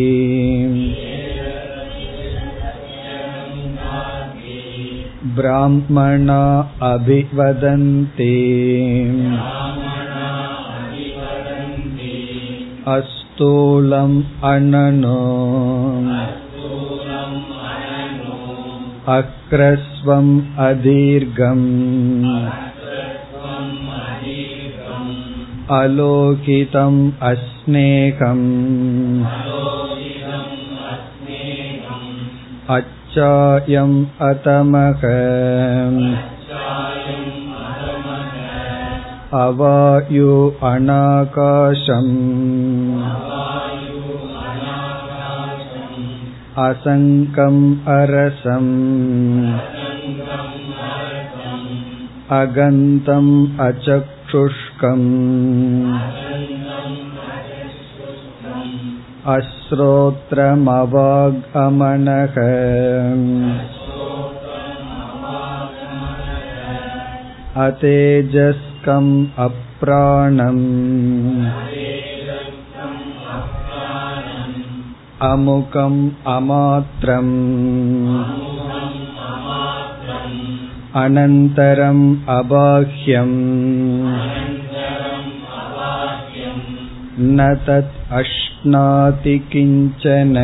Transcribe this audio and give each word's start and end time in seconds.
ब्राह्मणा 5.38 6.42
अभिवदन्ति 6.92 8.34
अस्तूलम् 13.42 14.16
अननो 14.48 15.20
अक्रस्वम् 19.14 20.30
अदीर्घम् 20.66 21.64
अलोकितम् 25.78 27.00
अस्नेहम् 27.30 28.46
अच्छायम् 32.78 33.98
अतमः 34.30 35.02
अवायु 39.44 40.34
अनाकाशम् 40.68 42.14
असङ्कम् 46.66 47.60
अरसम् 47.96 48.70
अगन्तम् 52.38 53.32
अचक्षुष्कम् 53.66 55.06
अश्रोत्रमवागमनः 59.36 60.38
अतेजस्कम् 68.82 69.12
अप्राणम् 69.44 70.64
अमुकम् 75.28 76.00
अमात्रम् 76.34 77.32
अनन्तरम् 81.02 82.04
अबाह्यम् 82.38 83.36
न 87.36 87.54
तत् 87.66 87.96
अश्नाति 88.20 89.38
किञ्चन 89.52 90.36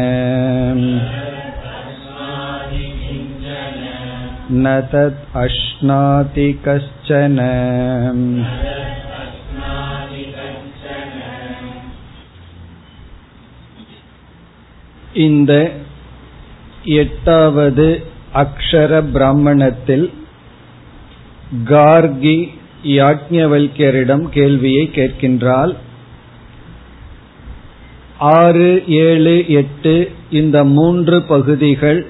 न 4.55 4.81
तत् 4.93 5.21
अश्नाति 5.37 6.49
कश्चन 6.65 7.39
இந்த 15.25 15.53
எட்டாவது 17.01 17.87
அக்ஷர 18.35 18.93
பிராமணத்தில் 19.13 20.07
கார்கி 21.71 22.39
யாக்ஞவல்யரிடம் 22.97 24.25
கேள்வியை 24.29 24.85
கேட்கின்றாள் 24.93 25.73
ஆறு 28.35 28.71
ஏழு 29.05 29.37
எட்டு 29.61 29.95
இந்த 30.31 30.65
மூன்று 30.75 31.17
பகுதிகள் 31.27 32.01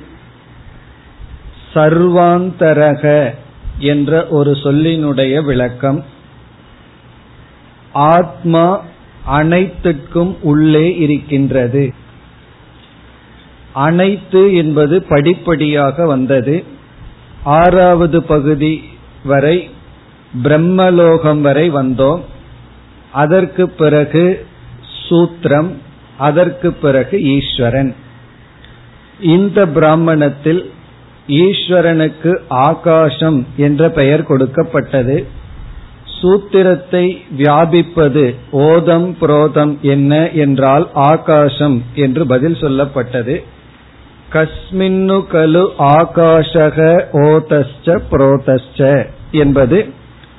சர்வாந்தரக 1.74 3.34
என்ற 3.80 4.28
ஒரு 4.28 4.52
சொல்லினுடைய 4.52 5.44
விளக்கம். 5.44 6.06
ஆத்மா 7.94 8.84
அனைத்துக்கும் 9.26 10.38
உள்ளே 10.42 10.96
இருக்கின்றது. 10.98 11.94
அனைத்து 13.74 14.56
என்பது 14.56 15.04
படிப்படியாக 15.04 16.06
வந்தது. 16.06 16.64
ஆறாவது 17.44 18.24
பகுதி 18.24 18.84
வரை 19.24 19.70
பிரம்மலோகம் 20.44 21.42
வரை 21.42 21.72
வந்தோம். 21.72 22.22
அதற்கு 23.12 23.70
பிறகு 23.70 24.46
சூத்திரம் 25.10 25.74
அதற்கு 26.18 26.74
பிறகு 26.74 27.24
ஈஸ்வரன். 27.24 27.96
இந்த 29.20 29.66
பிராமணத்தில் 29.66 30.72
ஈஸ்வரனுக்கு 31.30 32.38
ஆகாசம் 32.50 33.48
என்ற 33.58 33.90
பெயர் 33.90 34.24
கொடுக்கப்பட்டது. 34.24 35.18
சூத்திரத்தை 36.22 37.18
வியாபிப்பது 37.38 38.36
ஓதம் 38.52 39.08
புரோதம் 39.22 39.80
என்ன 39.82 40.30
என்றால் 40.30 40.90
ஆகாசம் 40.94 41.84
என்று 41.94 42.26
பதில் 42.26 42.54
சொல்லப்பட்டது. 42.54 43.44
கஸ்மின்னு 44.34 45.18
கலு 45.34 45.64
ஆகாஷக 45.80 47.06
ஓதஸ்ச 47.14 47.98
புரோதஸ்ச 48.12 49.08
என்பது 49.32 49.78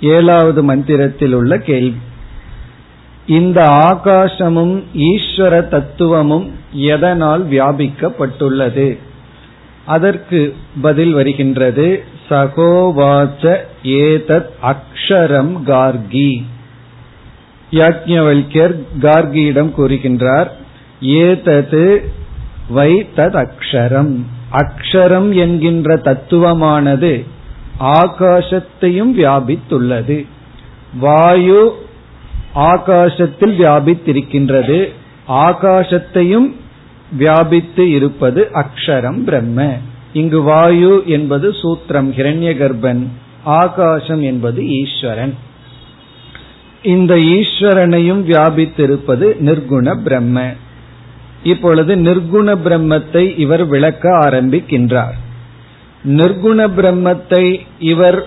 ஏழாவது 0.01 0.63
மந்திரத்தில் 0.63 1.33
உள்ள 1.33 1.59
கேள்வி. 1.59 1.99
இந்த 3.27 3.61
ஆகாசமும் 3.69 4.83
ஈஸ்வர 4.95 5.69
தத்துவமும் 5.69 6.47
எதனால் 6.73 7.45
வியாபிக்கப்பட்டுள்ளது? 7.47 8.99
அதற்கு 9.91 10.57
பதில் 10.83 11.13
வருகின்றது 11.13 12.05
சகோவாச்ச 12.29 13.57
ஏதத் 13.83 14.51
அக்ஷரம் 14.63 15.53
கார்கி. 15.67 16.31
யாக்ஞவல்யர் 17.71 18.75
கார்கியிடம் 19.01 19.73
கூறுகின்றார் 19.79 20.51
ஏதது 21.01 21.85
வை 22.69 23.09
தத் 23.17 23.39
அக்ஷரம். 23.45 24.15
அக்ஷரம் 24.53 25.31
என்கின்ற 25.35 25.97
தத்துவமானது 25.97 27.13
ஆகாசத்தையும் 27.81 29.13
வியாபித்துள்ளது. 29.19 30.27
வாயு 30.99 31.61
ஆகாசத்தில் 32.55 33.55
வியாபித்திருக்கின்றது 33.61 34.79
ஆகாசத்தையும் 35.29 36.49
வியாபித்து 37.13 37.91
இருப்பது 37.91 38.49
அக்ஷரம் 38.55 39.25
பிரம்ம. 39.25 39.77
இங்கு 40.13 40.43
வாயு 40.43 41.03
என்பது 41.07 41.51
சூத்திரம் 41.51 42.11
ஹிரண்ய 42.17 42.51
கர்ப்பன் 42.63 43.07
ஆகாசம் 43.45 44.23
என்பது 44.23 44.69
ஈஸ்வரன். 44.69 45.35
இந்த 46.83 47.15
ஈஸ்வரனையும் 47.15 48.23
வியாபித்திருப்பது 48.25 49.27
நிர்குண 49.41 50.03
பிரம்ம. 50.03 50.53
இப்பொழுது 51.43 51.97
நிர்குண 51.97 52.57
பிரம்மத்தை 52.65 53.39
இவர் 53.39 53.67
விளக்க 53.67 54.11
ஆரம்பிக்கின்றார். 54.11 55.17
நிர்குண 56.05 56.69
பிரம்மத்தை 56.77 57.61
இவர் 57.79 58.27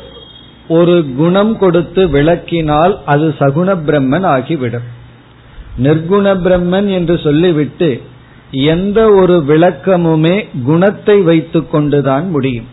ஒரு 0.67 1.05
குணம் 1.17 1.57
கொடுத்து 1.57 2.07
விளக்கினால் 2.07 2.97
அது 3.05 3.35
சகுண 3.39 3.75
பிரம்மன் 3.85 4.25
ஆகிவிடும். 4.25 4.87
நிர்குண 5.83 6.35
பிரம்மன் 6.45 6.89
என்று 6.93 7.19
சொல்லிவிட்டு 7.23 8.01
எந்த 8.53 9.09
ஒரு 9.09 9.43
விளக்கமுமே 9.47 10.47
குணத்தை 10.63 11.21
வைத்துக் 11.21 11.71
கொண்டுதான் 11.71 12.29
முடியும். 12.29 12.65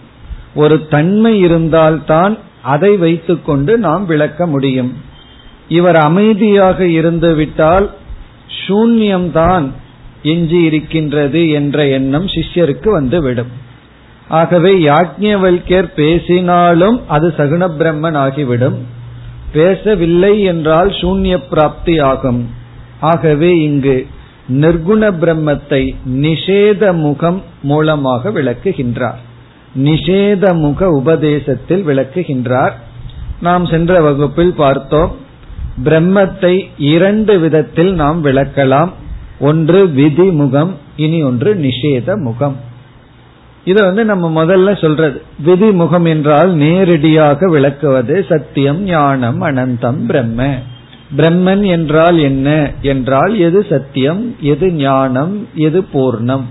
ஒரு 0.55 0.89
தன்மை 0.89 1.39
இருந்தால்தான் 1.39 2.39
அதை 2.63 2.97
வைத்துக்கொண்டு 2.97 3.79
நாம் 3.79 4.07
விளக்க 4.07 4.47
முடியும். 4.47 4.97
இவர் 5.69 5.97
அமைதியாக 5.97 6.87
இருந்துவிட்டால் 6.87 7.91
சூன்யம்தான் 8.67 9.69
எஞ்சி 10.23 10.63
இருக்கின்றது 10.63 11.51
என்ற 11.51 11.87
எண்ணம் 11.87 12.27
சிஷ்யருக்கு 12.27 12.89
வந்துவிடும். 12.91 13.53
ஆகவே 14.29 14.73
யாக்ஞவல்யர் 14.75 15.93
பேசினாலும் 15.97 17.09
அது 17.09 17.35
சகுண 17.37 17.71
பிரம்மன் 17.79 18.17
ஆகிவிடும் 18.17 18.79
பேசவில்லை 19.53 20.43
என்றால் 20.43 20.91
சூன்ய 20.91 21.39
பிராப்தி 21.39 21.99
ஆகும் 21.99 22.51
ஆகவே 23.01 23.59
இங்கு 23.59 24.07
நிர்குண 24.51 25.11
பிரம்மத்தை 25.23 25.95
நிஷேத 26.07 26.93
முகம் 26.93 27.43
மூலமாக 27.63 28.31
விளக்குகின்றார். 28.31 29.19
நிஷேத 29.85 30.55
முக 30.55 30.89
உபதேசத்தில் 30.91 31.87
விளக்குகின்றார். 31.87 32.73
நாம் 33.41 33.67
சென்ற 33.67 34.01
வகுப்பில் 34.01 34.53
பார்த்தோம் 34.53 35.13
பிரம்மத்தை 35.85 36.69
இரண்டு 36.77 37.39
விதத்தில் 37.39 37.93
நாம் 37.93 38.25
விளக்கலாம். 38.25 38.91
ஒன்று 39.39 39.89
விதி 39.89 40.31
முகம் 40.31 40.77
இனி 40.97 41.23
ஒன்று 41.23 41.55
நிஷேத 41.55 42.17
முகம். 42.17 42.57
இத 43.65 43.85
வந்து 43.85 44.05
நம்ம 44.05 44.45
முதல்ல 44.45 44.81
சொல்றது. 44.81 45.23
விதி 45.45 45.71
முகம் 45.71 46.05
என்றால் 46.05 46.51
நேரடியாக 46.51 47.49
விளக்குவது 47.49 48.27
சத்தியம் 48.29 48.83
ஞானம் 48.83 49.43
அனந்தம் 49.43 50.07
பிரம்ம. 50.07 50.59
பிரம்மன் 51.17 51.67
என்றால் 51.67 52.19
என்ன? 52.19 52.73
என்றால் 52.83 53.39
எது 53.39 53.67
சத்தியம் 53.69 54.37
எது 54.41 54.73
ஞானம் 54.73 55.49
எது 55.55 55.85
பூர்ணம். 55.95 56.45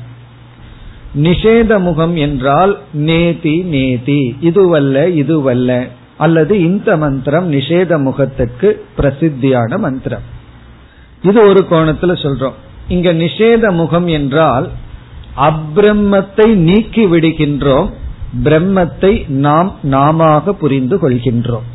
நிஷேத 1.18 1.80
முகம் 1.80 2.16
என்றால் 2.16 2.80
நேதி 2.94 3.58
நேதி. 3.58 4.36
இதுவல்ல 4.42 5.08
இதுவல்ல. 5.14 5.88
அல்லது 6.18 6.60
இந்த 6.60 6.98
மந்திரம் 6.98 7.54
நிஷேத 7.54 8.02
முகத்துக்கு 8.02 8.86
பிரசித்தியான 8.98 9.78
மந்திரம். 9.78 10.22
இது 11.24 11.42
ஒரு 11.42 11.66
கோணத்துல 11.70 12.12
சொல்றோம். 12.26 12.54
இங்க 12.88 13.14
நிஷேத 13.14 13.72
முகம் 13.72 14.08
என்றால் 14.08 14.70
அப்பிரம்மத்தை 15.38 16.54
நீக்கி 16.54 17.06
விடுகின்றோம் 17.06 17.90
பிரம்மத்தை 18.44 19.30
நாம் 19.30 19.76
நாம 19.82 20.42
புரிந்து 20.42 20.98
கொள்கின்றோம். 20.98 21.68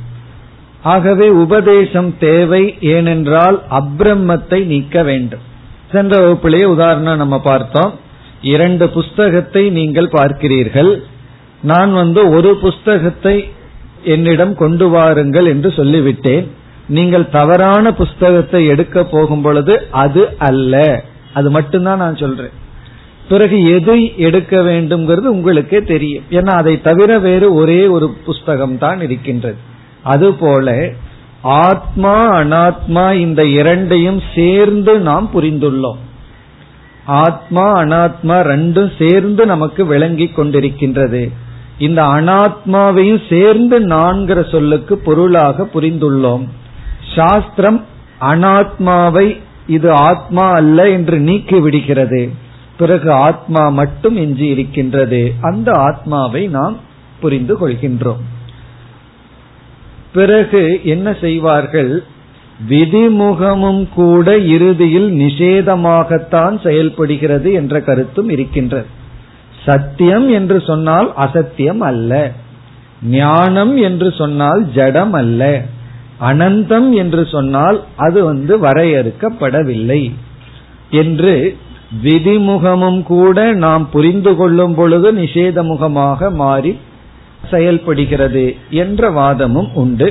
ஆகவே 0.93 1.29
உபதேசம் 1.29 2.11
தேவை 2.19 2.63
ஏனென்றால் 2.81 3.63
அப்ரம்மத்தை 3.71 4.65
நீக்க 4.65 5.03
வேண்டும். 5.03 5.45
சென்ற 5.93 6.21
வகுப்பிலேயே 6.21 6.65
உதாரணம் 6.65 7.17
நம்ம 7.17 7.41
பார்த்தோம். 7.41 7.93
இரண்டு 8.41 8.89
புஸ்தகத்தை 8.89 9.71
நீங்கள் 9.71 10.09
பார்க்கிறீர்கள். 10.09 10.93
நான் 11.63 11.93
வந்து 11.93 12.31
ஒரு 12.31 12.57
புஸ்தகத்தை 12.57 13.37
என்னிடம் 14.05 14.55
கொண்டு 14.55 14.89
வாருங்கள் 14.89 15.47
என்று 15.47 15.69
சொல்லிவிட்டேன். 15.69 16.47
நீங்கள் 16.89 17.31
தவறான 17.31 17.93
புஸ்தகத்தை 17.93 18.67
எடுக்க 18.67 19.05
போகும் 19.05 19.43
பொழுது 19.43 19.75
அது 19.91 20.23
அல்ல. 20.39 21.05
அது 21.33 21.51
மட்டும்தான் 21.51 21.99
நான் 21.99 22.17
சொல்றேன். 22.17 22.55
பிறகு 23.29 23.59
எதை 23.75 24.01
எடுக்க 24.17 24.57
வேண்டும்ங்கிறது 24.61 25.29
உங்களுக்கே 25.37 25.83
தெரியும். 25.83 26.25
ஏன்னா 26.31 26.53
அதை 26.63 26.81
தவிர 26.81 27.19
வேறு 27.19 27.55
ஒரே 27.55 27.87
ஒரு 27.87 28.09
புஸ்தகம் 28.25 28.79
தான் 28.79 29.01
இருக்கின்றது. 29.01 29.73
அதுபோல 30.05 30.91
ஆத்மா 31.43 32.33
அனாத்மா 32.33 33.13
இந்த 33.13 33.47
இரண்டையும் 33.47 34.21
சேர்ந்து 34.35 34.99
நாம் 34.99 35.31
புரிந்துள்ளோம். 35.35 35.99
ஆத்மா 37.05 37.83
அனாத்மா 37.83 38.37
ரெண்டும் 38.43 38.91
சேர்ந்து 38.99 39.47
நமக்கு 39.47 39.87
விளங்கி 39.87 40.33
கொண்டிருக்கின்றது. 40.37 41.33
இந்த 41.79 42.03
அனாத்மாவையும் 42.03 43.23
சேர்ந்து 43.29 43.81
நான்கிற 43.81 44.51
சொல்லுக்கு 44.51 44.99
பொருளாக 44.99 45.69
புரிந்துள்ளோம். 45.75 46.49
சாஸ்திரம் 47.17 47.85
அனாத்மாவை 48.21 49.41
இது 49.67 49.93
ஆத்மா 49.93 50.51
அல்ல 50.51 50.91
என்று 50.91 51.19
நீக்கி 51.19 51.61
விடுகிறது. 51.61 52.31
பிறகு 52.77 53.13
ஆத்மா 53.13 53.69
மட்டும் 53.69 54.17
எஞ்சி 54.17 54.47
இருக்கின்றது. 54.47 55.35
அந்த 55.41 55.71
ஆத்மாவை 55.71 56.47
நாம் 56.47 56.77
புரிந்து 57.21 57.55
கொள்கின்றோம். 57.59 58.23
பிறகு 60.15 60.81
என்ன 60.85 61.17
செய்வார்கள்? 61.21 61.93
விதிமுகமும் 62.69 63.89
கூட 63.89 64.37
இறுதியில் 64.39 65.09
நிஷேதமாகத்தான் 65.13 66.63
செயல்படுகிறது 66.63 67.53
என்ற 67.53 67.81
கருத்தும் 67.81 68.29
இருக்கின்றது. 68.29 68.87
சத்தியம் 69.65 70.29
என்று 70.29 70.61
சொன்னால் 70.61 71.13
அசத்தியம் 71.17 71.81
அல்ல. 71.81 72.33
ஞானம் 73.03 73.77
என்று 73.77 74.13
சொன்னால் 74.13 74.63
ஜடம் 74.75 75.13
அல்ல. 75.13 75.63
அனந்தம் 76.21 76.91
என்று 76.93 77.27
சொன்னால் 77.27 77.85
அது 77.97 78.25
வந்து 78.25 78.59
வரையறுக்கப்படவில்லை. 78.59 80.03
என்று 80.91 81.57
விதிமுகமும் 82.05 83.03
கூட 83.03 83.53
நாம் 83.53 83.89
புரிந்து 83.91 84.37
கொள்ளும் 84.37 84.75
பொழுது 84.75 85.13
நிஷேதமுகமாக 85.13 86.33
மாறி 86.33 86.79
செயல்படுகிறது 87.53 88.45
என்ற 88.83 89.11
வாதமும் 89.19 89.71
உண்டு. 89.83 90.09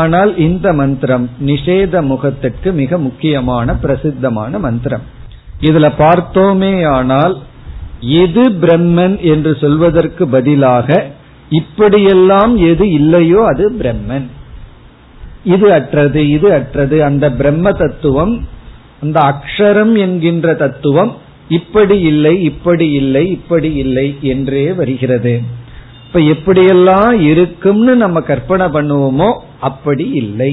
ஆனால் 0.00 0.30
இந்த 0.46 0.66
மந்திரம் 0.80 1.26
நிஷேத 1.50 2.02
முகத்துக்கு 2.08 2.68
மிக 2.80 2.98
முக்கியமான 3.04 3.74
பிரசித்தமான 3.84 4.58
மந்திரம். 4.66 5.04
இதுல 5.68 5.86
பார்த்தோமே 6.02 6.72
ஆனால் 6.96 7.34
எது 8.24 8.42
பிரம்மன் 8.62 9.16
என்று 9.32 9.52
சொல்வதற்கு 9.62 10.24
பதிலாக 10.34 10.98
இப்படியெல்லாம் 11.60 12.52
எது 12.70 12.84
இல்லையோ 12.98 13.40
அது 13.52 13.64
பிரம்மன். 13.80 14.26
இது 15.54 15.66
அற்றது 15.78 16.20
இது 16.36 16.48
அற்றது. 16.58 16.96
அந்த 17.08 17.26
பிரம்ம 17.40 17.72
தத்துவம் 17.82 18.34
அந்த 19.02 19.18
அக்ஷரம் 19.32 19.94
என்கின்ற 20.04 20.54
தத்துவம் 20.62 21.12
இப்படி 21.58 21.96
இல்லை 22.10 22.32
இப்படி 22.50 22.86
இல்லை 23.00 23.22
இப்படி 23.36 23.70
இல்லை 23.84 24.06
என்றே 24.32 24.64
வருகிறது. 24.80 25.34
இப்ப 26.08 26.20
எப்படியெல்லாம் 26.34 27.14
இருக்கும்னு 27.30 27.96
நம்ம 27.96 28.20
கற்பனை 28.20 28.66
பண்ணுவோமோ 28.66 29.30
அப்படி 29.60 30.04
இல்லை. 30.20 30.52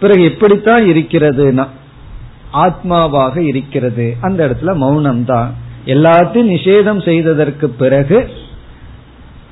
பிறகு 0.00 0.22
எப்படித்தான் 0.24 0.84
இருக்கிறதுனா 0.84 1.64
ஆத்மாவாக 2.64 3.36
இருக்கிறது. 3.50 4.06
அந்த 4.20 4.38
இடத்துல 4.46 4.74
மௌனம் 4.76 5.24
தான் 5.24 5.50
எல்லாத்தையும் 5.86 6.52
நிஷேதம் 6.56 7.00
செய்ததற்கு 7.04 7.68
பிறகு 7.82 8.18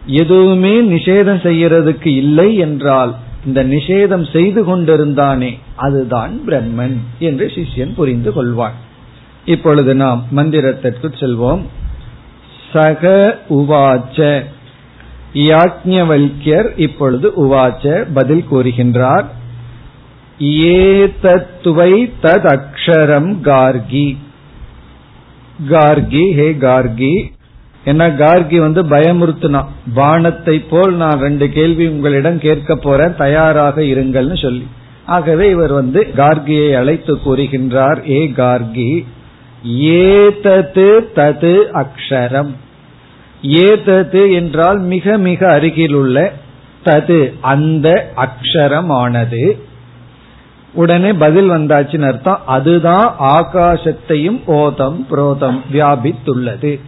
எதுவுமே 0.06 0.74
நிஷேதம் 0.92 1.40
செய்யறதுக்கு 1.46 2.10
இல்லை 2.22 2.48
என்றால் 2.56 3.14
இந்த 3.46 3.60
நிஷேதம் 3.64 4.26
செய்து 4.32 4.60
கொண்டிருந்தானே 4.64 5.52
அதுதான் 5.76 6.32
பிரம்மன் 6.46 6.96
என்று 7.18 7.46
சிஷ்யன் 7.56 7.94
புரிந்து 7.94 8.30
கொள்வான். 8.36 8.78
இப்பொழுது 9.44 9.94
நாம் 9.94 10.22
மந்திரத்திற்கு 10.36 11.08
செல்வோம். 11.20 11.62
சக 12.72 13.12
உவாச்ச 13.48 14.18
யாஜ்ஞவல்யர் 15.34 16.78
இப்பொழுது 16.78 17.32
உவாச்ச 17.36 18.06
பதில் 18.14 18.44
கூறுகின்றார். 18.52 19.24
ஏதத்துவை 20.38 22.12
தத் 22.22 22.56
அக்ஷரம் 22.56 23.40
கார்கி. 23.42 24.16
கார்கி 25.68 26.32
ஹே 26.34 26.52
கார்கி. 26.52 27.32
என்ன 27.84 28.08
கார்கி 28.08 28.56
வந்து 28.56 28.82
பயமுறுத்துனா. 28.82 29.64
பானத்தை 29.96 30.64
போல் 30.70 30.94
நான் 30.94 31.18
ரெண்டு 31.18 31.50
கேள்வி 31.50 31.86
உங்களிடம் 31.86 32.38
கேட்க 32.38 32.76
போறேன் 32.76 33.16
தயாராக 33.16 33.80
இருங்கள்னு 33.80 34.42
சொல்லி. 34.42 34.66
ஆகவே 35.06 35.50
இவர் 35.50 35.72
வந்து 35.72 36.06
கார்கியை 36.16 36.76
அழைத்து 36.76 37.16
கூறுகின்றார் 37.16 38.10
ஏ 38.10 38.32
கார்கி. 38.36 39.04
ஏதது 39.64 41.10
தது 41.14 41.62
அக்ஷரம். 41.74 42.50
ஏதது 43.42 44.32
என்றால் 44.32 44.78
மிக 44.78 45.18
மிக 45.18 45.52
அருகில் 45.52 45.92
உள்ள 45.92 46.32
தது 46.84 47.32
அந்த 47.40 48.12
அக்ஷரமானது. 48.16 49.58
உடனே 50.72 51.12
பதில் 51.12 51.50
வந்தாச்சுன்னு 51.50 52.06
அர்த்தம். 52.06 52.42
அதுதான் 52.46 53.14
ஆகாசத்தையும் 53.20 54.40
ஓதம் 54.46 55.06
புரோதம் 55.10 55.60
வியாபித்துள்ளது. 55.72 56.80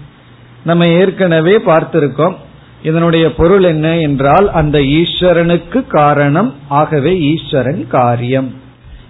நம்ம 0.64 0.86
ஏற்கனவே 0.86 1.56
பார்த்திருக்கோம். 1.56 2.34
இதனுடைய 2.82 3.34
பொருள் 3.34 3.62
என்ன 3.62 3.98
என்றால் 3.98 4.50
அந்த 4.50 4.78
ஈஸ்வரனுக்கு 4.78 5.86
காரணம் 5.86 6.54
ஆகவே 6.68 7.20
ஈஸ்வரன் 7.20 7.86
காரியம். 7.88 8.54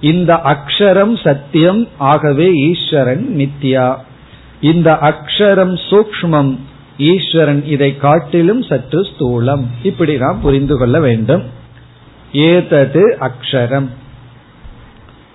இந்த 0.00 0.40
அக்ஷரம் 0.44 1.24
சத்தியம் 1.24 1.88
ஆகவே 1.98 2.52
ஈஸ்வரன் 2.52 3.34
நித்யா. 3.36 3.96
இந்த 4.60 4.98
அக்ஷரம் 5.00 5.78
சூக்மம் 5.90 6.58
ஈஸ்வரன் 6.98 7.64
இதை 7.64 7.96
காட்டிலும் 7.96 8.62
சற்று 8.62 9.00
ஸ்தூலம். 9.00 9.64
இப்படி 9.82 10.16
நாம் 10.16 10.40
புரிந்து 10.40 10.78
கொள்ள 10.78 11.00
வேண்டும். 11.00 11.42
ஏதது 12.32 13.18
அக்ஷரம். 13.20 13.88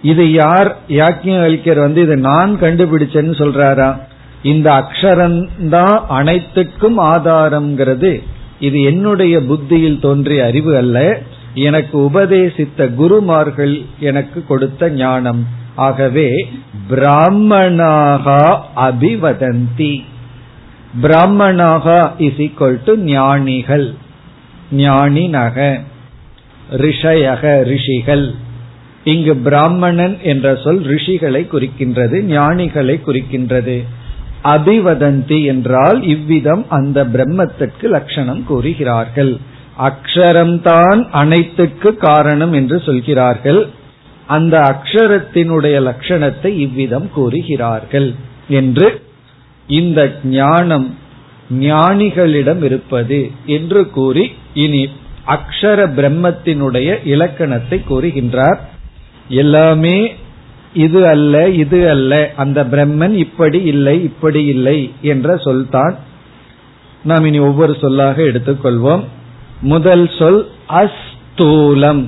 இது 0.01 0.31
யார் 0.31 0.77
யாக்கியவல்யர் 0.87 1.79
வந்து 1.79 2.01
இது 2.01 2.17
நான் 2.17 2.59
கண்டுபிடிச்சேன்னு 2.59 3.35
சொல்றாரா? 3.37 3.99
இந்த 4.43 4.71
அக்ஷரம்தான் 4.71 5.99
அனைத்துக்கும் 6.09 6.99
ஆதாரம்ங்கிறது. 6.99 8.23
இது 8.59 8.81
என்னுடைய 8.81 9.41
புத்தியில் 9.41 9.99
தோன்றிய 9.99 10.45
அறிவு 10.45 10.77
அல்ல. 10.77 11.19
எனக்கு 11.53 11.97
உபதேசித்த 11.97 12.87
குருமார்கள் 12.87 13.81
எனக்கு 13.99 14.45
கொடுத்த 14.45 14.89
ஞானம். 14.89 15.47
ஆகவே 15.75 16.49
பிராமணாகா 16.89 18.61
அபிவதந்தி. 18.75 20.03
பிராமணாகா 21.01 22.11
இஸ் 22.17 22.37
ஈக்வல் 22.37 22.79
டு 22.83 22.97
ஞானிகள். 22.97 23.93
ஞானினக 24.71 25.83
ரிஷயக 26.71 27.63
ரிஷிகள். 27.63 28.33
இங்கு 29.03 29.35
பிராமணன் 29.35 30.17
என்ற 30.23 30.55
சொல் 30.55 30.81
ரிஷிகளை 30.83 31.41
குறிக்கின்றது 31.53 32.17
ஞானிகளை 32.21 32.99
குறிக்கின்றது. 33.07 33.83
அபிவதந்தி 34.43 35.43
என்றால் 35.43 36.03
இவ்விதம் 36.03 36.65
அந்த 36.69 37.03
பிரம்மத்திற்கு 37.03 37.81
லட்சணம் 37.81 38.43
கூறுகிறார்கள். 38.43 39.37
அக்ஷரம்தான் 39.79 41.09
அனைத்துக்கு 41.11 41.95
காரணம் 41.95 42.53
என்று 42.53 42.79
சொல்கிறார்கள். 42.79 43.67
அந்த 44.27 44.55
அக்ஷரத்தினுடைய 44.59 45.75
லட்சணத்தை 45.89 46.51
இவ்விதம் 46.57 47.09
கூறுகிறார்கள் 47.13 48.13
என்று 48.47 49.05
இந்த 49.67 50.19
ஞானம் 50.23 50.97
ஞானிகளிடம் 51.51 52.63
இருப்பது 52.63 53.31
என்று 53.45 53.89
கூறி 53.89 54.31
இனி 54.53 54.89
அக்ஷர 55.27 55.79
பிரம்மத்தினுடைய 55.97 57.05
இலக்கணத்தை 57.05 57.81
கூறுகின்றார். 57.89 58.57
எல்லாமே 59.29 60.13
இது 60.73 61.07
அல்ல 61.07 61.49
இது 61.49 61.89
அல்ல 61.89 62.31
அந்த 62.35 62.63
பிரம்மன் 62.63 63.13
இப்படி 63.13 63.61
இல்லை 63.61 64.03
இப்படி 64.03 64.45
இல்லை 64.45 64.91
என்ற 65.01 65.37
சொல்தான். 65.37 65.95
நாம் 67.03 67.25
இனி 67.25 67.39
ஒவ்வொரு 67.39 67.77
சொல்லாக 67.81 68.21
எடுத்துக்கொள்வோம். 68.21 69.03
முதல் 69.61 70.11
சொல் 70.19 70.49
அஸ்தூலம். 70.69 72.05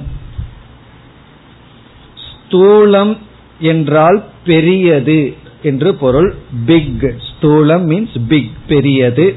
ஸ்தூலம் 2.28 3.18
என்றால் 3.60 4.24
பெரியது 4.46 5.36
என்று 5.64 5.96
பொருள் 5.96 6.36
பிக் 6.66 7.02
ஸ்தூலம் 7.02 7.84
மீன்ஸ் 7.90 8.18
பிக் 8.28 8.52
பெரியது. 8.68 9.36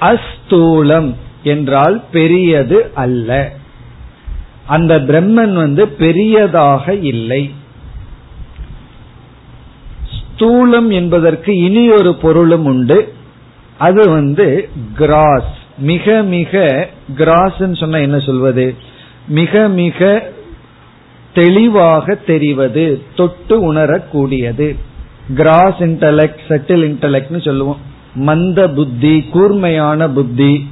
அஸ்தூலம் 0.00 1.14
என்றால் 1.42 2.04
பெரியது 2.12 2.90
அல்ல. 2.94 3.52
அந்த 4.66 4.98
பிரம்மன் 4.98 5.52
வந்து 5.52 5.88
பெரியதாக 5.88 6.94
இல்லை. 6.94 7.50
ஸ்தூலம் 10.18 10.92
என்பதற்கு 10.92 11.56
இனி 11.56 11.90
ஒரு 11.90 12.14
பொருளும் 12.14 12.64
உண்டு. 12.64 13.12
அது 13.78 14.10
வந்து 14.10 14.68
கிராஸ் 14.96 15.60
மிக 15.78 16.22
மிக 16.22 16.88
கிராஸ் 17.16 17.56
சொன்ன 17.72 18.00
என்ன 18.00 18.18
சொல்வது? 18.18 18.74
மிக 19.28 19.68
மிக 19.68 20.30
தெளிவாக 21.34 22.14
தெரிவது 22.14 23.02
தொட்டு 23.16 23.60
உணரக்கூடியது. 23.60 24.76
கிராஸ் 25.36 25.78
இன்டலெக்ட் 25.78 26.42
செட்டில் 26.48 26.84
இன்டலெக்ட்னு 26.84 27.44
சொல்லுவோம். 27.44 27.80
மந்த 28.14 28.68
புத்தி 28.68 29.22
கூர்மையான 29.22 30.08
புத்தி 30.08 30.68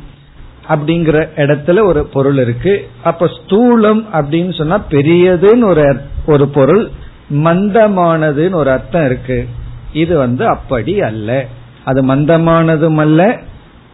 அப்படிங்கிற 0.69 1.29
இடத்துல 1.37 1.83
ஒரு 1.83 2.05
பொருள் 2.05 2.39
இருக்கு. 2.39 2.89
அப்ப 3.03 3.27
ஸ்தூலம் 3.27 4.05
அப்படின்னு 4.13 4.55
சொன்னா 4.55 4.83
பெரியதுன்னு 4.91 5.65
ஒரு 5.65 6.01
ஒரு 6.27 6.49
பொருள் 6.49 6.89
மந்தமானதுன்னு 7.31 8.55
ஒரு 8.55 8.71
அர்த்தம் 8.71 9.05
இருக்கு. 9.05 9.49
இது 9.93 10.19
வந்து 10.19 10.47
அப்படி 10.47 11.01
அல்ல. 11.01 11.47
அது 11.85 12.05
மந்தமானதும் 12.05 12.97
அல்ல 12.97 13.41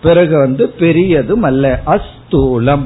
பிறகு 0.02 0.38
வந்து 0.38 0.68
பெரியதும் 0.68 1.42
அல்ல. 1.42 1.82
அஸ்தூலம். 1.86 2.84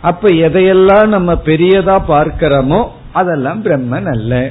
அப்ப 0.00 0.28
எதையெல்லாம் 0.28 1.06
நம்ம 1.06 1.32
பெரியதா 1.32 2.02
பார்க்கிறோமோ 2.08 2.88
அதெல்லாம் 3.12 3.64
பிரம்மன் 3.64 4.10
அல்ல. 4.10 4.50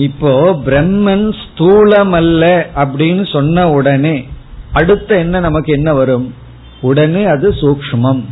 இப்போ 0.00 0.32
பிரம்மன் 0.66 1.24
ஸ்தூலம் 1.40 2.10
அல்ல 2.10 2.70
அப்படின்னு 2.76 3.32
சொன்ன 3.32 3.70
உடனே 3.70 4.16
அடுத்த 4.72 5.16
என்ன 5.16 5.40
நமக்கு 5.40 5.72
என்ன 5.72 5.94
வரும்? 5.94 6.34
உடனே 6.80 7.24
அது 7.24 7.48
சூக்மம் 7.50 8.22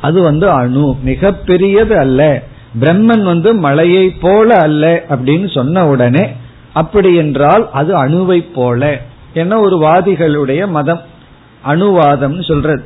அது 0.00 0.22
வந்து 0.22 0.50
அணு. 0.50 0.96
மிகப்பெரியது 1.04 1.94
அல்ல. 1.98 2.42
பிரம்மன் 2.80 3.22
வந்து 3.22 3.54
மலையை 3.54 4.10
போல 4.10 4.54
அல்ல 4.58 5.04
அப்படின்னு 5.10 5.48
சொன்ன 5.50 5.86
உடனே 5.86 6.24
அப்படி 6.72 7.14
என்றால் 7.14 7.70
அது 7.70 7.92
அணுவை 8.04 8.40
போல 8.54 9.00
என 9.34 9.60
ஒரு 9.60 9.76
வாதிகளுடைய 9.82 10.68
மதம் 10.68 11.02
அணுவாதம் 11.66 12.42
சொல்றது. 12.42 12.84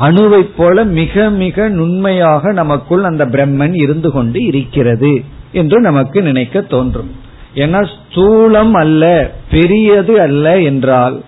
அணுவை 0.00 0.42
போல 0.56 0.84
மிக 0.84 1.30
மிக 1.30 1.68
நுண்மையாக 1.68 2.52
நமக்குள் 2.52 3.04
அந்த 3.04 3.26
பிரம்மன் 3.26 3.76
இருந்து 3.82 4.10
கொண்டு 4.10 4.44
இருக்கிறது 4.44 5.24
என்று 5.52 5.80
நமக்கு 5.80 6.22
நினைக்க 6.22 6.60
தோன்றும். 6.60 7.10
ஏன்னா 7.56 7.80
ஸ்தூலம் 7.94 8.74
அல்ல 8.76 9.32
பெரியது 9.50 10.20
அல்ல 10.20 10.60
என்றால் 10.60 11.22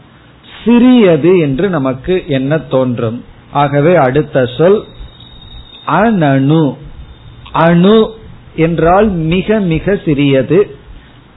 சிறியது 0.65 1.39
என்று 1.39 1.69
நமக்கு 1.69 2.25
என்ன 2.29 2.59
தோன்றும்? 2.59 3.25
ஆகவே 3.53 3.97
அடுத்த 3.97 4.47
சொல் 4.59 4.85
அனணு 5.87 6.77
அணு 7.53 7.99
என்றால் 8.57 9.09
மிக 9.09 9.59
மிக 9.59 9.99
சிறியது. 10.05 10.77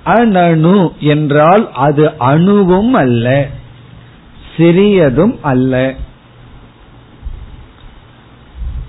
அனணு 0.06 0.78
என்றால் 1.00 1.72
அது 1.72 2.18
அணுவும் 2.18 2.94
அல்ல 2.94 3.48
சிறியதும் 4.58 5.36
அல்ல 5.42 5.94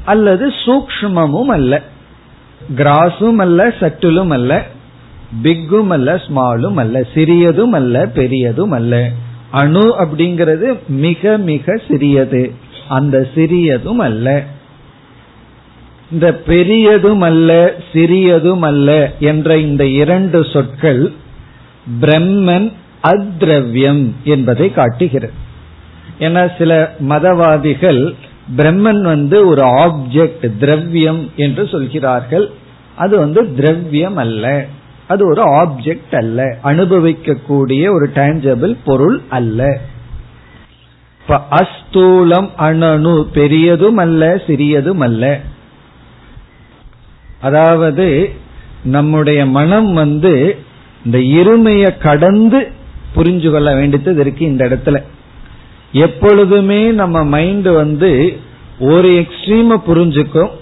அல்லது 0.05 0.47
சூக்மமும் 0.65 1.51
அல்ல 1.51 1.83
கிராஸும் 2.77 3.37
அல்ல 3.37 3.69
சட்டிலும் 3.81 4.31
அல்ல. 4.31 4.53
பிக்கும் 5.43 5.91
அல்ல 5.91 6.15
ஸ்மாலும் 6.15 6.75
அல்ல 6.75 7.07
சிறியதும் 7.15 7.73
அல்ல 7.73 8.07
பெரியதும் 8.07 8.71
அல்ல. 8.71 9.11
அணு 9.51 9.95
அப்படிங்கிறது 10.01 10.79
மிக 10.89 11.37
மிக 11.37 11.81
சிறியது. 11.89 12.53
அந்த 12.89 13.29
சிறியதும் 13.35 13.99
அல்ல. 13.99 14.43
இந்த 16.13 16.35
பெரியதும் 16.35 17.21
அல்ல 17.21 17.73
சிறியதும் 17.93 18.61
அல்ல 18.61 19.13
என்ற 19.19 19.59
இந்த 19.59 19.87
இரண்டு 19.87 20.45
சொற்கள் 20.45 21.13
பிரம்மன் 22.01 22.73
அத்ரவ்யம் 23.03 24.11
என்பதை 24.25 24.73
காட்டுகிறது. 24.73 25.33
ஏன்னா 26.19 26.51
சில 26.59 26.95
மதவாதிகள் 27.09 28.15
பிரம்மன் 28.57 29.01
வந்து 29.01 29.47
ஒரு 29.47 29.63
ஆப்ஜெக்ட் 29.63 30.59
திரவியம் 30.59 31.31
என்று 31.37 31.69
சொல்கிறார்கள். 31.69 32.51
அது 32.97 33.19
வந்து 33.19 33.55
திரவியம் 33.55 34.17
அல்ல. 34.17 34.67
அது 35.13 35.27
ஒரு 35.27 35.43
ஆப்ஜெக்ட் 35.45 36.15
அல்ல. 36.17 36.57
அனுபவிக்கக்கூடிய 36.65 37.93
ஒரு 37.93 38.11
டேஞ்சபிள் 38.15 38.77
பொருள் 38.85 39.21
அல்ல. 39.29 39.81
இப்ப 41.21 41.41
அஸ்தூலம் 41.51 42.49
அணனு 42.59 43.23
பெரியதும் 43.23 43.97
அல்ல 43.97 44.41
சிறியதும் 44.47 45.01
அல்ல. 45.01 45.41
அதாவது 47.41 48.33
நம்முடைய 48.85 49.47
மனம் 49.47 49.93
வந்து 49.93 50.57
இந்த 51.05 51.19
இருமைய 51.19 51.99
கடந்து 51.99 52.73
புரிஞ்சு 53.17 53.51
கொள்ள 53.51 53.75
வேண்டியது 53.75 54.21
இருக்கு 54.21 54.45
இந்த 54.45 54.65
இடத்துல. 54.65 55.03
எப்பொழுதுமே 55.93 56.91
நம்ம 56.91 57.25
மைண்ட் 57.25 57.69
வந்து 57.69 58.39
ஒரு 58.81 59.09
எக்ஸ்ட்ரீம 59.09 59.81
புரிஞ்சுக்கும். 59.87 60.53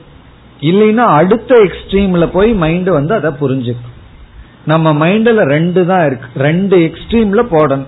இல்லைன்னா 0.61 1.07
அடுத்த 1.21 1.55
எக்ஸ்ட்ரீம்ல 1.55 2.27
போய் 2.27 2.53
மைண்ட் 2.53 2.89
வந்து 2.89 3.15
அதை 3.15 3.31
புரிஞ்சுக்கும். 3.41 3.99
நம்ம 4.67 5.09
மைண்ட்ல 5.09 5.45
ரெண்டு 5.45 5.87
தான் 5.87 6.07
இருக்கு. 6.07 6.27
ரெண்டு 6.37 6.77
எக்ஸ்ட்ரீம்ல 6.79 7.43
போடணும். 7.51 7.87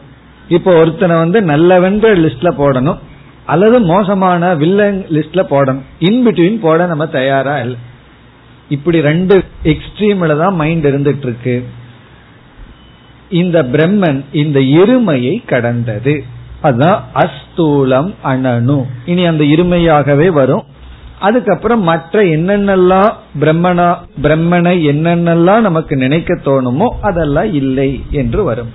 இப்போ 0.48 0.74
ஒருத்தனை 0.74 1.16
வந்து 1.16 1.40
நல்லவன்ற 1.40 2.14
லிஸ்ட்ல 2.14 2.50
போடணும். 2.58 2.98
அல்லது 3.46 3.80
மோசமான 3.80 4.54
வில்லன் 4.54 5.06
லிஸ்ட்ல 5.10 5.42
போடணும். 5.50 5.80
இன்பிட்வீன் 6.00 6.58
போட 6.60 6.86
நம்ம 6.86 7.06
தயாரா 7.06 7.58
இல்லை. 7.58 7.76
இப்படி 8.68 9.00
ரெண்டு 9.00 9.44
எக்ஸ்ட்ரீம்ல 9.64 10.38
தான் 10.38 10.54
மைண்ட் 10.54 10.86
இருந்துட்டு 10.86 11.22
இருக்கு. 11.22 11.64
இந்த 13.30 13.62
பிரம்மன் 13.62 14.24
இந்த 14.32 14.60
இருமையை 14.60 15.44
கடந்தது. 15.46 16.24
அதுதான் 16.62 17.04
அஸ்தூலம் 17.14 18.14
அணனு 18.24 18.86
இனி 19.04 19.24
அந்த 19.24 19.44
இருமையாகவே 19.44 20.26
வரும். 20.26 20.64
அதுக்கப்புறம் 21.22 21.82
மற்ற 21.82 22.22
என்னென்னலாம் 22.36 23.10
பிரம்மனா 23.40 23.88
பிரம்மனை 24.22 24.74
என்னென்னலாம் 24.90 25.66
நமக்கு 25.68 25.94
நினைக்க 25.96 26.34
தோணுமோ 26.44 26.88
அதெல்லாம் 27.00 27.50
இல்லை 27.54 27.90
என்று 28.10 28.40
வரும். 28.44 28.72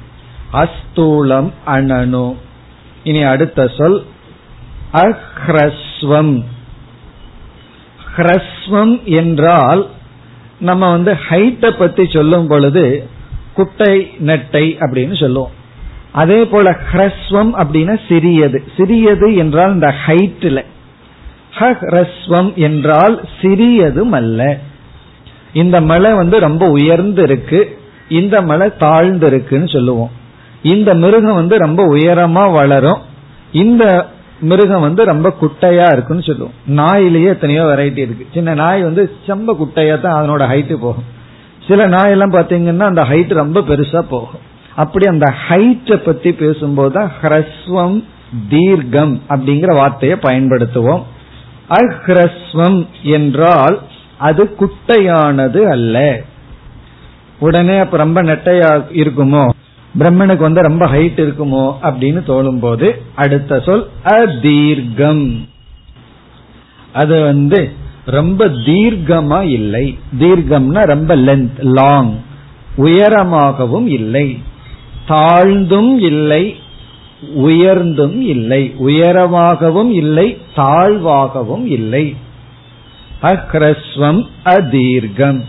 அஸ்தூலம் 0.54 1.50
அனனு. 1.68 2.28
இனி 3.04 3.22
அடுத்த 3.24 3.68
சொல் 3.78 3.98
அஹ்ரஸ்வம். 4.94 6.36
ஹ்ரஸ்வம் 8.16 8.96
என்றால் 9.04 9.84
நம்ம 10.60 10.92
வந்து 10.92 11.12
ஹைட்டை 11.30 11.72
பத்தி 11.80 12.06
சொல்லும் 12.10 12.48
பொழுது 12.48 12.86
குட்டை 13.54 13.96
நெட்டை 14.26 14.66
அப்படின்னு 14.86 15.16
சொல்லுவோம். 15.20 15.54
அதே 16.12 16.40
போல 16.46 16.68
ஹ்ரஸ்வம் 16.92 17.52
அப்படின்னா 17.62 17.96
சிறியது. 18.08 18.60
சிறியது 18.78 19.28
என்றால் 19.36 19.74
இந்த 19.74 19.90
ஹைட்ல 20.06 20.60
ஹ்ரஸ்வம் 21.60 22.54
என்றால் 22.56 23.26
சிறியதும் 23.42 24.12
அல்ல 24.12 24.58
இந்த 25.54 25.82
மலை 25.82 26.14
வந்து 26.14 26.40
ரொம்ப 26.40 26.70
உயர்ந்து 26.70 27.24
இருக்கு 27.24 27.80
இந்த 28.10 28.42
மலை 28.42 28.72
தாழ்ந்து 28.78 29.28
இருக்குன்னு 29.28 29.68
சொல்லுவோம். 29.68 30.12
இந்த 30.62 30.94
மிருகம் 30.94 31.34
வந்து 31.34 31.58
ரொம்ப 31.58 31.96
உயரமா 31.96 32.52
வளரும். 32.52 32.98
இந்த 33.52 34.08
மிருகம் 34.40 34.82
வந்து 34.82 35.06
ரொம்ப 35.06 35.36
குட்டையா 35.42 35.92
இருக்குன்னு 35.92 36.24
சொல்லுவோம். 36.24 36.54
நாயிலேயே 36.68 37.28
எத்தனையோ 37.28 37.64
வெரைட்டி 37.64 37.98
இருக்கு. 37.98 38.28
சின்ன 38.34 38.54
நாய் 38.54 38.82
வந்து 38.82 39.12
செம்ப 39.28 39.56
குட்டையா 39.62 40.02
தான் 40.02 40.18
அதனோட 40.20 40.44
ஹைட்டு 40.54 40.76
போகும். 40.76 41.04
சில 41.68 41.86
நாய் 41.86 42.10
எல்லாம் 42.10 42.32
பாத்தீங்கன்னா 42.32 42.80
அந்த 42.80 43.04
ஹைட் 43.04 43.34
ரொம்ப 43.34 43.60
பெருசா 43.60 44.02
போகும். 44.02 44.44
அப்படி 44.76 45.08
அந்த 45.08 45.34
ஹைட்டை 45.50 45.96
பத்தி 45.96 46.34
பேசும்போது 46.34 47.00
ஹ்ரஸ்வம் 47.22 48.04
தீர்க்கம் 48.50 49.22
அப்படிங்கிற 49.30 49.76
வார்த்தையை 49.76 50.18
பயன்படுத்துவோம். 50.22 51.04
அஹ்ரஸ்வம் 51.70 52.88
என்றால் 53.04 53.82
அது 54.18 54.56
குட்டையானது 54.60 55.70
அல்ல. 55.70 56.22
உடனே 57.40 57.78
அப்ப 57.78 57.98
ரொம்ப 57.98 58.24
நெட்டையா 58.24 58.86
இருக்குமோ? 58.92 59.50
பிரம்மனுக்கு 60.00 60.38
வந்து 60.38 60.62
ரொம்ப 60.62 60.86
ஹைட் 60.86 61.20
இருக்குமோ? 61.20 61.76
அப்படின்னு 61.82 62.20
தோணும் 62.28 62.60
போது 62.60 63.02
அடுத்த 63.16 63.60
சொல் 63.60 63.90
அதீர்க்கம் 64.04 65.38
அது 66.94 67.24
வந்து 67.24 67.72
ரொம்ப 68.06 68.46
தீர்க்கமா 68.46 69.42
இல்லை. 69.42 69.98
தீர்க்கம்னா 70.20 70.86
ரொம்ப 70.86 71.16
லென்த் 71.16 71.60
லாங் 71.60 72.20
உயரமாகவும் 72.78 73.88
இல்லை. 73.88 74.40
தாழ்ந்தும் 75.08 75.98
இல்லை. 75.98 76.56
உயர்ந்தும் 77.22 78.22
இல்லை 78.22 78.76
உயரமாகவும் 78.86 79.90
இல்லை 79.90 80.38
தாழ்வாகவும் 80.56 81.66
இல்லை. 81.66 82.16
அக்ரஸ்வம் 83.22 84.28
அதீர்கம். 84.46 85.42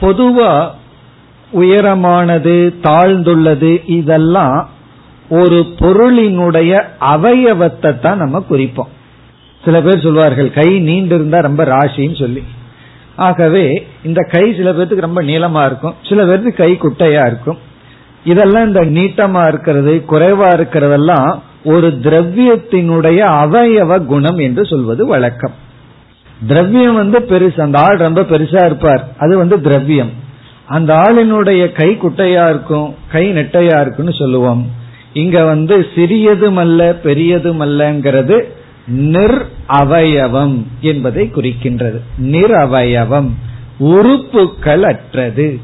பொதுவா 0.00 0.70
உயரமானது 1.52 2.74
தாழ்ந்துள்ளது 2.82 3.82
இதெல்லாம் 3.86 4.68
ஒரு 5.28 5.66
பொருளினுடைய 5.78 6.82
அவயவத்தை 7.00 7.98
தான் 7.98 8.18
நம்ம 8.18 8.40
குறிப்போம். 8.40 8.88
சில 9.64 9.82
பேர் 9.82 10.00
சொல்வார்கள் 10.00 10.50
கை 10.50 10.78
நீண்டு 10.78 11.14
இருந்தா 11.14 11.38
ரொம்ப 11.38 11.64
ராசின்னு 11.64 12.18
சொல்லி. 12.18 12.42
ஆகவே 13.16 13.86
இந்த 14.04 14.26
கை 14.30 14.54
சில 14.54 14.72
பேர்த்துக்கு 14.72 15.00
ரொம்ப 15.00 15.22
நீளமா 15.22 15.66
இருக்கும் 15.66 15.94
சில 16.08 16.24
பேருக்கு 16.24 16.52
கை 16.52 16.72
குட்டையா 16.72 17.26
இருக்கும். 17.26 17.58
இதெல்லாம் 18.24 18.66
இந்த 18.66 18.80
நீட்டமா 18.80 19.46
இருக்கிறது 19.46 20.04
குறைவா 20.10 20.48
இருக்கிறதெல்லாம் 20.48 21.38
ஒரு 21.64 21.98
திரவியத்தினுடைய 22.02 23.18
அவயவ 23.26 24.04
குணம் 24.04 24.36
என்று 24.36 24.66
சொல்வது 24.66 25.06
வழக்கம். 25.06 25.52
திரவியம் 26.46 26.94
வந்து 26.94 27.18
பெருசு 27.18 27.60
அந்த 27.60 27.78
ஆள் 27.78 27.96
ரொம்ப 27.96 28.20
பெருசா 28.20 28.64
இருப்பார். 28.64 29.08
அது 29.18 29.36
வந்து 29.36 29.60
திரவியம். 29.60 30.10
அந்த 30.66 30.94
ஆளினுடைய 30.94 31.72
கை 31.72 31.88
குட்டையா 31.90 32.48
இருக்கும் 32.48 32.94
கை 33.10 33.32
நெட்டையா 33.32 33.80
இருக்குன்னு 33.80 34.12
சொல்லுவோம். 34.12 34.70
இங்க 35.12 35.44
வந்து 35.44 35.86
சிறியதுமல்ல 35.94 36.96
பெரியதுமல்லங்கிறது 37.04 38.42
நிர் 38.86 39.48
அவயவம் 39.66 40.66
என்பதை 40.80 41.30
குறிக்கின்றது. 41.34 42.00
நிரவயவம் 42.22 43.30
உறுப்புகள் 43.78 44.82
அற்றது. 44.82 45.60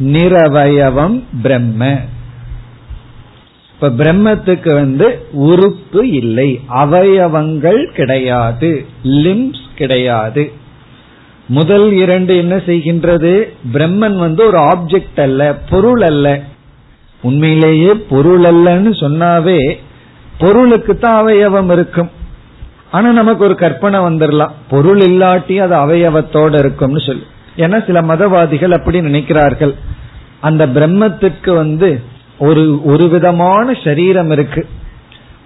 நிரவயவம் 0.00 1.22
பிரம்ம. 1.42 1.96
இப்ப 3.74 4.04
பிரம்மத்துக்கு 4.04 4.74
வந்து 4.74 5.26
உறுப்பு 5.32 6.10
இல்லை. 6.10 6.60
அவயவங்கள் 6.68 7.92
கிடையாது. 7.92 8.86
லிம்ஸ் 9.04 9.64
கிடையாது. 9.76 10.52
முதல் 11.46 11.92
இரண்டு 11.92 12.36
என்ன 12.36 12.56
செய்கின்றது? 12.56 13.48
பிரம்மன் 13.72 14.18
வந்து 14.18 14.46
ஒரு 14.46 14.58
ஆப்ஜெக்ட் 14.58 15.20
அல்ல 15.20 15.54
பொருள் 15.54 16.00
அல்ல. 16.00 16.42
உண்மையிலேயே 17.22 17.94
பொருள் 17.94 18.42
அல்லன்னு 18.42 18.92
சொன்னாவே 19.00 19.78
பொருளுக்கு 20.38 20.98
தான் 20.98 21.26
அவயவம் 21.26 21.72
இருக்கும். 21.72 22.10
ஆனா 22.90 23.10
நமக்கு 23.10 23.44
ஒரு 23.44 23.54
கற்பனை 23.54 24.00
வந்துடலாம் 24.00 24.50
பொருள் 24.70 24.98
இல்லாட்டி 24.98 25.58
அது 25.58 25.74
அவயவத்தோட 25.74 26.58
இருக்கும்னு 26.58 27.00
சொல்லு. 27.00 27.22
ஏன்னா 27.58 27.86
சில 27.86 28.00
மதவாதிகள் 28.02 28.70
அப்படி 28.70 29.00
நினைக்கிறார்கள். 29.00 29.74
அந்த 30.40 30.66
பிரம்மத்துக்கு 30.66 31.54
வந்து 31.54 32.02
ஒரு 32.38 32.84
ஒரு 32.84 33.08
விதமான 33.08 33.76
சரீரம் 33.84 34.30
இருக்கு. 34.30 34.68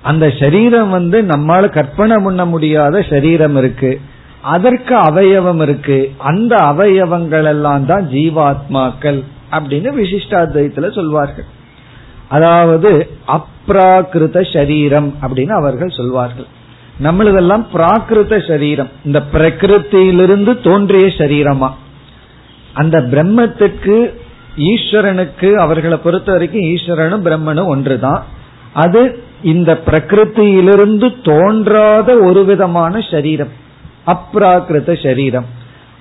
அந்த 0.03 0.31
சரீரம் 0.41 0.91
வந்து 0.91 1.23
நம்மால 1.23 1.69
கற்பனை 1.69 2.17
பண்ண 2.25 2.45
முடியாத 2.45 3.03
சரீரம் 3.03 3.57
இருக்கு. 3.57 4.01
அதற்கு 4.41 4.95
அவயவம் 4.97 5.61
இருக்கு. 5.61 5.99
அந்த 6.19 6.57
அவயவங்கள் 6.57 7.45
எல்லாம் 7.45 7.87
தான் 7.87 8.09
ஜீவாத்மாக்கள் 8.09 9.21
அப்படின்னு 9.51 9.91
விசிஷ்டாத்வைத்துல 9.99 10.95
சொல்வார்கள். 10.95 11.49
அதாவது 12.29 12.91
அப்ராகிருத 13.29 14.53
சரீரம் 14.53 15.15
அப்படின்னு 15.23 15.55
அவர்கள் 15.61 15.89
சொல்வார்கள். 15.89 16.49
நம்மளதெல்லாம் 17.03 17.65
பிராகிருத 17.75 18.49
சரீரம். 18.49 18.91
இந்த 19.05 19.23
பிரகிருத்தியிலிருந்து 19.33 20.53
தோன்றிய 20.63 21.07
சரீரமா? 21.07 21.71
அந்த 22.75 23.01
பிரம்மத்துக்கு 23.01 24.15
ஈஸ்வரனுக்கு 24.57 25.55
அவர்களை 25.55 25.97
பொறுத்த 25.97 26.33
வரைக்கும் 26.33 26.61
ஈஸ்வரனும் 26.61 27.27
பிரம்மனும் 27.27 27.67
ஒன்றுதான். 27.67 28.27
அது 28.73 29.23
இந்த 29.43 29.81
பிரகிருத்தியிலிருந்து 29.87 31.09
தோன்றாத 31.25 32.17
ஒரு 32.17 32.45
விதமான 32.45 33.01
சரீரம் 33.11 33.53
அப்ராகிருத 34.07 35.03
சரீரம். 35.03 35.45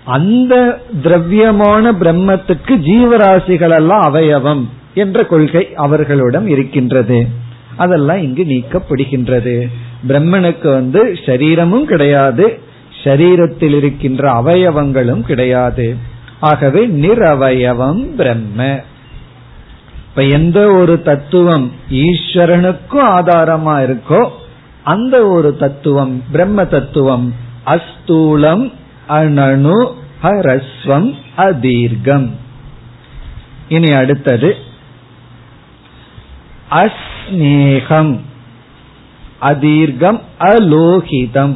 அந்த 0.05 0.81
திரவியமான 1.03 1.91
பிரம்மத்துக்கு 1.91 2.75
ஜீவராசிகள் 2.89 3.75
எல்லாம் 3.75 4.01
அவயவம் 4.01 4.69
என்ற 4.93 5.23
கொள்கை 5.23 5.73
அவர்களிடம் 5.75 6.47
இருக்கின்றது. 6.47 7.27
அதெல்லாம் 7.75 8.21
இங்கு 8.21 8.43
நீக்கப்படுகின்றது. 8.43 9.67
பிரம்மனுக்கு 10.07 10.71
வந்து 10.71 11.17
சரீரமும் 11.25 11.86
கிடையாது 11.86 12.60
சரீரத்தில் 13.03 13.75
இருக்கின்ற 13.75 14.31
அவயவங்களும் 14.31 15.21
கிடையாது. 15.21 16.10
ஆகவே 16.41 16.88
நிரவயவம் 16.88 18.01
பிரம்ம. 18.15 18.84
இப்ப 20.10 20.23
எந்த 20.23 20.71
ஒரு 20.71 21.01
தத்துவம் 21.01 21.71
ஈஸ்வரனுக்கும் 21.89 23.08
ஆதாரமா 23.15 23.75
இருக்கோ 23.84 24.30
அந்த 24.84 25.27
ஒரு 25.27 25.58
தத்துவம் 25.58 26.23
பிரம்ம 26.32 26.65
தத்துவம் 26.65 27.34
அஸ்தூலம் 27.65 28.73
அனனு 29.10 29.93
ஹரஸ்வம் 30.23 31.15
அதீர்க்கம் 31.38 32.32
இனி 33.69 33.91
அடுத்தது 33.91 34.56
அஸ்நேகம் 36.71 38.19
அதீர்க்கம் 39.41 40.19
அலோகிதம். 40.39 41.56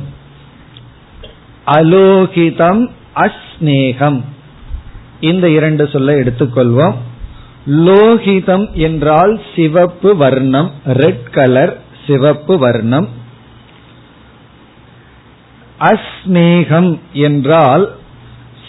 அலோகிதம் 1.68 2.90
அஸ்நேகம். 3.16 4.24
இந்த 5.20 5.50
இரண்டு 5.50 5.88
சொல்ல 5.88 6.14
எடுத்துக்கொள்வோம். 6.14 6.94
லோகிதம் 7.66 8.72
என்றால் 8.72 9.42
சிவப்பு 9.56 10.16
வர்ணம் 10.16 10.72
ரெட் 10.86 11.30
கலர் 11.30 11.82
சிவப்பு 12.08 12.58
வர்ணம். 12.58 13.08
அஸ்நேகம் 15.80 17.00
என்றால் 17.14 17.96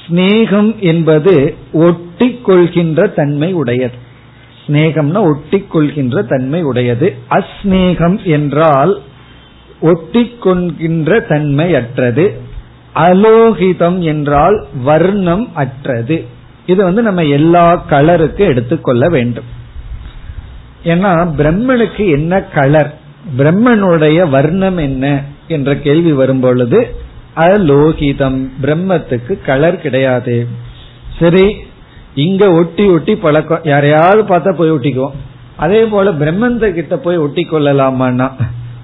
ஸ்நேகம் 0.07 0.79
என்பது 0.79 1.55
ஒட்டி 1.73 2.41
கொள்கின்ற 2.43 3.07
தன்மை 3.07 3.53
உடையது. 3.53 3.95
ஸ்நேகம்னா 4.67 5.21
ஒட்டி 5.21 5.65
கொள்கின்ற 5.69 6.23
தன்மை 6.23 6.63
உடையது. 6.63 7.17
அஸ்நேகம் 7.31 8.23
என்றால் 8.23 9.03
ஒட்டி 9.81 10.37
கொள்கின்ற 10.41 11.21
தன்மை 11.21 11.75
அற்றது 11.75 12.41
அலோகிதம் 12.95 13.99
என்றால் 13.99 14.67
வர்ணம் 14.85 15.49
அற்றது. 15.55 16.25
இது 16.67 16.85
வந்து 16.85 17.03
நம்ம 17.03 17.25
எல்லா 17.25 17.85
கலருக்கு 17.89 18.39
எடுத்துக்கொள்ள 18.39 19.09
வேண்டும். 19.09 19.45
ஏன்னா 20.85 21.29
பிரம்மனுக்கு 21.39 22.11
என்ன 22.11 22.43
கலர்? 22.43 22.99
பிரம்மனுடைய 23.39 24.29
வர்ணம் 24.29 24.77
என்ன? 24.77 25.23
என்ற 25.49 25.77
கேள்வி 25.77 26.13
வரும் 26.13 26.41
பொழுது 26.41 26.97
அலோகிதம். 27.37 28.49
பிரம்மத்துக்கு 28.63 29.45
கலர் 29.45 29.81
கிடையாது. 29.81 30.47
சரி 31.19 31.57
இங்க 32.15 32.53
ஒட்டி 32.53 32.89
ஒட்டி 32.89 33.17
பழக்கம். 33.17 33.61
யாரையாவது 33.65 34.23
பார்த்தா 34.23 34.53
போய் 34.53 34.71
ஒட்டிக்குவோம். 34.71 35.17
அதே 35.57 35.85
போல 35.85 36.13
பிரம்மந்த 36.13 36.73
கிட்ட 36.73 36.97
போய் 36.97 37.17
ஒட்டி 37.17 37.49
கொள்ளலாமான்னா 37.51 38.31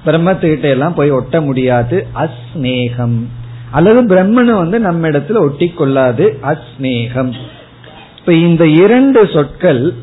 பிரம்மத்துக்கிட்ட 0.06 0.62
எல்லாம் 0.62 0.94
போய் 0.94 1.10
ஒட்ட 1.10 1.40
முடியாது. 1.40 2.06
அஸ்நேகம் 2.14 3.26
அல்லது 3.70 4.02
பிரம்மனை 4.02 4.54
வந்து 4.56 4.80
நம்ம 4.80 5.08
இடத்துல 5.08 5.36
ஒட்டி 5.36 5.68
கொள்ளாது 5.68 6.38
அஸ்நேகம் 6.42 7.32
இப்ப 8.22 8.34
இந்த 8.34 8.66
இரண்டு 8.66 9.28
சொற்கள் 9.32 9.94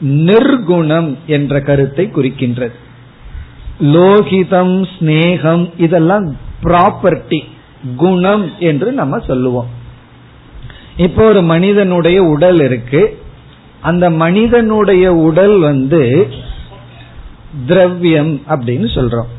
நிர்குணம் 0.00 1.16
என்ற 1.26 1.60
கருத்தை 1.60 2.10
குறிக்கின்றது. 2.14 2.72
லோகிதம் 3.82 4.88
ஸ்னேகம் 4.98 5.70
இதெல்லாம் 5.76 6.36
ப்ராப்பர்ட்டி 6.62 7.40
குணம் 7.96 8.50
என்று 8.58 8.92
நம்ம 8.92 9.18
சொல்லுவோம். 9.18 9.66
இப்போ 10.96 11.24
ஒரு 11.24 11.42
மனிதனுடைய 11.42 12.22
உடல் 12.22 12.60
இருக்கு. 12.60 13.22
அந்த 13.80 14.10
மனிதனுடைய 14.10 15.12
உடல் 15.12 15.58
வந்து 15.58 16.28
திரவியம் 17.66 18.42
அப்படின்னு 18.48 18.88
சொல்றோம். 18.94 19.32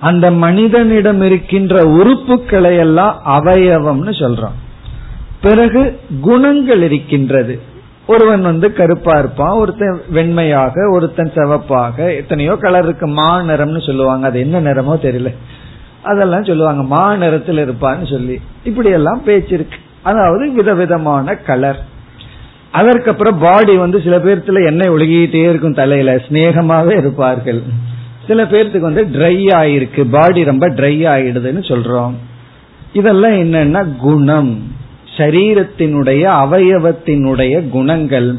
அந்த 0.00 0.30
மனிதனிடம் 0.30 1.22
இருக்கின்ற 1.22 1.82
உறுப்புகளை 1.82 2.78
எல்லாம் 2.78 3.22
அவயவம்னு 3.26 4.10
சொல்றோம். 4.10 4.58
பிறகு 5.42 5.98
குணங்கள் 6.20 6.82
இருக்கின்றது. 6.82 7.60
ஒருவன் 8.06 8.42
வந்து 8.42 8.72
கருப்பா 8.72 9.18
இருப்பான் 9.18 9.50
ஒருத்தன் 9.50 10.00
வெண்மையாக 10.14 10.90
ஒருத்தன் 10.90 11.32
சிவப்பாக 11.34 12.14
எத்தனையோ 12.14 12.56
கலர் 12.56 12.84
இருக்கு. 12.84 13.06
மா 13.06 13.40
நிறம்னு 13.40 13.86
சொல்லுவாங்க. 13.86 14.26
அது 14.26 14.40
என்ன 14.40 14.60
நிறமோ 14.60 14.94
தெரியல. 15.02 15.34
அதெல்லாம் 16.02 16.44
சொல்லுவாங்க. 16.44 16.82
மா 16.82 17.16
நிறத்தில் 17.16 17.68
இருப்பான்னு 17.68 18.10
சொல்லி. 18.10 18.40
இப்படி 18.64 18.90
எல்லாம் 18.90 19.22
பேச்சு 19.24 19.54
இருக்கு. 19.54 19.76
அதாவது 20.02 20.52
விதவிதமான 20.52 21.34
கலர் 21.34 21.84
அதற்கப்புறம் 22.72 23.38
பாடி 23.38 23.76
வந்து 23.76 24.00
சில 24.00 24.18
பேர்த்துல 24.18 24.66
எண்ணெய் 24.66 24.90
ஒழுகிட்டே 24.90 25.48
இருக்கும் 25.48 25.74
தலையில. 25.74 26.14
சிநேகமாவே 26.14 26.96
இருப்பார்கள். 26.96 27.62
சில 28.26 28.44
பேர்த்துக்கு 28.44 28.78
வந்து 28.78 29.04
ட்ரை 29.04 29.36
ஆயிருக்கு. 29.52 30.04
பாடி 30.10 30.44
ரொம்ப 30.44 30.68
ட்ரை 30.68 30.94
ஆயிடுதுன்னு 31.14 31.62
சொல்றோம். 31.68 32.12
இதெல்லாம் 32.92 33.32
என்னன்னா 33.32 33.96
குணம். 33.96 34.78
சரீரத்தினுடைய 35.20 36.24
அவயவத்தினுடைய 36.44 37.68
குணங்கள். 37.68 38.38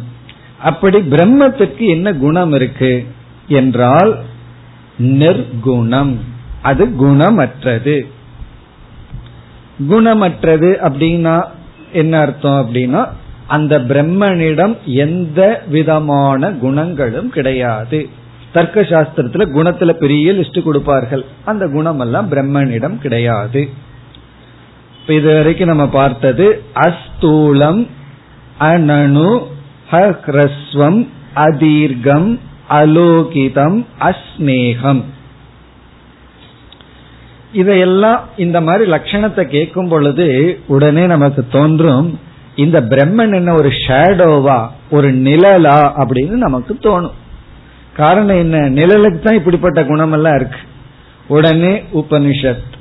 அப்படி 0.59 0.97
பிரம்மத்துக்கு 0.97 1.87
என்ன 1.87 2.13
குணம் 2.13 2.53
இருக்கு? 2.53 3.05
என்றால் 3.47 4.19
நிர்குணம். 4.99 6.15
அது 6.61 6.85
குணமற்றது. 6.85 8.07
குணமற்றது 9.89 10.69
அப்படின்னா 10.81 11.43
என்ன 11.93 12.19
அர்த்தம் 12.19 12.69
அப்படின்னா 12.69 13.07
அந்த 13.47 13.79
பிரம்மனிடம் 13.79 14.77
எந்த 14.85 15.63
விதமான 15.67 16.51
குணங்களும் 16.51 17.29
கிடையாது. 17.29 18.09
தர்க்க 18.53 18.81
சாஸ்திரத்துல 18.81 19.45
குணத்துல 19.55 19.89
பெரிய 19.89 20.31
லிஸ்ட் 20.31 20.63
கொடுப்பார்கள். 20.63 21.25
அந்த 21.45 21.67
குணம் 21.67 21.99
எல்லாம் 21.99 22.31
பிரம்மனிடம் 22.31 22.97
கிடையாது. 22.97 23.69
இப்ப 25.11 25.23
இது 25.23 25.37
வரைக்கும் 25.37 25.67
நம்ம 25.67 25.87
பார்த்தது 25.87 26.63
அஸ்தூலம் 26.75 27.87
அனனு 28.59 29.45
ஹ்ரஸ்வம் 29.91 31.07
அதீர்கம் 31.35 32.39
அலோகிதம் 32.69 33.85
அஸ்நேகம். 33.99 35.03
இதையெல்லாம் 37.53 38.23
இந்த 38.37 38.61
மாதிரி 38.61 38.91
லட்சணத்தை 38.91 39.43
கேட்கும் 39.43 39.87
பொழுது 39.87 40.59
உடனே 40.67 41.05
நமக்கு 41.05 41.47
தோன்றும் 41.47 42.19
இந்த 42.55 42.81
பிரம்மன் 42.81 43.35
என்ன 43.35 43.53
ஒரு 43.53 43.69
ஷேடோவா 43.87 44.67
ஒரு 44.91 45.13
நிழலா 45.13 45.91
அப்படின்னு 45.97 46.37
நமக்கு 46.47 46.73
தோணும். 46.73 47.17
காரணம் 47.95 48.37
என்ன? 48.37 48.57
நிழலுக்கு 48.57 49.19
தான் 49.19 49.35
இப்படிப்பட்ட 49.35 49.83
குணமெல்லாம் 49.83 50.35
இருக்கு. 50.35 50.57
உடனே 51.27 51.83
உபனிஷத். 51.93 52.79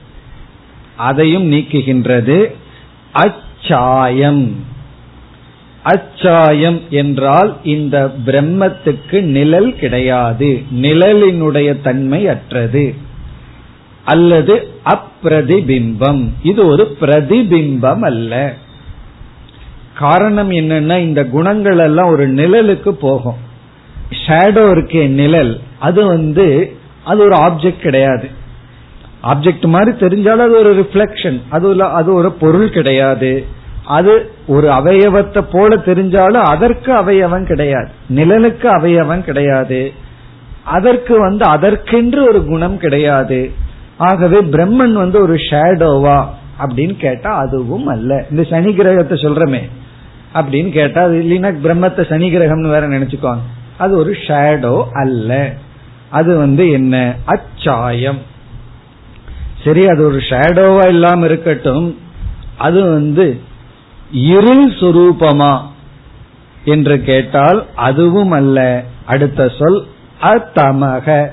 அதையும் 1.00 1.52
நீக்குகின்றது. 1.52 2.52
அச்சாயம். 3.12 4.54
அச்சாயம் 5.84 6.80
என்றால் 6.90 7.56
இந்த 7.62 8.14
பிரம்மத்துக்கு 8.26 9.20
நிழல் 9.20 9.74
கிடையாது. 9.74 10.62
நிழலினுடைய 10.74 11.80
தன்மை 11.80 12.28
அற்றது. 12.28 12.94
அல்லது 14.04 14.68
அப்பிரதிபிம்பம். 14.84 16.28
இது 16.42 16.66
ஒரு 16.66 16.96
பிரதிபிம்பம் 17.00 18.00
அல்ல. 18.00 18.54
காரணம் 19.94 20.50
என்னன்னா 20.50 20.98
இந்த 20.98 21.24
குணங்கள் 21.24 21.78
எல்லாம் 21.78 22.08
ஒரு 22.08 22.30
நிழலுக்கு 22.30 22.88
போகும். 22.88 23.36
ஷேடோ 24.26 24.64
இருக்கே 24.70 25.08
நிழல். 25.08 25.60
அது 25.78 26.06
வந்து 26.06 26.76
அது 27.04 27.18
ஒரு 27.20 27.36
ஆப்ஜெக்ட் 27.36 27.78
கிடையாது. 27.78 28.38
ஆப்ஜெக்ட் 29.24 29.66
மாதிரி 29.66 29.96
தெரிஞ்சாலும் 29.96 30.46
அது 30.46 30.58
ஒரு 30.58 30.74
ரிஃப்ளெக்ஷன் 30.74 31.42
அது 31.48 31.84
அது 31.84 32.14
ஒரு 32.14 32.32
பொருள் 32.32 32.70
கிடையாது. 32.70 33.46
அது 33.84 34.30
ஒரு 34.46 34.68
அவயவத்தை 34.68 35.44
போல 35.52 35.76
தெரிஞ்சாலும் 35.76 36.42
அதற்கு 36.42 36.92
அவயவம் 36.92 37.46
கிடையாது. 37.46 37.88
நிழலுக்கு 38.14 38.66
அவயவம் 38.66 39.24
கிடையாது. 39.24 39.92
அதற்கு 40.64 41.20
வந்து 41.20 41.44
அதற்கென்று 41.44 42.28
ஒரு 42.28 42.44
குணம் 42.44 42.78
கிடையாது. 42.78 43.50
ஆகவே 43.96 44.40
பிரம்மன் 44.40 44.92
வந்து 44.92 45.22
ஒரு 45.22 45.34
ஷேடோவா 45.34 46.24
அப்படின்னு 46.60 46.96
கேட்டா 46.96 47.36
அதுவும் 47.36 47.86
அல்ல. 47.86 48.24
இந்த 48.30 48.42
சனி 48.42 48.74
கிரகத்தை 48.74 49.18
சொல்றமே. 49.18 49.68
அப்படின்னு 50.34 50.70
கேட்டா 50.70 51.02
அது 51.02 51.22
இல்லைன்னா 51.22 51.54
பிரம்மத்தை 51.64 52.08
சனி 52.08 52.36
கிரகம்னு 52.36 52.68
வேற 52.68 52.88
நினைச்சுக்கோங்க 52.88 53.40
அது 53.78 53.96
ஒரு 53.96 54.10
ஷேடோ 54.10 54.84
அல்ல. 54.92 55.52
அது 56.08 56.36
வந்து 56.36 56.70
என்ன? 56.70 57.14
அச்சாயம். 57.24 58.18
சரி 59.64 59.86
அது 59.86 60.04
ஒரு 60.04 60.16
ஷேடோவா 60.16 60.88
இல்லாம 60.88 61.24
இருக்கட்டும். 61.24 61.98
அது 62.58 62.90
வந்து 62.90 63.40
இருள் 64.12 64.70
சுரூபமா 64.70 65.60
என்று 66.64 67.02
கேட்டால் 67.02 67.66
அதுவும் 67.74 68.30
அல்ல. 68.30 68.84
அடுத்த 69.04 69.52
சொல் 69.58 69.86
அத்தமக. 70.22 71.28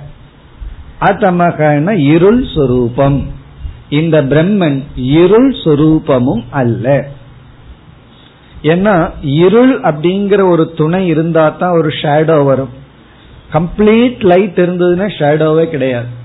அத்தமகன 1.01 1.91
இருள் 1.91 2.45
சொரூபம். 2.55 3.27
இந்த 3.89 4.23
பிரம்மன் 4.23 4.83
இருள் 4.95 5.51
சொரூபமும் 5.51 6.43
அல்ல. 6.49 7.07
ஏன்னா 8.63 9.11
இருள் 9.21 9.79
அப்படிங்கிற 9.79 10.49
ஒரு 10.49 10.73
துணை 10.75 11.07
இருந்தா 11.07 11.49
தான் 11.49 11.77
ஒரு 11.77 11.87
ஷேடோ 11.87 12.45
வரும். 12.45 12.69
கம்ப்ளீட் 13.53 14.19
லைட் 14.19 14.59
இருந்ததுன்னா 14.59 15.09
ஷேடோவே 15.19 15.65
கிடையாது. 15.65 16.16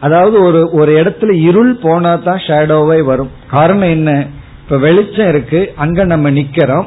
அதாவது 0.00 0.42
ஒரு 0.42 0.70
ஒரு 0.72 1.02
இடத்துல 1.02 1.32
இருள் 1.40 1.76
போனா 1.76 2.16
தான் 2.16 2.38
ஷேடோவே 2.38 3.04
வரும். 3.04 3.30
காரணம் 3.50 3.88
என்ன? 3.88 4.26
இப்ப 4.62 4.78
வெளிச்சம் 4.78 5.28
இருக்கு 5.28 5.72
அங்க 5.76 6.04
நம்ம 6.04 6.30
நிக்கிறோம். 6.30 6.86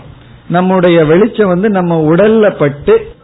நம்முடைய 0.50 1.06
வெளிச்சம் 1.06 1.48
வந்து 1.48 1.70
நம்ம 1.70 2.16
உடல்ல 2.16 2.50
பட்டு 2.50 3.16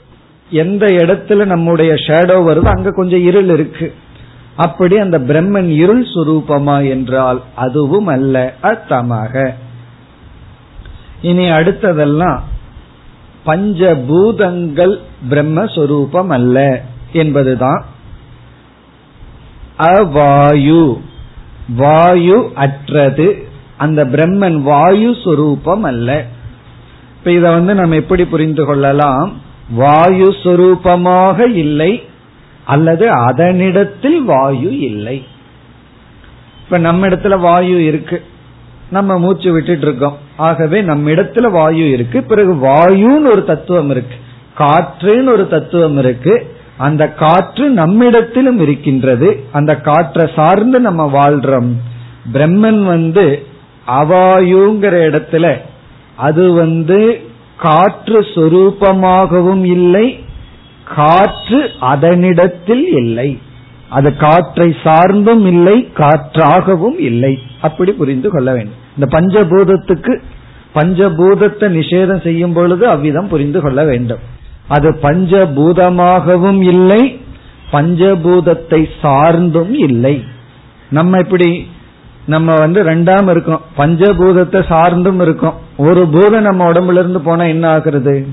எந்த 0.49 0.85
இடத்துல 0.85 1.45
நம்முடைய 1.45 1.93
ஷேடோ 1.93 2.37
வருதோ 2.47 2.65
அங்க 2.65 2.91
கொஞ்சம் 2.91 3.23
இருள் 3.23 3.49
இருக்கு. 3.49 3.93
அப்படி 4.55 4.97
அந்த 4.97 5.19
பிரம்மன் 5.19 5.67
இருள் 5.67 6.07
சுரூபமா 6.15 6.89
என்றால் 6.89 7.41
அதுவும் 7.55 8.07
அல்ல 8.07 8.53
அத்தமாக 8.61 9.49
இனி 11.21 11.49
அடுத்ததெல்லாம் 11.49 12.39
பஞ்சபூதங்கள் 13.45 14.99
பிரம்மஸ்வரூபம் 15.29 16.27
அல்ல 16.27 16.81
என்பதுதான். 17.13 17.85
அவாயு. 19.79 21.01
வாயு 21.67 22.51
அற்றது. 22.55 23.47
அந்த 23.77 24.05
பிரம்மன் 24.05 24.61
வாயு 24.61 25.09
சுரூபம் 25.09 25.81
அல்ல. 25.81 26.25
இப்ப 27.17 27.31
இத 27.31 27.51
வந்து 27.51 27.75
நம்ம 27.75 27.95
எப்படி 27.95 28.25
புரிந்து 28.25 28.65
கொள்ளலாம்? 28.65 29.41
வாயு 29.69 30.35
சுரூபமாக 30.43 31.47
இல்லை 31.47 32.03
அல்லது 32.65 33.09
அதனிடத்தில் 33.11 34.17
வாயு 34.17 34.79
இல்லை. 34.79 35.25
இப்ப 36.63 36.77
நம்ம 36.77 37.07
இடத்துல 37.07 37.39
வாயு 37.39 37.85
இருக்கு. 37.85 38.23
நம்ம 38.91 39.19
மூச்சு 39.19 39.51
விட்டுட்டு 39.51 39.87
இருக்கோம். 39.87 40.17
ஆகவே 40.37 40.81
நம்ம 40.81 41.09
இடத்துல 41.09 41.51
வாயு 41.51 41.91
இருக்கு. 41.91 42.23
பிறகு 42.23 42.55
வாயுன்னு 42.55 43.31
ஒரு 43.31 43.43
தத்துவம் 43.43 43.89
இருக்கு. 43.89 44.15
காற்றுன்னு 44.57 45.31
ஒரு 45.31 45.47
தத்துவம் 45.47 45.97
இருக்கு. 45.97 46.52
அந்த 46.77 47.07
காற்று 47.07 47.69
நம்மிடத்திலும் 47.69 48.59
இருக்கின்றது. 48.59 49.43
அந்த 49.51 49.75
காற்றை 49.75 50.29
சார்ந்து 50.35 50.79
நம்ம 50.79 51.05
வாழ்றோம். 51.05 51.71
பிரம்மன் 52.33 52.83
வந்து 52.83 53.45
அவாயுங்கிற 53.87 54.95
இடத்துல 55.09 55.57
அது 56.15 56.53
வந்து 56.53 57.21
காற்று 57.57 58.19
சொரூபமாகவும் 58.19 59.63
இல்லை 59.63 60.25
காற்று 60.95 61.69
அதனிடத்தில் 61.81 62.87
இல்லை. 62.95 63.39
அது 63.89 64.15
காற்றை 64.15 64.75
சார்ந்தும் 64.83 65.45
இல்லை 65.45 65.91
காற்றாகவும் 65.93 66.99
இல்லை. 66.99 67.39
அப்படி 67.61 67.91
புரிந்து 67.91 68.29
கொள்ள 68.29 68.51
வேண்டும். 68.51 68.81
இந்த 68.99 69.19
பஞ்சபூதத்துக்கு 69.19 70.21
பஞ்சபூதத்தை 70.75 71.67
நிஷேதம் 71.79 72.23
செய்யும் 72.23 72.53
பொழுது 72.53 72.87
அவ்விதம் 72.87 73.27
புரிந்து 73.27 73.61
கொள்ள 73.61 73.83
வேண்டும். 73.83 74.19
அது 74.67 74.89
பஞ்சபூதமாகவும் 74.91 76.61
இல்லை 76.61 77.21
பஞ்சபூதத்தை 77.71 78.87
சார்ந்தும் 79.01 79.73
இல்லை. 79.73 80.23
நம்ம 80.89 81.19
இப்படி 81.19 81.67
நம்ம 82.25 82.53
வந்து 82.53 82.83
ரெண்டாம் 82.83 83.29
இருக்கோம். 83.29 83.61
பஞ்சபூதத்தை 83.77 84.59
சார்ந்தும் 84.69 85.21
இருக்கோம். 85.21 85.53
ஒரு 85.77 86.07
பூதம் 86.07 86.41
நம்ம 86.41 86.71
உடம்புல 86.71 86.91
இருந்து 86.91 87.21
போனா 87.21 87.43
என்ன 87.43 87.77
ஆகுறது? 87.77 88.25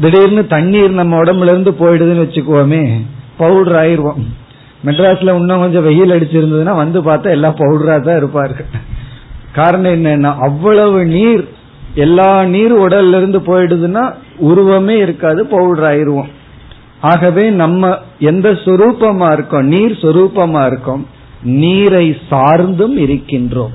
திடீர்னு 0.00 0.46
தண்ணீர் 0.46 0.90
நம்ம 0.90 1.16
உடம்புல 1.16 1.52
இருந்து 1.54 1.70
போயிடுதுன்னு 1.70 2.24
வச்சுக்குவோமே 2.24 3.00
பவுடர் 3.36 3.86
ஆயிடுவோம் 3.86 4.20
மெட்ராஸ்ல 4.84 5.34
இன்னும் 5.34 5.60
கொஞ்சம் 5.60 5.82
வெயில் 5.82 6.10
அடிச்சிருந்ததுன்னா 6.10 6.74
வந்து 6.74 7.02
பார்த்தா 7.02 7.28
எல்லாம் 7.30 7.56
பவுடரா 7.56 8.00
தான் 8.00 8.16
இருப்பார்கள். 8.16 8.66
காரணம் 9.52 9.92
என்னன்னா 9.92 10.34
அவ்வளவு 10.38 11.04
நீர் 11.04 11.48
எல்லா 11.94 12.44
நீர் 12.44 12.72
உடல்ல 12.72 13.16
இருந்து 13.16 13.38
போயிடுதுன்னா 13.38 14.12
உருவமே 14.38 14.96
இருக்காது 14.96 15.46
பவுடர் 15.46 15.88
ஆயிருவோம். 15.90 16.28
ஆகவே 17.00 17.50
நம்ம 17.50 17.98
எந்த 18.18 18.50
சொரூபமா 18.50 19.32
இருக்கோம் 19.32 19.66
நீர் 19.66 19.92
சொரூபமா 19.92 20.66
இருக்கோம் 20.66 21.06
நீரை 21.42 22.16
சார்ந்தும் 22.30 22.96
இருக்கின்றோம். 22.96 23.74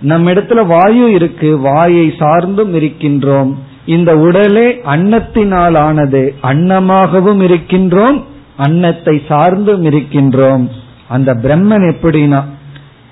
நம்ம 0.00 0.32
இடத்துல 0.32 0.66
வாயு 0.66 1.12
இருக்கு 1.12 1.58
வாயை 1.58 2.14
சார்ந்தும் 2.18 2.74
இருக்கின்றோம். 2.74 3.52
இந்த 3.86 4.18
உடலே 4.18 4.80
அன்னத்தினால் 4.86 5.76
ஆனது 5.78 6.34
அன்னமாகவும் 6.42 7.40
இருக்கின்றோம் 7.40 8.22
அன்னத்தை 8.56 9.22
சார்ந்தும் 9.28 9.84
இருக்கின்றோம். 9.84 10.68
அந்த 11.08 11.34
பிரம்மன் 11.34 11.86
எப்படின்னா 11.92 12.42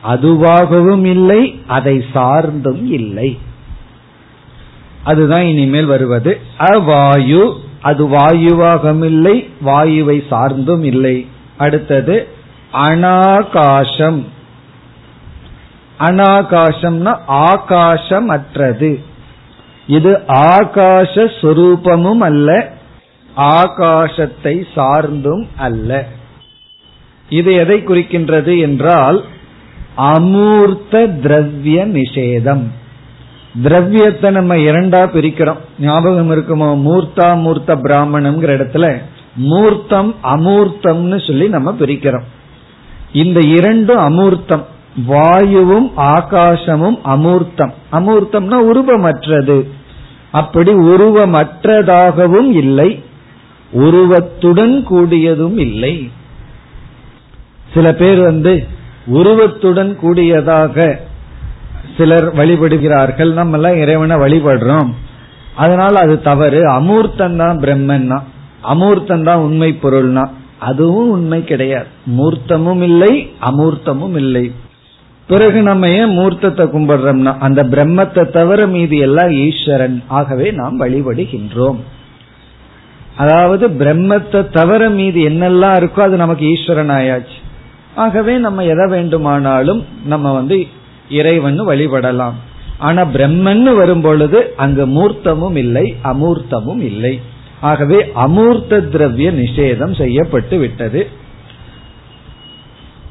அதுவாகவும் 0.08 1.04
இல்லை 1.04 1.60
அதை 1.66 2.04
சார்ந்தும் 2.14 2.84
இல்லை. 2.84 3.38
அதுதான் 5.04 5.44
இனிமேல் 5.44 5.88
வருவது. 5.92 6.32
அவாயு 6.70 7.42
அது 7.80 8.02
வாயுவாகவும் 8.08 9.04
இல்லை 9.04 9.36
வாயுவை 9.66 10.18
சார்ந்தும் 10.30 10.84
இல்லை. 10.92 11.16
அடுத்தது 11.56 12.16
அனாகாசம் 12.86 14.20
அனாகாசம்னா 15.98 17.12
ஆகாசம் 17.48 18.28
அற்றது 18.28 18.92
இது 19.86 20.12
ஆகாச 20.50 21.24
சொரூபமும் 21.40 22.22
அல்ல 22.28 22.48
ஆகாசத்தை 23.54 24.54
சார்ந்தும் 24.76 25.44
அல்ல. 25.56 25.90
இது 27.28 27.50
எதை 27.54 27.78
குறிக்கின்றது 27.80 28.54
என்றால் 28.60 29.18
அமூர்த்த 29.96 31.04
திரவிய 31.24 31.78
நிஷேதம் 31.98 32.64
திரவியத்தை 33.62 34.30
நம்ம 34.30 34.54
இரண்டா 34.56 35.06
பிரிக்கிறோம். 35.06 35.56
ஞாபகம் 35.80 36.30
இருக்குமோ? 36.30 36.64
மூர்த்தா 36.64 37.40
மூர்த்த 37.40 37.76
பிராமணம்ங்கிற 37.76 38.54
இடத்துல 38.56 38.96
மூர்த்தம் 39.36 40.14
அமூர்த்தம்னு 40.22 41.26
சொல்லி 41.26 41.48
நம்ம 41.48 41.72
பிரிக்கிறோம். 41.72 42.22
இந்த 43.12 43.40
இரண்டும் 43.40 43.98
அமூர்த்தம். 43.98 44.62
வாயுவும் 45.06 45.92
ஆகாசமும் 45.96 46.98
அமூர்த்தம். 47.04 47.72
அமூர்த்தம்னா 47.92 48.58
உருவமற்றது. 48.72 49.68
அப்படி 50.32 50.72
உருவமற்றதாகவும் 50.72 52.50
இல்லை. 52.50 53.02
உருவத்துடன் 53.70 54.86
கூடியதும் 54.90 55.58
இல்லை. 55.58 56.10
சில 57.74 57.92
பேர் 57.92 58.20
வந்து 58.20 58.66
உருவத்துடன் 59.06 59.96
கூடியதாக 59.96 61.00
சிலர் 61.96 62.34
வழிபடுகிறார்கள். 62.34 63.32
நம்ம 63.32 63.56
எல்லாம் 63.56 63.76
இறைவனை 63.76 64.16
வழிபடுறோம். 64.16 64.90
அதனால 65.54 65.98
அது 65.98 66.22
தவறு. 66.22 66.60
அமூர்த்தம் 66.70 67.36
தான் 67.36 67.58
பிரம்மன்னா. 67.58 68.18
அமூர்த்தம் 68.62 69.24
தான் 69.24 69.38
உண்மை 69.38 69.78
பொருள்னா. 69.82 70.24
அதுவும் 70.58 71.10
உண்மை 71.10 71.44
கிடையாது. 71.44 71.86
மூர்த்தமும் 72.18 72.82
இல்லை 72.82 73.32
அமூர்த்தமும் 73.50 74.16
இல்லை. 74.16 74.52
பிறகு 75.26 75.62
நம்ம 75.62 75.88
ஏன் 75.88 76.18
மூர்த்தத்தை 76.18 76.64
கும்பிடுறோம்னா 76.66 77.38
அந்த 77.38 77.64
பிரம்மத்தை 77.64 78.30
தவிர 78.30 78.66
மீதி 78.66 78.98
எல்லாம் 78.98 79.30
ஈஸ்வரன். 79.30 80.02
ஆகவே 80.08 80.50
நாம் 80.50 80.80
வழிபடுகின்றோம். 80.80 81.76
அதாவது 83.16 83.68
பிரம்மத்தை 83.68 84.50
தவிர 84.50 84.90
மீதி 84.90 85.26
என்னெல்லாம் 85.26 85.74
இருக்கோ 85.80 86.00
அது 86.00 86.16
நமக்கு 86.16 86.46
ஈஸ்வரன் 86.46 86.88
ஆயாச்சு 86.88 87.38
ஆகவே 87.94 88.36
நம்ம 88.36 88.64
எதை 88.64 88.86
வேண்டுமானாலும் 88.86 89.86
நம்ம 90.06 90.32
வந்து 90.32 90.66
இறைவன் 91.12 91.60
வழிபடலாம். 91.66 92.38
ஆனா 92.78 93.02
பிரம்மன் 93.04 93.74
வரும் 93.74 94.00
பொழுது 94.00 94.54
அங்கு 94.56 94.84
மூர்த்தமும் 94.86 95.56
இல்லை 95.56 95.86
அமூர்த்தமும் 96.04 96.80
இல்லை. 96.80 97.20
ஆகவே 97.60 97.98
அமூர்த்த 98.14 98.80
திரவிய 98.88 99.28
நிஷேதம் 99.32 99.94
செய்யப்பட்டு 99.96 100.58
விட்டது. 100.58 101.08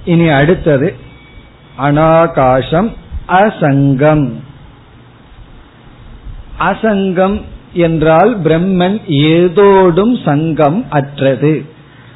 இனி 0.05 0.27
அடுத்தது 0.27 0.95
அனாகாசம் 1.79 2.89
அசங்கம். 3.27 4.25
அசங்கம் 6.59 7.41
என்றால் 7.73 8.41
பிரம்மன் 8.41 8.97
ஏதோடும் 9.27 10.15
சங்கம் 10.25 10.85
அற்றது. 10.89 11.53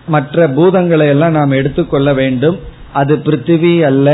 மற்ற 0.08 0.48
பூதங்களை 0.48 1.08
எல்லாம் 1.08 1.32
நாம் 1.32 1.52
எடுத்துக்கொள்ள 1.52 2.14
வேண்டும். 2.14 2.58
அது 2.94 3.16
பிருத்திவி 3.16 3.74
அல்ல 3.82 4.10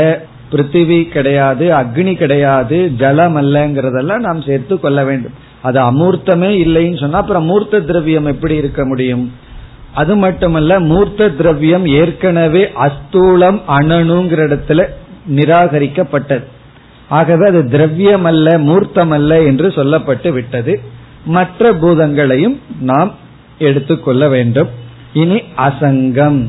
பிருத்திவி 0.52 1.08
கிடையாது 1.08 1.68
அக்னி 1.68 2.16
கிடையாது 2.16 2.90
ஜலம் 2.98 3.36
அல்லங்கிறதெல்லாம் 3.36 4.18
நாம் 4.18 4.42
சேர்த்து 4.42 4.80
கொள்ள 4.80 5.04
வேண்டும். 5.04 5.32
அது 5.62 5.80
அமூர்த்தமே 5.80 6.50
இல்லைன்னு 6.64 7.00
சொன்னா 7.00 7.18
அப்புறம் 7.18 7.44
மூர்த்த 7.44 7.80
திரவியம் 7.80 8.26
எப்படி 8.26 8.54
இருக்க 8.54 8.84
முடியும்? 8.84 9.32
அது 9.94 10.16
மட்டுமல்ல 10.16 10.80
மூர்த்த 10.80 11.28
திரவியம் 11.28 11.86
ஏற்கனவே 11.86 12.62
அஸ்தூலம் 12.62 13.60
அணனுங்கிற 13.68 14.40
இடத்துல 14.48 14.84
நிராகரிக்கப்பட்டது. 15.30 16.44
ஆகவே 17.08 17.48
அது 17.48 17.68
திரவியம் 17.68 18.24
அல்ல 18.24 18.58
மூர்த்தம் 18.58 19.10
அல்ல 19.10 19.42
என்று 19.42 19.68
சொல்லப்பட்டு 19.68 20.28
விட்டது. 20.32 20.80
மற்ற 21.24 21.72
பூதங்களையும் 21.72 22.60
நாம் 22.80 23.14
எடுத்துக்கொள்ள 23.58 24.28
வேண்டும். 24.28 24.68
இனி 25.12 25.42
அசங்கம். 25.56 26.46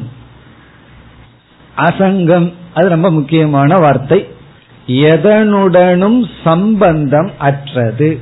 அசங்கம் 1.78 2.54
அது 2.74 2.90
ரொம்ப 2.90 3.12
முக்கியமான 3.12 3.78
வார்த்தை. 3.78 4.28
எதனுடனும் 4.88 6.26
சம்பந்தம் 6.44 7.32
அற்றது. 7.38 8.20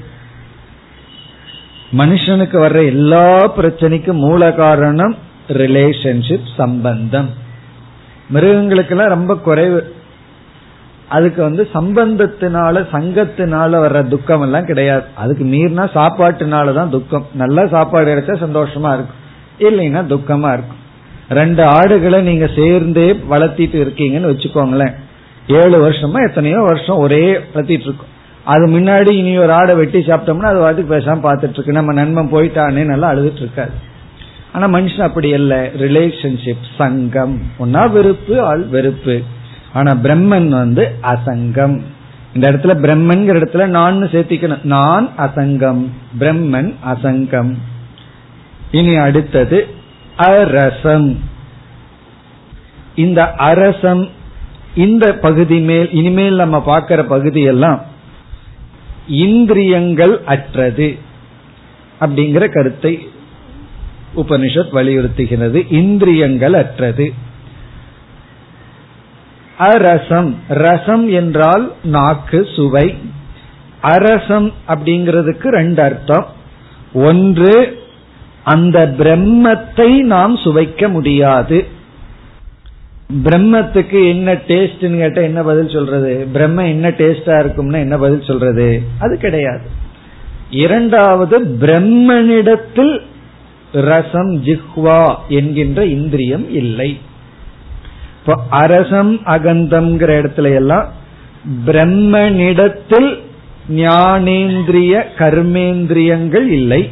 மனுஷனுக்கு 1.97 2.57
வர்ற 2.65 2.85
எல்லா 2.85 3.57
பிரச்சனைக்கும் 3.57 4.13
மூல 4.13 4.53
காரணம் 4.53 5.17
ரிலேஷன்ஷிப் 5.47 6.47
சம்பந்தம். 6.57 7.29
மிருகங்களுக்கெல்லாம் 8.33 9.07
ரொம்ப 9.07 9.35
குறைவு. 9.35 9.95
அதுக்கு 11.09 11.41
வந்து 11.41 11.69
சம்பந்தத்தினால 11.73 12.85
சங்கத்தினால 12.91 13.71
வர்ற 13.85 14.07
துக்கம் 14.07 14.41
எல்லாம் 14.41 14.65
கிடையாது. 14.65 15.03
அதுக்கு 15.15 15.43
மீறினா 15.43 15.89
சாப்பாட்டுனால 15.93 16.73
தான் 16.73 16.89
துக்கம். 16.89 17.25
நல்ல 17.33 17.67
சாப்பாடு 17.67 18.15
கிடைச்சா 18.15 18.29
சந்தோஷமா 18.29 18.93
இருக்கும். 18.93 19.19
இல்லைன்னா 19.59 20.05
துக்கமா 20.05 20.53
இருக்கும். 20.53 20.79
ரெண்டு 21.31 21.63
ஆடுகளை 21.63 22.21
நீங்க 22.21 22.49
சேர்ந்தே 22.55 23.11
வளர்த்திட்டு 23.11 23.77
இருக்கீங்கன்னு 23.83 24.31
வச்சுக்கோங்களேன். 24.31 24.93
ஏழு 25.47 25.89
வருஷமா 25.89 26.27
எத்தனையோ 26.27 26.59
வருஷம் 26.59 26.97
ஒரே 26.97 27.39
வளர்த்திட்டு 27.53 27.79
இருக்கும். 27.79 28.09
அது 28.43 28.67
முன்னாடி 28.67 29.11
இனி 29.11 29.37
ஒரு 29.37 29.51
ஆடை 29.51 29.75
வெட்டி 29.75 29.99
சாப்பிட்டோம்னா 29.99 30.41
அது 30.41 30.59
வாட்டுக்கு 30.59 30.93
பேசாம 30.93 31.19
பார்த்துட்டு 31.23 31.49
இருக்கு. 31.49 31.71
நம்ம 31.71 31.93
நண்பன் 31.93 32.31
போயிட்டானே 32.31 32.85
நல்லா 32.85 33.11
அழுதுட்டு 33.11 33.35
இருக்காது. 33.35 33.71
ஆனா 34.53 34.67
மனுஷன் 34.67 35.01
அப்படி 35.01 35.29
இல்ல. 35.29 35.69
ரிலேஷன்ஷிப் 35.77 36.65
சங்கம். 36.77 37.41
ஒன்னா 37.59 37.91
வெறுப்பு 37.91 38.41
ஆள் 38.41 38.61
வெறுப்பு. 38.61 39.21
ஆனா 39.73 39.91
பிரம்மன் 40.03 40.47
வந்து 40.47 40.91
அசங்கம். 41.03 41.81
இந்த 42.33 42.51
இடத்துல 42.51 42.75
பிரம்மன்கிற 42.81 43.39
இடத்துல 43.39 43.65
நான் 43.65 44.03
சேர்த்திக்கணும். 44.03 44.63
நான் 44.63 45.09
அசங்கம் 45.17 45.87
பிரம்மன் 46.19 46.73
அசங்கம். 46.85 47.55
இனி 48.71 48.95
அடுத்தது 48.95 49.67
அரசம். 50.21 51.19
இந்த 52.95 53.33
அரசம் 53.33 54.09
இந்த 54.75 55.13
பகுதி 55.13 55.59
மேல் 55.59 55.91
இனிமேல் 55.91 56.35
நம்ம 56.35 56.61
பார்க்கிற 56.61 57.03
பகுதி 57.03 57.41
எல்லாம் 57.41 57.85
இந்திரியங்கள் 59.07 60.21
அற்றது 60.25 60.97
அப்படிங்கிற 62.01 62.53
கருத்தை 62.53 63.09
உபனிஷத் 64.15 64.71
வலியுறுத்துகிறது. 64.71 65.65
இந்திரியங்கள் 65.69 66.53
அற்றது. 66.53 67.13
அரசம் 69.57 70.39
ரசம் 70.47 71.09
என்றால் 71.09 71.73
நாக்கு 71.83 72.47
சுவை. 72.55 72.97
அரசம் 73.81 74.53
அப்படிங்கிறதுக்கு 74.67 75.47
ரெண்டு 75.47 75.81
அர்த்தம். 75.81 76.27
ஒன்று 76.93 77.80
அந்த 78.43 78.95
பிரம்மத்தை 78.97 80.01
நாம் 80.01 80.35
சுவைக்க 80.35 80.89
முடியாது. 80.89 81.67
பிரம்மத்துக்கு 83.23 84.07
என்ன 84.09 84.33
டேஸ்ட்னு 84.33 84.97
கேட்டா 84.97 85.21
என்ன 85.21 85.43
பதில் 85.43 85.69
சொல்றது? 85.69 86.27
பிரம்ம 86.33 86.67
என்ன 86.67 86.89
டேஸ்டா 86.89 87.35
இருக்கும்னா 87.41 87.79
என்ன 87.79 87.97
பதில் 87.97 88.23
சொல்றது? 88.23 88.81
அது 88.99 89.17
கிடையாது. 89.17 89.61
இரண்டாவது 90.49 91.39
பிரம்மனிடத்தில் 91.39 93.01
ரசம் 93.71 94.43
ஜிஹ்வா 94.43 95.13
என்கின்ற 95.27 95.85
இந்திரியம் 95.85 96.49
இல்லை. 96.49 96.99
இப்போ 98.19 98.43
அரசம் 98.49 99.19
அகந்தம்ங்கிற 99.25 100.11
இடத்துல 100.21 100.53
எல்லாம் 100.53 100.91
பிரம்மனிடத்தில் 101.65 103.19
ஞானேந்திரிய 103.69 105.03
கர்மேந்திரியங்கள் 105.17 106.47
இல்லை. 106.47 106.89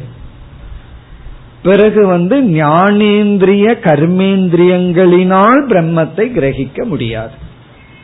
பிறகு 1.62 2.06
வந்து 2.06 2.42
ஞானேந்திரிய 2.42 3.72
கர்மேந்திரியங்களினால் 3.86 5.62
பிரம்மத்தை 5.68 6.26
கிரகிக்க 6.30 6.84
முடியாது. 6.84 7.32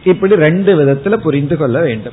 இப்படி 0.05 0.35
ரெண்டு 0.35 0.77
விதத்துல 0.77 1.17
புரிந்து 1.17 1.57
கொள்ள 1.57 1.81
வேண்டும். 1.81 2.13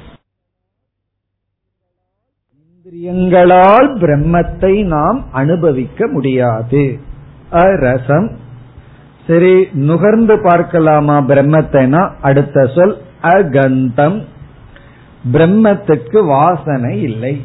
இந்திரியங்களால் 2.59 3.89
பிரம்மத்தை 3.97 4.85
நாம் 4.85 5.25
அனுபவிக்க 5.31 6.07
முடியாது. 6.07 6.99
அரசம் 7.49 8.31
சரி 9.27 9.67
நுகர்ந்து 9.73 10.39
பார்க்கலாமா 10.41 11.17
பிரம்மத்தைனா? 11.17 12.11
அடுத்த 12.21 12.65
சொல் 12.67 13.01
அகந்தம். 13.21 14.23
பிரம்மத்துக்கு 15.33 16.25
வாசனை 16.25 17.01
இல்லை. 17.01 17.41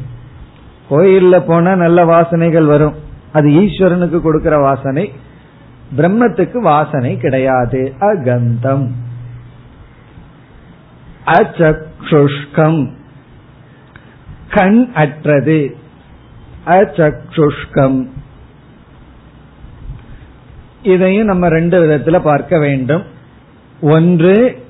கோயில்ல 0.89 1.43
போனா 1.47 1.75
நல்ல 1.75 2.05
வாசனைகள் 2.05 2.65
வரும். 2.65 3.07
அது 3.33 3.49
ஈஸ்வரனுக்கு 3.49 4.19
கொடுக்கிற 4.21 4.57
வாசனை 4.57 5.11
பிரம்மத்துக்கு 5.97 6.57
வாசனை 6.57 7.17
கிடையாது. 7.17 7.93
அகந்தம். 7.99 8.91
அச்சுஷ்கம் 11.25 12.89
கண் 14.49 14.91
அற்றது. 14.93 15.75
அச்சுஷ்கம் 16.65 18.07
இதையும் 20.83 21.25
நம்ம 21.25 21.47
ரெண்டு 21.49 21.77
விதத்துல 21.81 22.19
பார்க்க 22.19 22.59
வேண்டும். 22.59 23.03
ஒன்று 23.81 24.63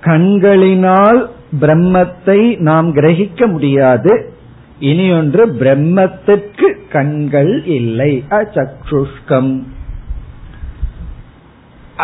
கண்களினால் 0.00 1.30
பிரம்மத்தை 1.60 2.58
நாம் 2.58 2.94
கிரகிக்க 2.94 3.46
முடியாது. 3.46 4.34
இனி 4.78 5.12
ஒன்று 5.12 5.46
பிரம்மத்திற்கு 5.46 6.79
கண்கள் 6.90 7.52
இல்லை. 7.78 8.12
அச்சுஷ்கம் 8.30 9.52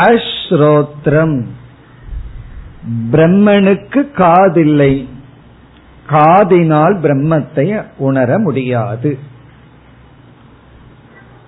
அஸ்ரோத்ரம். 0.06 1.36
பிரம்மனுக்கு 3.12 4.00
காதில்லை. 4.16 4.92
காதினால் 6.10 6.96
பிரம்மத்தை 7.04 7.66
உணர 7.98 8.38
முடியாது. 8.38 9.10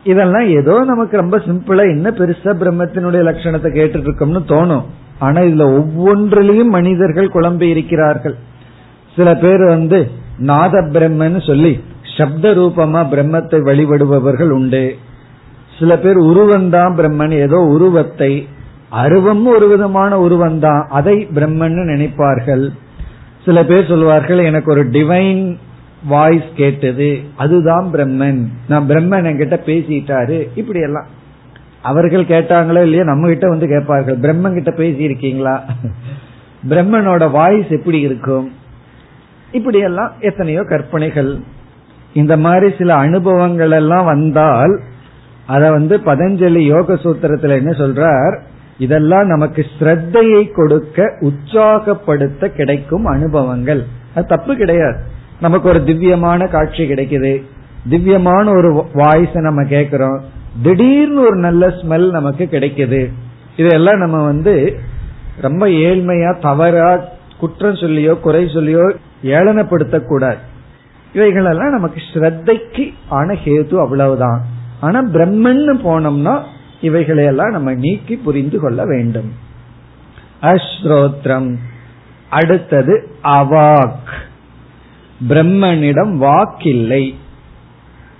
இதெல்லாம் 0.04 0.46
ஏதோ 0.48 0.74
நமக்கு 0.84 1.16
ரொம்ப 1.16 1.36
சிம்பிளா 1.38 1.84
என்ன 1.90 2.10
பெருசா 2.10 2.52
பிரம்மத்தினுடைய 2.60 3.22
லட்சணத்தை 3.28 3.70
கேட்டுட்டு 3.78 4.08
இருக்கோம்னு 4.08 4.42
தோணும். 4.52 4.86
ஆனா 5.18 5.40
இதுல 5.40 5.66
ஒவ்வொன்றிலையும் 5.78 6.74
மனிதர்கள் 6.76 7.34
குழம்பி 7.34 7.62
இருக்கிறார்கள். 7.62 8.36
சில 9.16 9.34
பேர் 9.34 9.64
வந்து 9.64 10.10
நாத 10.38 10.80
பிரம்மன்னு 10.94 11.46
சொல்லி 11.46 11.72
சப்த 12.18 12.52
ரூபமா 12.58 13.00
பிரம்மத்தை 13.12 13.58
வழிபடுபவர்கள் 13.68 14.52
உண்டு. 14.58 14.84
சில 15.78 15.90
பேர் 15.98 16.18
உருவந்தான் 16.30 16.94
பிரம்மன். 17.00 17.34
ஏதோ 17.46 17.58
உருவத்தை 17.74 18.32
அருவம் 19.02 19.46
ஒரு 19.46 19.66
விதமான 19.68 20.12
உருவம் 20.18 20.58
தான் 20.58 20.82
அதை 20.98 21.16
பிரம்மன் 21.36 21.78
நினைப்பார்கள். 21.92 22.66
சில 23.44 23.58
பேர் 23.64 23.90
சொல்வார்கள் 23.90 24.40
எனக்கு 24.50 24.68
ஒரு 24.74 24.82
டிவைன் 24.96 25.42
வாய்ஸ் 26.08 26.48
கேட்டது 26.54 27.10
அதுதான் 27.36 27.86
பிரம்மன். 27.94 28.40
நான் 28.70 28.88
பிரம்மன் 28.90 29.28
என்கிட்ட 29.30 29.56
பேசிட்டாரு 29.68 30.38
இப்படி 30.54 30.80
எல்லாம் 30.88 31.08
அவர்கள் 31.82 32.30
கேட்டாங்களோ 32.32 32.80
இல்லையா 32.86 33.04
நம்ம 33.04 33.28
கிட்ட 33.28 33.46
வந்து 33.48 33.66
கேட்பார்கள் 33.74 34.16
பிரம்மன் 34.24 34.56
கிட்ட 34.58 34.70
பேசி 34.70 35.02
இருக்கீங்களா 35.08 35.56
பிரம்மனோட 36.70 37.24
வாய்ஸ் 37.30 37.70
எப்படி 37.76 37.98
இருக்கும்? 38.00 38.46
இப்படி 39.52 39.78
எல்லாம் 39.88 40.12
எத்தனையோ 40.20 40.62
கற்பனைகள். 40.72 41.30
இந்த 42.12 42.36
மாதிரி 42.36 42.74
சில 42.78 42.94
அனுபவங்கள் 42.94 43.70
எல்லாம் 43.70 44.04
வந்தால் 44.04 44.80
அத 45.46 45.70
வந்து 45.70 45.98
பதஞ்சலி 45.98 46.58
யோக 46.58 46.94
சூத்திரத்துல 46.94 47.50
என்ன 47.50 47.70
சொல்றார்? 47.70 48.40
இதெல்லாம் 48.78 49.26
நமக்கு 49.26 49.66
ஸ்ரத்தையை 49.78 50.54
கொடுக்க 50.54 51.16
உற்சாகப்படுத்த 51.20 52.48
கிடைக்கும் 52.48 53.04
அனுபவங்கள். 53.04 53.86
அது 54.14 54.26
தப்பு 54.26 54.56
கிடையாது. 54.56 54.98
நமக்கு 55.40 55.68
ஒரு 55.68 55.84
திவ்யமான 55.84 56.46
காட்சி 56.46 56.82
கிடைக்குது. 56.90 57.42
திவ்யமான 57.88 58.50
ஒரு 58.50 58.86
வாய்ஸ் 58.92 59.34
நம்ம 59.34 59.64
கேட்கிறோம் 59.64 60.20
திடீர்னு 60.62 61.20
ஒரு 61.20 61.36
நல்ல 61.36 61.66
ஸ்மெல் 61.66 62.10
நமக்கு 62.10 62.48
கிடைக்குது. 62.50 63.12
இதெல்லாம் 63.56 63.98
நம்ம 63.98 64.24
வந்து 64.24 64.78
ரொம்ப 65.40 65.66
ஏழ்மையா 65.66 66.40
தவறா 66.40 67.04
குற்றம் 67.38 67.74
சொல்லியோ 67.74 68.20
குறை 68.20 68.44
சொல்லியோ 68.44 68.94
ஏளனப்படுத்த 69.22 70.04
கூடாது 70.04 70.36
இவைகளெல்லாம் 71.12 71.72
நமக்கு 71.72 72.02
ஸ்ரத்தைக்கு 72.14 72.92
ஆன 73.08 73.32
ஹேது 73.32 73.80
அவ்வளவுதான். 73.80 74.44
ஆனா 74.80 75.02
பிரம்மன்னு 75.02 75.80
போனோம்னா 75.84 76.42
இவைகளையெல்லாம் 76.80 77.50
நம்ம 77.50 77.74
நீக்கி 77.74 78.16
புரிந்து 78.16 78.60
கொள்ள 78.60 78.84
வேண்டும். 78.84 79.32
அஸ்ரோத்ரம். 80.42 81.54
அடுத்தது 82.30 83.10
அவாக். 83.24 84.12
பிரம்மனிடம் 85.28 86.16
வாக்கில்லை. 86.16 87.14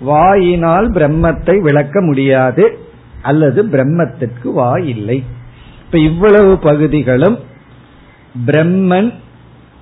வாயினால் 0.00 0.90
பிரம்மத்தை 0.90 1.60
விளக்க 1.60 2.00
முடியாது. 2.00 2.78
அல்லது 3.22 3.64
பிரம்மத்திற்கு 3.64 4.52
வாய் 4.52 4.88
இல்லை. 4.88 5.24
இப்ப 5.92 6.04
இவ்வளவு 6.04 6.58
பகுதிகளும் 6.58 7.38
பிரம்மன் 8.46 9.12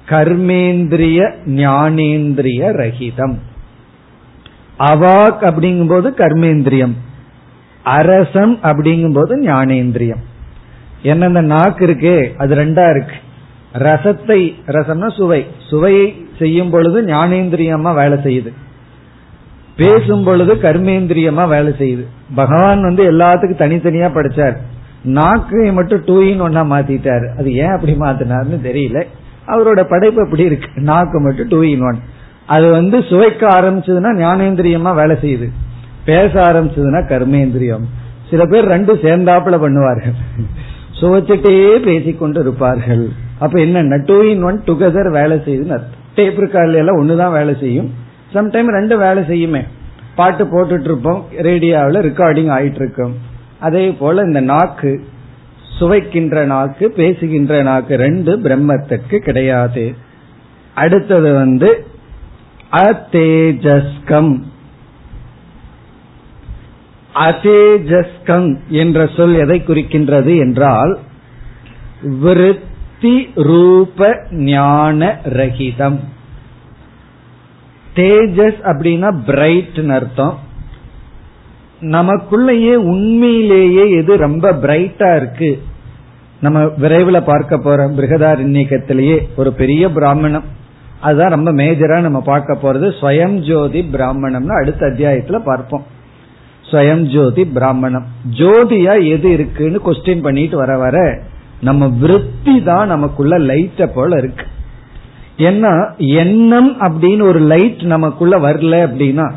கர்மேந்திரிய 0.06 1.34
ஞானேந்திரிய 1.46 2.72
ரகிதம். 2.72 3.38
அவாக் 4.78 5.40
அப்படிங்கும்போது 5.40 6.08
கர்மேந்திரியம். 6.16 6.92
அரசம் 7.82 8.58
அப்படிங்கும்போது 8.62 9.36
ஞானேந்திரியம். 9.40 10.22
என்ன 11.02 11.26
இந்த 11.26 11.40
நாக்கு 11.40 11.86
இருக்கே 11.86 12.36
அது 12.36 12.54
ரெண்டா 12.54 12.90
இருக்கு. 12.90 13.14
ரசத்தை 13.74 14.54
ரசம்னா 14.66 15.14
சுவை. 15.14 15.46
சுவையை 15.68 16.28
செய்யும் 16.38 16.70
பொழுது 16.70 17.02
ஞானேந்திரியமா 17.02 17.94
வேலை 17.94 18.18
செய்யுது. 18.18 18.52
பேசும் 19.76 20.24
பொழுது 20.24 20.54
கர்மேந்திரியமா 20.54 21.48
வேலை 21.48 21.72
செய்யுது. 21.72 22.06
பகவான் 22.34 22.80
வந்து 22.80 23.12
எல்லாத்துக்கும் 23.12 23.62
தனித்தனியா 23.62 24.10
படிச்சார். 24.10 24.56
நாக்கை 25.04 25.72
மட்டும் 25.72 26.02
டூ 26.04 26.22
இன் 26.22 26.42
ஒன்னா 26.42 26.62
மாத்திட்டாரு. 26.72 27.38
அது 27.38 27.54
ஏன் 27.54 27.70
அப்படி 27.70 27.92
மாத்தினார்னு 27.92 28.58
தெரியல. 28.64 29.06
அவரோட 29.46 29.82
படைப்பு 29.82 30.24
அப்படி 30.24 30.42
இருக்கு? 30.42 30.68
நாக்கு 30.74 31.20
மட்டும் 31.20 31.48
டூ 31.48 31.62
இன் 31.62 31.82
ஒன் 31.82 31.98
அது 32.46 32.70
வந்து 32.70 32.98
சுவைக்க 32.98 33.40
ஆரம்பிச்சதுன்னா 33.40 34.10
ஞானேந்திரியமா 34.24 34.94
வேலை 34.94 35.16
செய்யுது. 35.16 35.48
பேச 36.04 36.32
ஆரம்பிச்சதுன்னா 36.32 37.00
கர்மேந்திரியம். 37.08 37.84
சில 38.30 38.44
பேர் 38.44 38.64
ரெண்டு 38.64 38.94
சேர்ந்தாப்புல 38.94 39.58
பண்ணுவார்கள். 39.64 40.14
சுவைச்சிட்டே 41.00 41.76
பேசிக்கொண்டு 41.76 42.40
இருப்பார்கள். 42.40 43.08
அப்ப 43.38 43.60
என்ன 43.60 43.96
டூ 44.06 44.22
இன் 44.22 44.42
ஒன் 44.42 44.62
டுகெதர் 44.66 45.10
வேலை 45.10 45.36
செய்யுதுன்னு 45.36 45.80
டேப் 46.14 46.38
ரெக்கார்ட்ல 46.38 46.74
எல்லாம் 46.74 47.02
ஒண்ணுதான் 47.02 47.32
வேலை 47.32 47.56
செய்யும். 47.60 47.94
சம்டைம் 48.34 48.66
ரெண்டு 48.66 48.98
வேலை 48.98 49.22
செய்யுமே. 49.22 49.62
பாட்டு 50.14 50.44
போட்டுட்டு 50.44 50.80
இருப்போம். 50.80 51.24
ரேடியோவில் 51.36 52.12
ரெக்கார்டிங் 52.12 52.52
ஆயிட்டு 52.58 52.74
இருக்கும் 52.74 53.14
அதே 53.60 53.90
போல 53.90 54.22
இந்த 54.22 54.40
நாக்கு 54.40 55.08
சுவைக்கின்ற 55.78 56.44
நாக்கு 56.44 56.90
பேசுகின்ற 56.90 57.62
நாக்கு 57.62 57.96
ரெண்டு 57.96 58.38
பிரம்மத்திற்கு 58.38 59.16
கிடையாது. 59.16 59.94
அடுத்தது 60.74 61.34
வந்து 61.34 61.86
அதேஜஸ்கம் 62.72 64.42
அதேஜஸ்கம் 67.14 68.58
என்ற 68.68 69.06
சொல் 69.16 69.34
எதை 69.34 69.62
குறிக்கின்றது 69.66 70.38
என்றால் 70.38 70.98
விருத்தி 72.02 73.30
ரூப 73.34 74.16
ஞான 74.30 75.18
ரகிதம். 75.24 75.98
தேஜஸ் 77.96 78.60
அப்படின்னா 78.62 79.24
பிரைட் 79.26 79.80
அர்த்தம். 79.88 80.38
நமக்குள்ளேயே 81.80 82.74
உண்மையிலேயே 82.74 83.90
எது 83.90 84.16
ரொம்ப 84.16 84.52
பிரைட்டா 84.52 85.16
இருக்கு? 85.16 85.62
நம்ம 86.40 86.66
விரைவில் 86.66 87.22
பார்க்க 87.22 87.56
போறோம் 87.56 87.98
பிருகதாரண்யக்கத்திலேயே 87.98 89.20
ஒரு 89.36 89.52
பெரிய 89.52 89.90
பிராமணம். 89.90 90.44
அதுதான் 91.00 91.30
ரொம்ப 91.30 91.52
மேஜரா 91.52 92.00
நம்ம 92.00 92.20
பார்க்க 92.20 92.58
போறது. 92.62 92.92
ஸ்வயம் 93.00 93.38
ஜோதி 93.38 93.88
பிராமணம்னு 93.92 94.60
அடுத்த 94.60 94.86
அத்தியாயத்துல 94.86 95.38
பார்ப்போம். 95.38 95.84
ஸ்வயம் 96.70 97.02
ஜோதி 97.02 97.44
பிராமணம். 97.44 98.06
ஜோதியா 98.36 99.08
எது 99.08 99.30
இருக்குன்னு 99.30 99.80
கொஸ்டின் 99.86 100.22
பண்ணிட்டு 100.22 100.56
வர 100.56 100.78
வர 100.78 101.22
நம்ம 101.60 101.88
விருத்தி 101.88 102.62
தான் 102.62 102.86
நமக்குள்ள 102.86 103.38
லைட்ட 103.38 103.86
போல 103.94 104.16
இருக்கு. 104.16 104.44
ஏன்னா 105.36 105.96
எண்ணம் 105.96 106.80
அப்படின்னு 106.80 107.22
ஒரு 107.22 107.38
லைட் 107.38 107.82
நமக்குள்ள 107.82 108.38
வரல 108.38 108.88
அப்படின்னா 108.88 109.32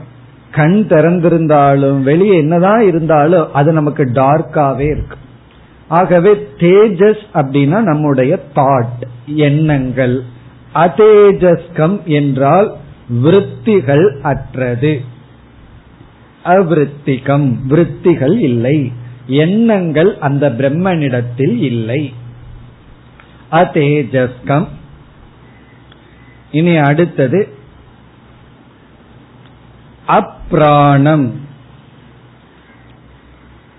கண் 0.54 0.86
திறந்திருந்தாலும் 0.90 2.02
வெளியே 2.02 2.38
என்னதான் 2.38 2.82
இருந்தாலும் 2.82 3.54
அது 3.54 3.72
நமக்கு 3.72 4.04
டார்க்காவே 4.04 4.86
இருக்கு. 4.92 5.18
ஆகவே 5.88 6.48
தேஜஸ் 6.58 7.24
அப்படின்னா 7.34 7.82
நம்முடைய 7.82 8.40
தாட் 8.56 9.02
எண்ணங்கள். 9.26 10.24
அதேஜஸ்கம் 10.76 12.04
என்றால் 12.04 12.74
விருத்திகள் 13.10 14.20
அற்றது. 14.24 15.02
அவிருத்திகம் 16.46 17.58
விருத்திகள் 17.68 18.40
இல்லை. 18.40 18.92
எண்ணங்கள் 19.28 20.18
அந்த 20.20 20.50
பிரம்மனிடத்தில் 20.50 21.58
இல்லை. 21.58 22.14
அதேஜஸ்கம் 23.52 24.68
இனி 26.52 26.76
அடுத்தது 26.78 27.48
அப்ராணம். 30.08 31.32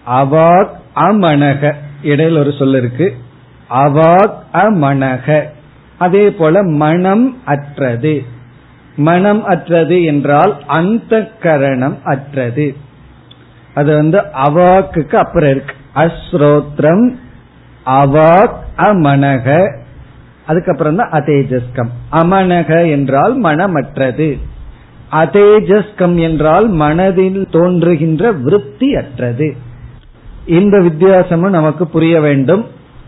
அவாக் 0.07 0.68
அமனக. 0.95 1.75
இடையில் 2.03 2.37
ஒரு 2.37 2.53
சொல் 2.53 2.75
இருக்கு. 2.75 3.16
அவாக் 3.70 4.35
அமனக. 4.53 5.49
அதே 5.99 6.31
போல 6.31 6.62
மனம் 6.62 7.39
அற்றது. 7.45 8.25
மனம் 8.97 9.45
அற்றது 9.45 10.05
என்றால் 10.05 10.64
அந்த 10.66 11.31
கரணம் 11.41 11.99
அற்றது. 12.05 12.77
அது 13.75 13.95
வந்து 13.97 14.18
அவாக்குக்கு 14.18 15.14
அப்புறம் 15.14 15.51
இருக்கு. 15.51 15.75
அஸ்ரோத்ரம் 15.95 17.16
அவாக் 17.87 18.55
அமனக. 18.77 19.77
அதுக்கப்புறம் 20.47 20.97
தான் 20.97 21.11
அதேஜஸ்கம். 21.11 21.89
அமனக 22.12 22.91
என்றால் 22.91 23.41
மனமற்றது. 23.41 24.39
அதேஜஸ்கம் 25.15 26.21
என்றால் 26.21 26.69
மனதில் 26.69 27.47
தோன்றுகின்ற 27.51 28.33
விருத்தி 28.33 28.95
அற்றது 28.95 29.57
இந்த 30.47 30.81
வித்தியாசமும் 30.81 31.51
நமக்கு 31.51 31.87
புரிய 31.87 32.21
வேண்டும். 32.21 32.67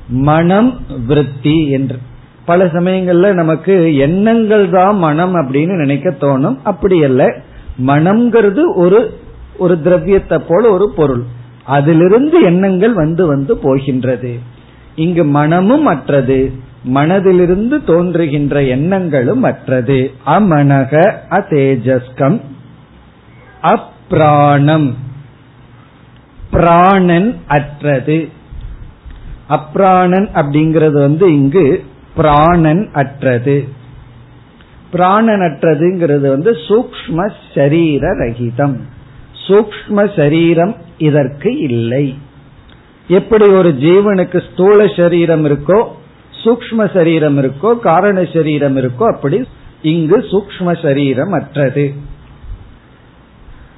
மனம் 0.09 0.81
விருத்தி 1.07 1.69
என்று. 1.69 1.99
பல 2.45 2.65
சமயங்கள்ல 2.65 3.33
நமக்கு 3.33 3.97
எண்ணங்கள் 3.97 4.71
தான் 4.71 4.99
மனம் 4.99 5.35
அப்படின்னு 5.35 5.77
நினைக்க 5.77 6.15
தோணும். 6.21 6.57
அப்படி 6.63 7.05
அல்ல. 7.05 7.37
மனம்ங்கிறது 7.87 8.63
ஒரு 8.75 9.19
ஒரு 9.59 9.83
திரவியத்தை 9.83 10.41
போல 10.49 10.71
ஒரு 10.71 10.93
பொருள். 10.97 11.23
அதிலிருந்து 11.65 12.43
எண்ணங்கள் 12.43 12.93
வந்து 12.93 13.27
வந்து 13.27 13.57
போகின்றது. 13.57 14.39
இங்கு 14.95 15.25
மனமும் 15.25 15.87
அற்றது. 15.87 16.53
மனதிலிருந்து 16.95 17.84
தோன்றுகின்ற 17.84 18.62
எண்ணங்களும் 18.62 19.43
அற்றது. 19.43 20.12
அமனக 20.26 21.14
அதேஜஸ்கம். 21.30 22.41
அப்ராணம். 23.62 24.95
பிராணன் 26.51 27.37
அற்றது. 27.47 28.28
அப்ராணன் 29.49 30.28
அப்படிங்கிறது 30.34 30.93
வந்து 30.93 31.34
இங்கு 31.34 31.84
பிராணன் 32.16 32.91
அற்றது. 32.93 33.68
பிராணன் 34.91 35.41
அற்றதுங்கிறது 35.41 36.28
வந்து 36.28 36.53
சூக்ம 36.53 37.30
சரீர 37.55 38.12
ரகிதம். 38.12 38.76
சூக்ம 39.49 40.16
சரீரம் 40.16 40.76
இதற்கு 40.99 41.57
இல்லை. 41.57 42.18
எப்படி 43.09 43.49
ஒரு 43.49 43.68
ஜீவனுக்கு 43.68 44.43
ஸ்தூல 44.53 44.87
சரீரம் 44.97 45.45
இருக்கோ 45.45 45.84
சூக்ம 46.47 46.92
சரீரம் 46.94 47.38
இருக்கோ 47.38 47.70
காரண 47.78 48.24
சரீரம் 48.32 48.76
இருக்கோ 48.76 49.07
அப்படி 49.14 49.49
இங்கு 49.82 50.18
சூக்ம 50.32 50.82
சரீரம் 50.82 51.32
அற்றது. 51.32 51.94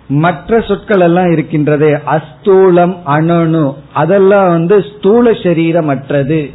மற்ற 0.08 0.60
சொற்கள் 0.60 1.00
எல்லாம் 1.00 1.30
இருக்கின்றதே 1.30 1.90
அஸ்தூலம் 2.14 2.94
அணு 3.04 3.74
அதெல்லாம் 3.92 4.48
வந்து 4.48 4.84
ஸ்தூல 4.84 5.32
சரீரம் 5.32 5.88
அற்றது. 5.88 6.50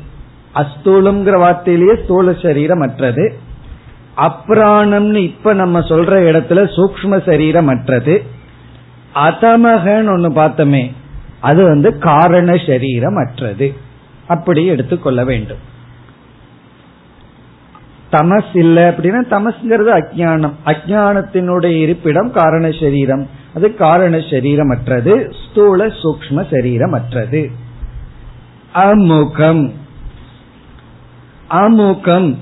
அஸ்தூலம்ங்கிற 0.55 1.35
வார்த்தையிலேயே 1.43 2.03
ஸ்தூல 2.03 2.33
சரீரம் 2.33 2.81
அற்றது. 2.81 3.25
அப்ராணம்னு 4.17 5.15
இப்ப 5.15 5.53
நம்ம 5.53 5.79
சொல்ற 5.79 6.13
இடத்துல 6.29 6.59
சூக்ம 6.77 7.21
சரீரம் 7.25 7.67
அற்றது. 7.67 8.15
அதமகன் 9.13 10.09
ஒன்னு 10.09 10.29
பார்த்தோமே 10.29 10.91
அது 11.39 11.63
வந்து 11.63 11.97
காரண 11.97 12.55
சரீரம் 12.67 13.15
அற்றது. 13.15 13.73
அப்படி 14.27 14.65
எடுத்துக்கொள்ள 14.65 15.23
வேண்டும். 15.23 15.71
தமஸ் 18.13 18.51
இல்ல 18.53 18.89
அப்படின்னா 18.89 19.21
தமஸ்ங்கிறது 19.29 19.91
அஜானம் 19.99 20.53
அஜானத்தினுடைய 20.65 21.75
இருப்பிடம் 21.81 22.31
காரண 22.31 22.71
சரீரம். 22.71 23.29
அது 23.55 23.75
காரண 23.75 24.19
சரீரம் 24.31 24.69
அற்றது 24.69 25.31
ஸ்தூல 25.43 25.87
சூக்ம 25.87 26.45
சரீரம் 26.51 26.93
அற்றது 26.93 27.51
அமுகம். 28.73 29.71
அமுகம் 31.49 32.37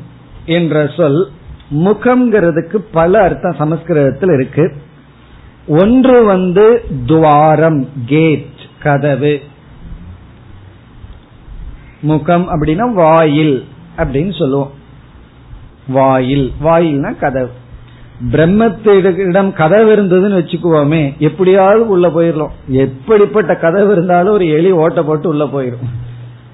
என்ற 0.46 0.88
சொல் 0.88 1.30
முகம்ங்கிறதுக்கு 1.74 2.76
பல 2.92 3.22
அர்த்தம் 3.22 3.56
சமஸ்கிருதத்தில் 3.58 4.34
இருக்கு. 4.34 4.76
ஒன்று 5.68 6.24
வந்து 6.24 6.86
துவாரம் 7.06 7.90
கேட் 8.06 8.60
கதவு. 8.80 9.40
முகம் 12.02 12.46
அப்படின்னா 12.50 12.94
வாயில் 12.94 13.66
அப்படின்னு 13.98 14.38
சொல்லுவோம். 14.38 14.80
வாயில். 15.88 16.52
வாயில்னா 16.64 17.20
கதவு. 17.20 17.50
பிரம்மத்திடம் 18.32 19.54
கதவு 19.54 19.96
இருந்ததுன்னு 19.96 20.44
வச்சுக்குவோமே 20.44 21.18
எப்படியாவது 21.18 21.88
உள்ள 21.88 22.08
போயிடலாம். 22.08 22.52
எப்படிப்பட்ட 22.68 23.56
கதவு 23.56 23.92
இருந்தாலும் 23.92 24.34
ஒரு 24.34 24.48
எலி 24.48 24.72
ஓட்ட 24.72 25.04
போட்டு 25.04 25.30
உள்ள 25.30 25.46
போயிடும். 25.46 25.90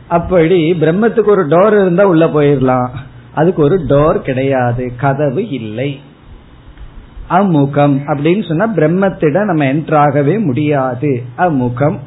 அப்படி 0.08 0.72
பிரம்மத்துக்கு 0.72 1.26
ஒரு 1.26 1.48
டோர் 1.48 1.82
இருந்தா 1.82 2.04
உள்ள 2.04 2.26
போயிடலாம். 2.26 2.90
அதுக்கு 3.34 3.62
ஒரு 3.62 3.80
டோர் 3.90 4.18
கிடையாது. 4.18 4.92
கதவு 4.98 5.50
இல்லை. 5.50 6.00
அமுகம். 7.30 8.00
அப்படின்னு 8.06 8.48
சொன்னா 8.48 8.68
பிரம்மத்திடம் 8.76 9.44
நம்ம 9.44 9.66
என்ட்ராகவே 9.66 10.44
முடியாது. 10.44 11.24
அமுகம். 11.38 12.00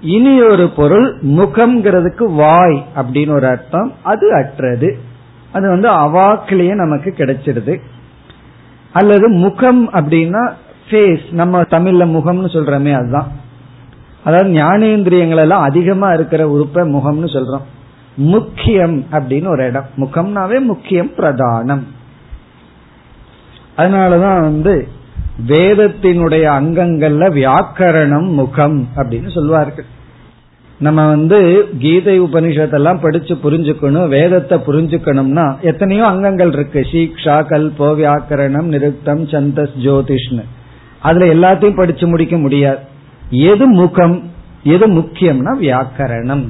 இனி 0.00 0.42
ஒரு 0.42 0.68
பொருள் 0.68 1.18
முகம்ங்கிறதுக்கு 1.22 2.34
வாய் 2.34 2.84
அப்படின்னு 2.96 3.30
ஒரு 3.30 3.46
அர்த்தம். 3.46 3.92
அது 4.02 4.34
அற்றது. 4.34 4.98
அது 5.52 5.68
வந்து 5.68 5.90
அவாக்கிலேயே 5.90 6.74
நமக்கு 6.74 7.14
கிடைச்சிடுது. 7.16 7.80
அல்லது 8.92 9.28
முகம் 9.28 9.92
அப்படின்னா 9.92 10.52
ஃபேஸ் 10.90 11.32
நம்ம 11.32 11.62
தமிழ்ல 11.62 12.04
முகம்னு 12.10 12.50
சொல்றோமே 12.50 12.92
அதுதான். 12.92 13.32
அதாவது 14.24 14.50
ஞானேந்திரியங்கள் 14.50 15.36
எல்லாம் 15.36 15.62
அதிகமா 15.62 16.12
இருக்கிற 16.12 16.48
உறுப்பை 16.48 16.94
முகம்னு 16.94 17.24
சொல்றோம். 17.24 17.62
முக்கியம் 18.14 19.04
அப்படின்னு 19.12 19.48
ஒரு 19.48 19.64
இடம். 19.64 19.86
முகம்னாவே 19.96 20.60
முக்கியம் 20.60 21.10
பிரதானம். 21.16 21.82
அதனாலதான் 23.76 24.40
வந்து 24.40 24.88
வேதத்தினுடைய 25.46 26.44
அங்கங்கள்ல 26.60 27.30
வியாக்கரணம் 27.30 28.32
முகம் 28.32 28.88
அப்படின்னு 28.96 29.30
சொல்லுவார்கள் 29.30 29.84
நம்ம 30.84 31.00
வந்து 31.08 31.38
கீதை 31.78 32.14
உபனிஷத்தெல்லாம் 32.20 33.00
படிச்சு 33.00 33.34
புரிஞ்சுக்கணும் 33.42 34.08
வேதத்தை 34.08 34.56
புரிஞ்சுக்கணும்னா 34.66 35.44
எத்தனையோ 35.60 36.04
அங்கங்கள் 36.06 36.52
இருக்கு. 36.52 36.80
சீக்ஷா 36.92 37.36
கல்போ 37.50 37.88
வியாக்கரணம் 38.00 38.68
நிருத்தம் 38.74 39.22
சந்தஸ் 39.32 39.74
ஜோதிஷ்னு. 39.84 40.44
அதுல 41.00 41.28
எல்லாத்தையும் 41.34 41.76
படிச்சு 41.76 42.06
முடிக்க 42.06 42.36
முடியாது. 42.36 42.82
எது 43.30 43.66
முகம் 43.66 44.16
எது 44.62 44.86
முக்கியம்னா 44.88 45.52
வியாக்கரணம். 45.60 46.44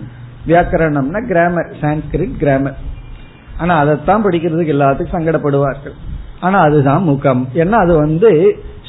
வியாக்கரணம்னா 0.47 1.21
கிராமர் 1.29 1.71
சான்ஸ்கிரிட் 1.83 2.39
கிராமர் 2.39 2.79
ஆனா 3.59 3.75
அதைத்தான் 3.79 4.25
படிக்கிறதுக்கு 4.25 4.75
எல்லாத்துக்கும் 4.77 5.17
சங்கடப்படுவார்கள். 5.17 5.97
ஆனா 6.41 6.59
அதுதான் 6.61 7.03
முகம். 7.03 7.43
ஏன்னா 7.55 7.77
அது 7.85 7.95
வந்து 7.95 8.31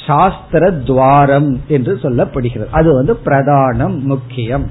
சாஸ்திர 0.05 0.63
துவாரம் 0.71 1.51
என்று 1.67 1.93
சொல்லப்படுகிறது. 2.01 2.71
அது 2.71 2.89
வந்து 2.93 3.13
பிரதானம் 3.25 3.97
முக்கியம். 4.13 4.65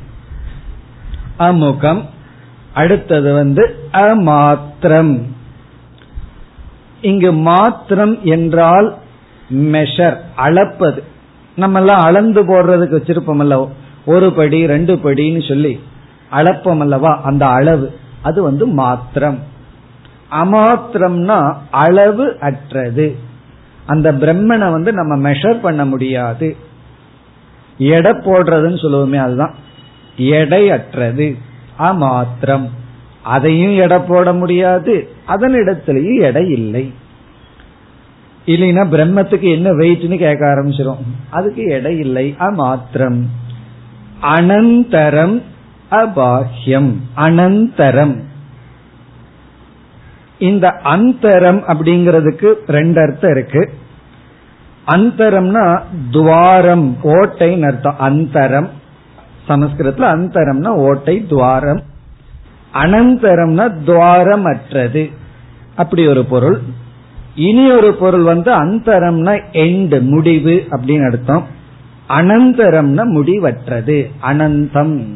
அமுகம். 1.43 2.03
அடுத்தது 2.74 3.34
வந்து 3.34 3.62
அமாத்திரம். 3.93 5.20
இங்கு 7.01 7.32
மாத்திரம் 7.32 8.22
என்றால் 8.22 8.95
மெஷர் 9.51 10.16
அளப்பது. 10.36 11.03
நம்ம 11.57 11.78
எல்லாம் 11.78 12.01
அளந்து 12.01 12.43
போடுறதுக்கு 12.45 12.97
வச்சிருப்போம் 12.99 13.38
அல்லவா 13.38 13.66
ஒரு 14.07 14.32
படி 14.32 14.66
ரெண்டு 14.66 14.95
படின்னு 14.95 15.49
சொல்லி 15.49 15.80
அளப்பம் 16.30 16.80
அல்லவா? 16.80 17.20
அந்த 17.22 17.47
அளவு. 17.47 17.99
அது 18.22 18.43
வந்து 18.43 18.66
மாத்திரம். 18.66 19.38
அமாத்திரம்னா 20.30 21.57
அளவு 21.70 22.36
அற்றது. 22.40 23.16
அந்த 23.86 24.12
பிரம்மனை 24.12 24.70
வந்து 24.70 24.93
நம்ம 24.93 25.30
மெஷர் 25.30 25.61
பண்ண 25.61 25.84
முடியாது. 25.84 26.57
எடை 27.78 28.12
போடுறதுன்னு 28.12 28.80
சொல்லுவோமே 28.82 29.16
அதுதான். 29.16 29.55
எடை 30.16 30.70
அற்றது 30.70 31.36
அமாத்திரம். 31.78 32.68
அதையும் 33.22 33.76
எடை 33.76 33.98
போட 33.98 34.32
முடியாது. 34.32 35.08
அதனிடத்திலேயும் 35.28 36.20
எடை 36.20 36.48
இல்லை. 36.48 36.92
இல்லைன்னா 38.46 38.84
பிரம்மத்துக்கு 38.84 39.52
என்ன 39.52 39.70
வெயிட்னு 39.70 40.18
கேட்க 40.18 40.46
ஆரம்பிச்சிடும் 40.46 40.98
அதுக்கு 41.30 41.62
எடை 41.62 41.98
இல்லை. 41.98 42.36
அமாத்திரம். 42.38 43.22
அனந்தரம் 44.22 45.42
அபாஹ்யம். 45.90 46.92
அனந்தரம். 47.16 48.20
இந்த 50.38 50.80
அந்தரம் 50.84 51.62
அப்படிங்கிறதுக்கு 51.68 52.52
ரெண்டு 52.66 53.00
அர்த்தம் 53.00 53.30
இருக்கு. 53.30 53.72
அந்தரம்னா 54.86 55.82
துவாரம் 56.10 56.96
ஓட்டைன்னு 57.02 57.66
அர்த்தம். 57.66 57.96
அந்தரம். 58.00 58.68
சமஸ்கிருதத்துல 59.49 60.07
அந்தரம்னா 60.14 60.66
ஓட்டை 60.66 61.26
துவாரம். 61.26 61.82
அனந்தரம்னா 62.74 63.84
துவாரம் 63.84 64.45
அற்றது 64.45 65.11
அப்படி 65.76 66.07
ஒரு 66.07 66.24
பொருள். 66.24 66.61
இனி 67.34 67.72
ஒரு 67.72 67.95
பொருள் 67.95 68.22
வந்து 68.22 68.64
அந்தரம்னா 68.64 69.43
எண்டு 69.53 70.01
முடிவு 70.01 70.66
அப்படின்னு 70.70 71.07
அர்த்தம். 71.07 71.47
அனந்தரம்னா 72.09 73.03
முடிவற்றது. 73.05 74.11
அனந்தம் 74.22 75.07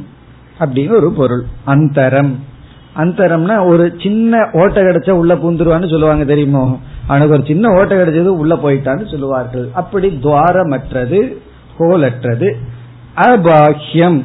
அப்படின்னு 0.61 0.97
ஒரு 0.97 1.12
பொருள். 1.12 1.45
அந்தரம். 1.66 2.35
அந்தரம்னா 2.97 3.66
ஒரு 3.66 3.95
சின்ன 3.99 4.49
ஓட்டை 4.53 4.83
கிடைச்சா 4.83 5.11
உள்ள 5.11 5.35
பூந்துருவான்னு 5.35 5.91
சொல்லுவாங்க 5.91 6.24
தெரியுமோ? 6.24 6.81
அவனுக்கு 7.07 7.35
ஒரு 7.35 7.45
சின்ன 7.47 7.74
ஓட்டை 7.74 7.99
கிடைச்சது 7.99 8.27
உள்ள 8.27 8.55
போயிட்டான்னு 8.55 9.11
சொல்லுவார்கள். 9.11 9.68
அப்படி 9.72 10.18
துவாரமற்றது 10.22 11.37
கோலற்றது. 11.79 12.57
அபாஹ்யம். 13.17 14.23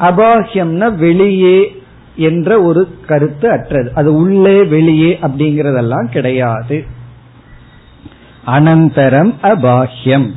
அபாஹ்யம்னா 0.00 0.96
வெளியே 0.96 1.82
என்ற 2.16 2.62
ஒரு 2.62 2.88
கருத்து 3.06 3.50
அற்றது. 3.50 3.92
அது 3.94 4.14
உள்ளே 4.14 4.64
வெளியே 4.64 5.18
அப்படிங்கறதெல்லாம் 5.22 6.08
கிடையாது. 6.10 6.84
அனந்தரம் 8.46 9.32
அபாஹ்யம். 9.42 10.30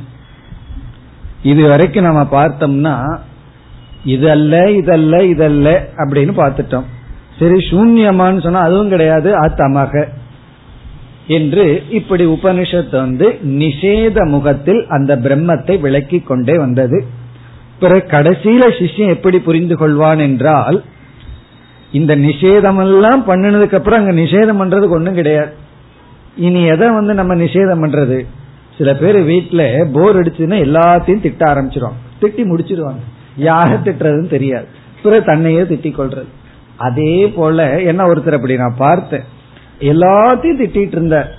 இது 1.42 1.68
வரைக்கும் 1.68 2.04
நம்ம 2.04 2.22
பார்த்தோம்னா 2.22 3.18
இதல்ல 4.06 4.54
இதல்ல 4.80 5.14
இதல்ல 5.32 5.78
அப்படின்னு 5.96 6.32
பார்த்துட்டோம். 6.32 6.84
சரி 7.38 7.54
சூன்யமான்னு 7.54 8.42
சொன்னா 8.42 8.60
அதுவும் 8.60 8.88
கிடையாது 8.88 9.40
அத்தமாக. 9.40 10.08
என்று 11.26 11.82
இப்படி 11.90 12.26
உபனிஷத்து 12.26 12.90
வந்து 12.90 13.38
நிஷேத 13.44 14.28
முகத்தில் 14.28 14.86
அந்த 14.88 15.16
பிரம்மத்தை 15.16 15.80
விளக்கி 15.80 16.18
கொண்டே 16.20 16.58
வந்தது. 16.58 17.06
பிறகு 17.80 18.06
கடைசியில 18.08 18.62
சிஷ்யம் 18.78 19.08
எப்படி 19.08 19.38
புரிந்து 19.38 19.76
கொள்வான் 19.76 20.18
என்றால் 20.18 20.82
இந்த 21.92 22.16
நிஷேதமெல்லாம் 22.16 23.22
பண்ணினதுக்கு 23.26 23.74
அப்புறம் 23.74 24.00
அங்க 24.00 24.20
நிஷேதம் 24.20 24.62
பண்றதுக்கு 24.62 24.88
ஒண்ணும் 24.88 25.14
கிடையாது. 25.14 25.54
இனி 26.36 26.64
எதை 26.64 26.90
வந்து 26.90 27.14
நம்ம 27.14 27.34
நிஷேதம் 27.34 27.82
பண்றது? 27.82 28.26
சில 28.78 28.94
பேர் 28.94 29.16
வீட்டுல 29.16 29.84
போர் 29.92 30.16
அடிச்சுன்னா 30.16 30.52
எல்லாத்தையும் 30.52 31.20
திட்ட 31.20 31.54
ஆரம்பிச்சிருவாங்க. 31.54 31.98
திட்டி 32.20 32.44
முடிச்சிருவாங்க. 32.44 33.02
யார 33.38 33.78
திட்டுறதுன்னு 33.84 34.28
தெரியாது. 34.28 34.66
பிறகு 35.02 35.24
தன்னையே 35.24 35.60
திட்டிக் 35.60 36.00
கொள்றது. 36.00 36.28
அதே 36.76 37.28
போல 37.28 37.80
என்ன 37.80 38.04
ஒருத்தர் 38.04 38.34
அப்படி 38.34 38.56
நான் 38.56 38.74
பார்த்தேன். 38.78 39.22
எல்லாத்தையும் 39.80 40.58
திட்டிட்டு 40.58 40.92
இருந்த 40.92 41.34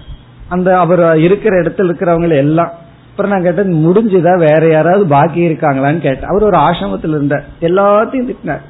அந்த 0.49 0.79
அவர் 0.79 1.17
இருக்கிற 1.17 1.61
இடத்துல 1.61 1.91
இருக்கிறவங்க 1.91 2.29
எல்லாம் 2.29 2.71
அப்புறம் 3.11 3.31
நான் 3.31 3.45
கேட்டேன் 3.45 3.73
முடிஞ்சுதா? 3.85 4.33
வேற 4.47 4.61
யாராவது 4.71 5.05
பாக்கி 5.15 5.41
இருக்காங்களான்னு 5.47 6.01
கேட்டேன். 6.05 6.29
அவர் 6.31 6.47
ஒரு 6.49 6.57
ஆசிரமத்தில் 6.67 7.15
இருந்த 7.17 7.37
எல்லாத்தையும் 7.69 8.29
திட்டினார். 8.29 8.63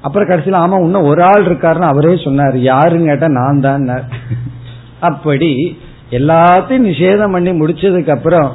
அப்புறம் 0.00 0.28
கடைசியில் 0.28 0.60
ஆமா 0.60 0.76
இன்னும் 0.84 1.08
ஒரு 1.12 1.22
ஆள் 1.22 1.46
இருக்காருன்னு 1.46 1.92
அவரே 1.92 2.12
சொன்னார். 2.24 2.56
யாருன்னு 2.70 3.10
கேட்டா 3.10 3.28
நான் 3.38 3.64
தான் 3.66 3.88
அப்படி 5.08 5.50
எல்லாத்தையும் 6.18 6.86
நிஷேதம் 6.90 7.34
பண்ணி 7.34 7.50
முடிச்சதுக்கு 7.58 8.12
அப்புறம் 8.16 8.48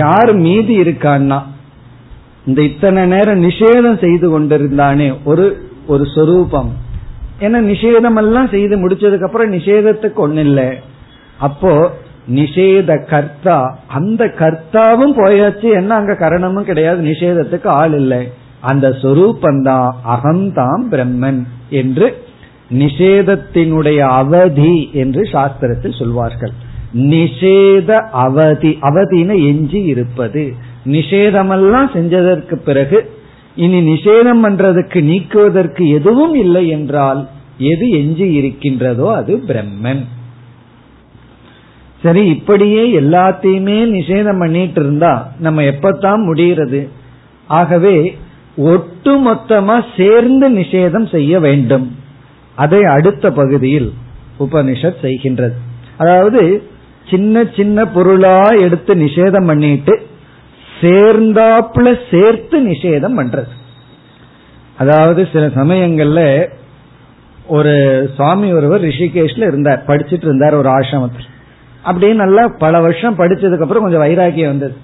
யார் 0.00 0.30
மீதி 0.46 0.74
இருக்கான்னா? 0.82 1.38
இந்த 2.46 2.60
இத்தனை 2.62 3.02
நேரம் 3.06 3.44
நிஷேதம் 3.44 4.02
செய்து 4.04 4.26
கொண்டிருந்தானே 4.32 5.08
ஒரு 5.30 5.46
ஒரு 5.86 6.04
சொரூபம். 6.14 6.70
ஏன்னா 7.40 7.58
நிஷேதம் 7.72 8.18
எல்லாம் 8.22 8.52
செய்து 8.54 8.74
முடிச்சதுக்கு 8.82 9.26
அப்புறம் 9.28 9.52
நிஷேதத்துக்கு 9.52 10.20
ஒண்ணு 10.26 10.42
இல்லை. 10.48 10.68
அப்போ 11.46 11.72
நிஷேத 12.28 13.04
கர்த்தா 13.04 13.78
அந்த 13.88 14.24
கர்த்தாவும் 14.24 15.14
போயாச்சு. 15.16 15.72
என்ன 15.72 15.94
அங்க 15.94 16.12
கரணமும் 16.12 16.62
கிடையாது. 16.62 17.02
நிஷேதத்துக்கு 17.02 17.66
ஆள் 17.66 17.94
இல்லை. 17.94 18.28
அந்த 18.60 18.88
சொரூபந்தான் 18.88 19.90
அகந்தாம் 20.08 20.84
பிரம்மன் 20.90 21.42
என்று 21.70 22.24
நிஷேதத்தினுடைய 22.72 23.98
அவதி 23.98 24.90
என்று 24.92 25.22
சாஸ்திரத்தில் 25.22 25.98
சொல்வார்கள். 25.98 26.52
நிஷேத 26.94 28.00
அவதி. 28.12 28.78
அவதின 28.80 29.46
எஞ்சி 29.46 29.82
இருப்பது. 29.82 30.54
நிஷேதமெல்லாம் 30.86 31.88
செஞ்சதற்கு 31.94 32.54
பிறகு 32.54 33.10
இனி 33.56 33.92
நிஷேதம் 33.92 34.42
பண்றதுக்கு 34.42 35.02
நீக்குவதற்கு 35.02 35.88
எதுவும் 35.88 36.34
இல்லை 36.34 36.68
என்றால் 36.68 37.28
எது 37.58 37.90
எஞ்சி 37.90 38.32
இருக்கின்றதோ 38.32 39.14
அது 39.14 39.42
பிரம்மன். 39.48 40.04
சரி 42.06 42.22
இப்படியே 42.26 42.82
எல்லாத்தையுமே 43.00 43.76
நிஷேதம் 43.96 44.38
பண்ணிட்டு 44.38 44.80
இருந்தா 44.80 45.12
நம்ம 45.38 45.62
எப்பத்தான் 45.62 46.22
முடிகிறது? 46.22 46.80
ஆகவே 47.46 47.96
ஒட்டு 48.56 49.12
மொத்தமா 49.28 49.76
சேர்ந்து 49.96 50.46
நிஷேதம் 50.50 51.08
செய்ய 51.10 51.40
வேண்டும். 51.40 51.86
அதை 52.54 52.80
அடுத்த 52.96 53.30
பகுதியில் 53.30 53.88
உபனிஷத் 54.38 55.02
செய்கின்றது. 55.02 55.56
அதாவது 55.96 56.62
சின்ன 57.10 57.44
சின்ன 57.56 57.86
பொருளா 57.86 58.38
எடுத்து 58.64 58.94
நிஷேதம் 58.94 59.46
பண்ணிட்டு 59.46 59.94
சேர்ந்தாப்புல 60.80 61.88
சேர்த்து 62.10 62.56
நிஷேதம் 62.68 63.18
பண்றது. 63.20 63.52
அதாவது 64.78 65.28
சில 65.32 65.46
சமயங்கள்ல 65.46 66.22
ஒரு 67.46 67.74
சுவாமி 68.16 68.52
ஒருவர் 68.52 68.82
ரிஷிகேஷ்ல 68.82 69.46
இருந்தார் 69.50 69.86
படிச்சுட்டு 69.86 70.26
இருந்தார் 70.28 70.54
ஒரு 70.54 70.68
ஆசிரமத்தில். 70.68 71.30
அப்படியே 71.86 72.12
நல்லா 72.12 72.44
பல 72.58 72.80
வருஷம் 72.80 73.18
படிச்சதுக்கு 73.18 73.64
அப்புறம் 73.66 73.82
கொஞ்சம் 73.82 74.02
வைராகியம் 74.02 74.52
வந்தது. 74.52 74.76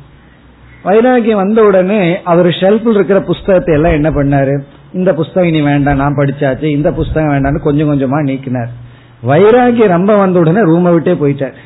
வைராகியம் 0.85 1.43
வந்த 1.43 1.63
உடனே 1.63 2.23
அவர் 2.23 2.47
ஷெல்ஃபில் 2.47 2.95
இருக்கிற 2.95 3.21
புஸ்தகத்தை 3.21 3.75
எல்லாம் 3.75 3.93
என்ன 3.93 4.11
பண்ணாரு? 4.11 4.55
இந்த 4.93 5.15
புஸ்தகம் 5.15 5.49
இனி 5.49 5.61
வேண்டாம் 5.63 5.97
நான் 5.97 6.17
படிச்சாச்சு 6.17 6.63
இந்த 6.63 6.93
புஸ்தகம் 6.93 7.33
வேண்டாம்னு 7.33 7.61
கொஞ்சம் 7.61 7.91
கொஞ்சமா 7.91 8.19
நீக்கினார். 8.29 8.71
வைராகியம் 9.27 9.95
ரொம்ப 9.97 10.17
வந்த 10.17 10.39
உடனே 10.39 10.61
ரூமை 10.61 10.93
விட்டே 10.93 11.13
போயிட்டார். 11.13 11.57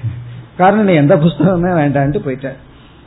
காரணம் 0.57 1.01
எந்த 1.03 1.17
புஸ்தகமே 1.17 1.73
வேண்டான்ட்டு 1.83 2.23
போயிட்டார். 2.27 2.59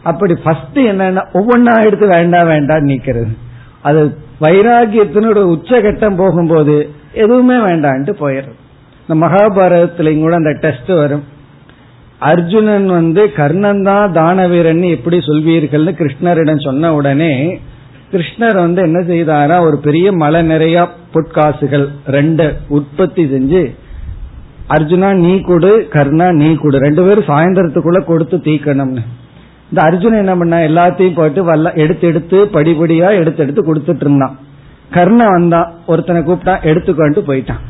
அப்படி 0.04 0.34
ஃபர்ஸ்ட் 0.44 0.80
என்னன்னா 0.80 1.24
ஒவ்வொன்னா 1.34 1.74
எடுத்து 1.86 2.08
வேண்டாம் 2.08 2.48
வேண்டாம் 2.48 2.88
நீக்கிறது. 2.88 3.34
அது 3.82 4.02
வைராகியத்தினோட 4.42 5.40
உச்சகட்டம் 5.56 6.18
போகும்போது 6.18 6.90
எதுவுமே 7.14 7.56
வேண்டான்ட்டு 7.56 8.14
போயிடுறது. 8.22 8.58
இந்த 9.08 9.16
மகாபாரதத்திலையும் 9.26 10.24
கூட 10.26 10.36
அந்த 10.36 10.54
டெஸ்ட் 10.60 10.92
வரும். 11.02 11.24
அர்ஜுனன் 12.28 12.88
வந்து 13.00 13.22
கர்ணன் 13.40 13.84
தான் 13.84 14.14
தான 14.14 14.48
வீரன் 14.48 14.86
எப்படி 14.96 15.18
சொல்வீர்கள்னு 15.28 15.92
கிருஷ்ணரிடம் 16.00 16.66
சொன்ன 16.68 16.94
உடனே 16.94 17.34
கிருஷ்ணர் 18.14 18.58
வந்து 18.66 18.82
என்ன 18.88 19.00
செய்தாரா 19.12 19.58
ஒரு 19.68 19.78
பெரிய 19.86 20.12
மலை 20.22 20.42
நிறைய 20.42 20.78
பொற்காசுகள் 21.14 21.86
ரெண்டு 22.16 22.46
உற்பத்தி 22.78 23.24
செஞ்சு 23.34 23.62
அர்ஜுனா 24.76 25.10
நீ 25.22 25.32
கொடு 25.42 25.72
கர்ணா 25.96 26.28
நீ 26.42 26.50
கொடு 26.56 26.78
ரெண்டு 26.86 27.02
பேரும் 27.06 27.30
சாயந்தரத்துக்குள்ள 27.30 28.00
கொடுத்து 28.06 28.38
தீக்கணும்னு. 28.48 29.04
இந்த 29.70 29.80
அர்ஜுனன் 29.86 30.22
என்ன 30.24 30.36
பண்ண 30.38 30.58
எல்லாத்தையும் 30.68 31.18
போட்டு 31.20 31.44
வல்ல 31.44 31.72
எடுத்து 31.84 32.06
எடுத்து 32.08 32.38
படிப்படியா 32.56 33.10
எடுத்து 33.22 33.44
எடுத்து 33.44 33.64
கொடுத்துட்டு 33.70 34.06
இருந்தான். 34.06 34.36
கர்ண 34.96 35.22
வந்தான் 35.36 35.72
ஒருத்தனை 35.86 36.22
கூப்பிட்டா 36.22 36.56
எடுத்துக்கொண்டு 36.64 37.22
போயிட்டான். 37.30 37.64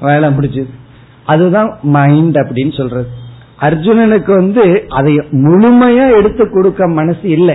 வேலை 0.00 0.28
முடிச்சது 0.36 0.72
அதுதான் 1.24 1.72
மைண்ட் 1.96 2.36
அப்படின்னு 2.36 2.74
சொல்றது. 2.76 3.10
அர்ஜுனனுக்கு 3.60 4.34
வந்து 4.34 4.84
அதை 4.88 5.14
முழுமையா 5.16 6.16
எடுத்து 6.16 6.50
கொடுக்க 6.50 6.88
மனசு 6.88 7.28
இல்லை. 7.28 7.54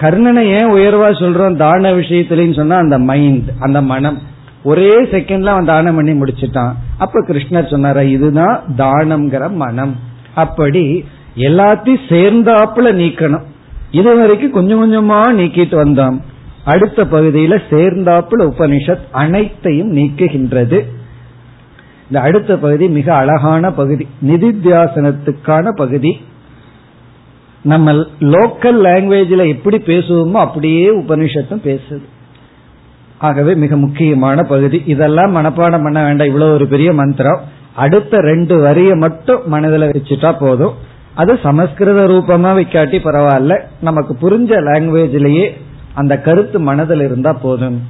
கர்ணனை 0.00 0.44
ஏன் 0.44 0.70
உயர்வா 0.70 1.08
சொல்றோம்? 1.20 1.56
தான 1.56 1.92
விஷயத்துலன்னு 1.92 2.54
சொன்னா 2.54 2.76
அந்த 2.76 2.98
மைண்ட் 2.98 3.50
அந்த 3.58 3.82
மனம். 3.82 4.18
ஒரே 4.62 5.02
செகண்ட்ல 5.04 5.44
அவன் 5.44 5.64
தானம் 5.64 5.94
பண்ணி 5.94 6.12
முடிச்சிட்டான். 6.12 6.72
அப்ப 6.98 7.24
கிருஷ்ணர் 7.28 7.72
சொன்னார 7.72 8.02
இதுதான் 8.02 8.60
தானம்ங்கிற 8.78 9.52
மனம். 9.52 9.96
அப்படி 10.34 11.04
எல்லாத்தையும் 11.36 12.00
சேர்ந்தாப்புல 12.08 12.92
நீக்கணும். 12.92 13.42
இது 13.90 14.16
வரைக்கும் 14.16 14.50
கொஞ்சம் 14.50 14.92
கொஞ்சமா 14.92 15.12
நீக்கிட்டு 15.12 15.76
வந்தோம் 15.84 16.20
அடுத்த 16.64 17.04
பகுதியில 17.04 17.58
சேர்ந்தாப்புல 17.70 18.50
உபனிஷத் 18.50 19.00
அனைத்தையும் 19.12 19.96
நீக்குகின்றது. 19.96 20.84
இந்த 22.08 22.20
அடுத்த 22.20 22.56
பகுதி 22.56 22.88
மிக 22.88 23.14
அழகான 23.14 23.70
பகுதி. 23.70 24.06
நிதித்தியாசனத்துக்கான 24.26 25.70
பகுதி. 25.70 26.20
நம்ம 27.62 27.92
லோக்கல் 28.20 28.80
லாங்குவேஜில் 28.82 29.48
எப்படி 29.48 29.76
பேசுவோமோ 29.76 30.32
அப்படியே 30.32 31.00
உபனிஷத்தும் 31.00 31.62
பேசுது. 31.64 32.02
ஆகவே 33.18 33.54
மிக 33.54 33.76
முக்கியமான 33.76 34.42
பகுதி. 34.42 34.82
இதெல்லாம் 34.86 35.36
மனப்பாடம் 35.36 35.82
பண்ண 35.82 36.04
வேண்டாம். 36.04 36.26
இவ்வளவு 36.26 36.52
ஒரு 36.52 36.66
பெரிய 36.66 36.92
மந்திரம். 36.92 37.40
அடுத்த 37.74 38.20
ரெண்டு 38.20 38.58
வரியை 38.58 38.94
மட்டும் 38.94 39.40
மனதில் 39.46 39.90
வச்சுட்டா 39.90 40.38
போதும். 40.38 40.72
அது 41.14 41.38
சமஸ்கிருத 41.42 42.06
ரூபமா 42.08 42.54
வைக்காட்டி 42.54 42.98
பரவாயில்ல. 42.98 43.60
நமக்கு 43.80 44.16
புரிஞ்ச 44.20 44.44
லாங்குவேஜ்லயே 44.44 45.50
அந்த 45.94 46.18
கருத்து 46.18 46.60
மனதில் 46.60 47.00
இருந்தா 47.00 47.32
போதும். 47.32 47.82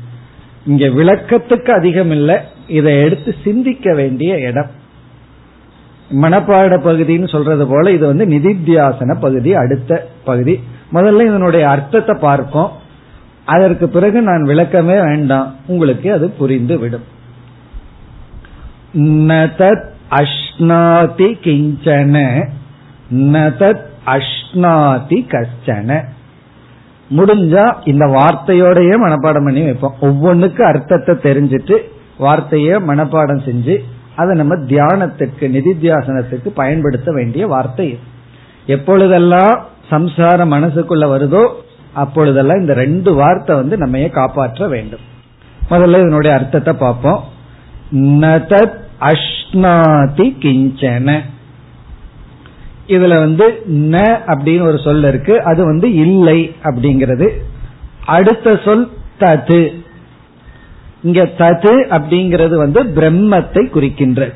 இங்க 0.67 0.87
விளக்கத்துக்கு 0.87 1.71
அதிகம் 1.71 2.11
இல்லை 2.11 2.37
இதை 2.67 3.03
எடுத்து 3.03 3.35
சிந்திக்க 3.45 3.95
வேண்டிய 3.95 4.39
இடம். 4.39 4.71
மனப்பாட 6.23 6.75
பகுதின்னு 6.87 7.29
சொல்றது 7.29 7.67
போல 7.67 7.91
இது 7.91 8.07
வந்து 8.07 8.27
நிதித்தியாசன 8.27 9.21
பகுதி 9.21 9.55
அடுத்த 9.55 10.09
பகுதி. 10.25 10.61
முதல்ல 10.93 11.21
இதனுடைய 11.21 11.69
அர்த்தத்தை 11.69 12.17
பார்ப்போம். 12.21 12.73
அதற்கு 13.45 13.89
பிறகு 13.89 14.23
நான் 14.23 14.43
விளக்கமே 14.43 15.01
வேண்டாம். 15.07 15.55
உங்களுக்கு 15.67 16.13
அது 16.13 16.31
புரிந்து 16.31 16.79
விடும் 16.79 17.15
நதத் 18.95 19.87
அஷ்னாதி 20.11 21.29
கிஞ்சன 21.45 22.49
நதத் 23.11 23.85
அஷ்னாதி 24.07 25.19
கஷ்டன 25.33 25.91
முடிஞ்சா 27.11 27.75
இந்த 27.85 28.05
வார்த்தையோடய 28.07 28.97
மனப்பாடம் 29.05 29.45
பண்ணி 29.45 29.63
வைப்போம். 29.63 29.95
ஒவ்வொன்றுக்கு 30.01 30.63
அர்த்தத்தை 30.63 31.15
தெரிஞ்சிட்டு 31.15 31.77
வார்த்தைய 32.21 32.81
மனப்பாடம் 32.87 33.45
செஞ்சு 33.45 33.79
அதை 34.17 34.37
நம்ம 34.37 34.55
தியானத்துக்கு 34.57 35.41
நிதித்தியாசனத்துக்கு 35.41 36.49
பயன்படுத்த 36.55 37.13
வேண்டிய 37.13 37.47
வார்த்தை 37.47 37.99
எப்பொழுதெல்லாம் 38.67 39.65
சம்சாரம் 39.89 40.53
மனசுக்குள்ள 40.53 41.05
வருதோ 41.07 41.49
அப்பொழுதெல்லாம் 41.93 42.59
இந்த 42.59 42.75
ரெண்டு 42.75 43.15
வார்த்தை 43.15 43.57
வந்து 43.57 43.77
நம்ம 43.77 43.99
காப்பாற்ற 43.99 44.69
வேண்டும். 44.69 45.01
முதல்ல 45.71 45.99
இதனுடைய 45.99 46.37
அர்த்தத்தை 46.37 46.75
பார்ப்போம். 46.75 47.25
நதத் 47.93 48.81
அஷ்னாதி 49.01 50.27
கிஞ்சன. 50.41 51.21
இதுல 52.89 53.19
வந்து 53.19 53.63
ந 53.69 54.19
அப்படின்னு 54.27 54.63
ஒரு 54.63 54.79
சொல் 54.79 55.05
இருக்கு. 55.05 55.43
அது 55.43 55.65
வந்து 55.65 55.95
இல்லை 55.95 56.55
அப்படிங்கிறது. 56.65 57.31
அடுத்த 58.07 58.61
சொல் 58.65 58.91
தது. 59.21 59.75
இங்க 61.03 61.23
தது 61.39 61.73
அப்படிங்கிறது 61.91 62.55
வந்து 62.55 62.85
பிரம்மத்தை 62.85 63.69
குறிக்கின்ற. 63.69 64.33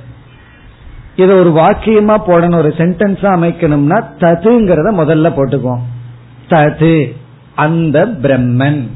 இதை 1.17 1.37
ஒரு 1.37 1.51
வாக்கியமா 1.51 2.17
போடணும் 2.27 2.57
ஒரு 2.57 2.75
சென்டென்ஸா 2.77 3.31
அமைக்கணும்னா 3.37 4.05
ததுங்கிறத 4.19 4.89
முதல்ல 5.01 5.31
போட்டுக்குவோம். 5.37 5.81
தது 6.49 7.17
அந்த 7.55 8.07
பிரம்மன். 8.07 8.89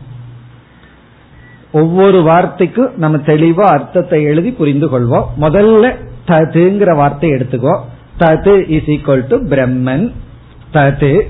ஒவ்வொரு 1.73 2.23
வார்த்தைக்கும் 2.23 2.91
நம்ம 2.97 3.17
தெளிவா 3.17 3.61
அர்த்தத்தை 3.61 4.23
எழுதி 4.23 4.51
புரிந்து 4.51 4.87
கொள்வோம். 4.89 5.25
முதல்ல 5.41 5.95
ததுங்கிற 6.27 6.97
வார்த்தை 6.97 7.31
எடுத்துக்கோ 7.31 7.81
தது 8.19 8.69
இஸ் 8.69 8.85
ஈக்வல் 8.85 9.27
டு 9.27 9.37
பிரம்மன் 9.43 10.13
தது 10.73 11.21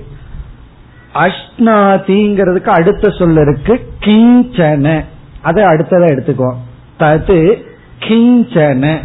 அஷ்னாதிங்கிறதுக்கு 1.14 2.66
அடுத்த 2.66 3.11
சொல்ல 3.11 3.41
இருக்கு 3.41 3.89
கிஞ்சன. 4.01 5.05
அதை 5.41 5.64
அடுத்ததை 5.64 6.07
எடுத்துக்குவோம் 6.12 6.57
தது 6.99 7.62
கிஞ்சன. 8.01 8.99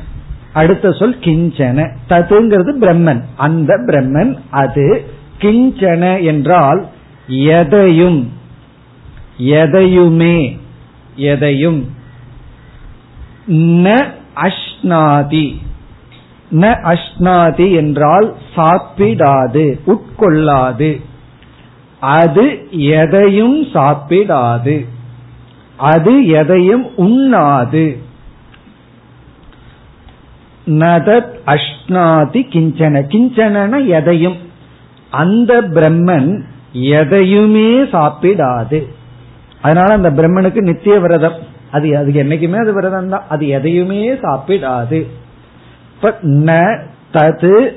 அடுத்த 0.54 0.92
சொல் 0.92 1.18
கிஞ்சன. 1.20 1.96
ததுங்கிறது 2.10 2.72
பிரம்மன் 2.82 3.22
அந்த 3.38 3.76
பிரம்மன் 3.78 4.38
அது 4.50 5.06
கிஞ்சன 5.40 6.24
என்றால் 6.24 6.88
எதையும் 7.28 8.34
எதையுமே 9.38 10.60
எதையும். 11.16 11.90
ந 13.48 14.06
அஷ்னாதி 14.36 15.58
ந 16.52 16.76
அஷ்னாதி 16.84 17.76
என்றால் 17.76 18.36
சாப்பிடாது 18.56 19.80
உட்கொள்ளாது. 19.88 21.02
அது 22.00 22.68
எதையும் 22.72 23.64
சாப்பிடாது. 23.64 24.88
அது 25.78 26.28
எதையும் 26.28 26.86
உண்ணாது. 26.98 27.98
நதத் 30.66 31.40
அஷ்னாதி 31.46 32.42
கிஞ்சன. 32.50 33.02
கிஞ்சன 33.08 33.88
எதையும்? 33.88 34.38
அந்த 35.12 35.62
பிரம்மன் 35.62 36.42
எதையுமே 36.72 37.84
சாப்பிடாது. 37.84 38.88
அதனால 39.62 39.94
அந்த 39.94 40.12
பிரம்மனுக்கு 40.12 40.62
நித்திய 40.62 41.00
விரதம். 41.00 41.36
அது 41.72 41.98
அது 41.98 42.12
என்னைக்குமே 42.12 42.60
அது 42.60 42.74
விரதம் 42.74 43.10
தான் 43.10 43.26
அது 43.30 43.48
எதையுமே 43.48 44.14
சாப்பிடாது. 44.14 45.08
ந 46.24 46.80
தது 47.14 47.72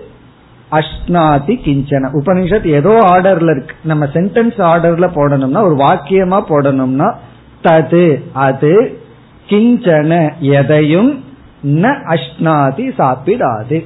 அஷ்னாதி 0.73 1.55
கிஞ்சன 1.65 2.11
உபனிஷத் 2.19 2.67
ஏதோ 2.67 2.93
ஆர்டர்ல 3.13 3.51
இருக்கு. 3.51 3.75
நம்ம 3.83 4.05
சென்டென்ஸ் 4.05 4.59
ஆர்டர்ல 4.71 5.07
போடணும்னா 5.15 5.63
ஒரு 5.63 5.77
வாக்கியமா 5.77 6.39
போடணும்னா 6.49 7.15
தது 7.63 8.23
அது 8.33 9.01
கிஞ்சன 9.49 10.13
எதையும் 10.39 11.25
ந 11.65 11.91
அஷ்னாதி 12.15 12.87
சாப்பிடாது. 12.99 13.85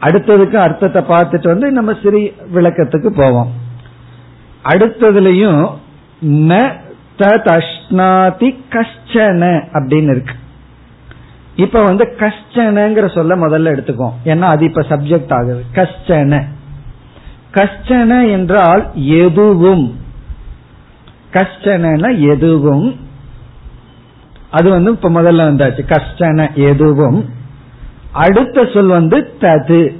அடுத்ததுக்கு 0.00 0.54
அர்த்தத்தை 0.54 1.02
பார்த்துட்டு 1.02 1.46
வந்து 1.46 1.70
நம்ம 1.70 1.92
சிறி 2.02 2.32
விளக்கத்துக்கு 2.54 3.06
போவோம். 3.06 3.52
அடுத்ததுலயும் 4.64 5.70
ந 6.22 6.72
தஷ்னாதி 7.18 8.56
கஷ்டன 8.74 9.42
அப்படின்னு 9.72 10.10
இருக்கு. 10.10 10.34
இப்ப 11.58 11.82
வந்து 11.82 12.16
கஷ்டனங்கிற 12.18 13.14
சொல்ல 13.14 13.36
முதல்ல 13.36 13.76
எடுத்துக்கோ. 13.76 14.10
ஏன்னா 14.24 14.40
அது 14.40 14.64
இப்ப 14.64 14.80
சப்ஜெக்ட் 14.80 15.32
ஆகுது. 15.32 15.64
கஷ்டன. 15.74 16.42
கஷ்டன 17.52 18.30
என்றால் 18.30 18.90
எதுவும். 18.94 19.98
கஷ்டன 21.32 22.20
எதுவும். 22.20 23.00
அது 24.50 24.70
வந்து 24.70 24.90
இப்ப 24.90 25.10
முதல்ல 25.10 25.34
வந்தாச்சு. 25.34 25.96
கஷ்டன 25.96 26.54
எதுவும். 26.54 27.28
அடுத்த 28.12 28.68
சொல் 28.74 28.86
வந்து 28.86 29.32
தது. 29.40 29.96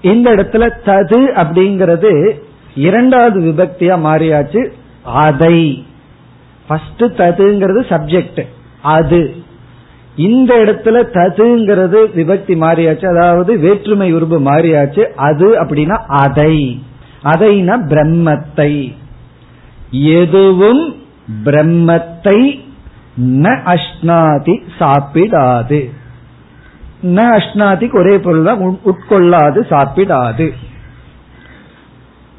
இந்த 0.00 0.30
இடத்துல 0.30 0.70
தது 0.84 1.20
அப்படிங்கிறது 1.36 2.40
இரண்டாவது 2.74 3.40
விபக்தியா 3.40 3.98
மாறியாச்சு. 3.98 4.72
அதை. 5.04 5.86
ஃபர்ஸ்ட் 6.68 7.02
ததுங்கிறது 7.02 7.80
சப்ஜெக்ட் 7.88 8.46
அது. 8.82 9.43
இந்த 10.16 10.54
இடத்துல 10.54 10.96
ததுங்கிறது 11.12 12.00
விபக்தி 12.14 12.54
மாறியாச்சு. 12.54 13.06
அதாவது 13.06 13.58
வேற்றுமை 13.58 14.12
உருவு 14.12 14.40
மாறியாச்சு. 14.40 15.00
அது 15.00 15.64
அப்படின்னா 15.64 15.96
அதை. 16.06 16.82
அதைனா 17.24 17.76
பிரம்மத்தை. 17.88 18.94
எதுவும் 19.90 20.96
பிரம்மத்தை 21.44 22.62
ந 23.20 23.58
அஷ்னாதி 23.64 24.62
சாப்பிடாது. 24.78 25.90
ந 27.02 27.24
அஷ்னாதிக்கு 27.36 27.96
ஒரே 27.96 28.18
பொருள் 28.18 28.44
தான் 28.44 28.78
உட்கொள்ளாது 28.84 29.60
சாப்பிடாது. 29.70 30.52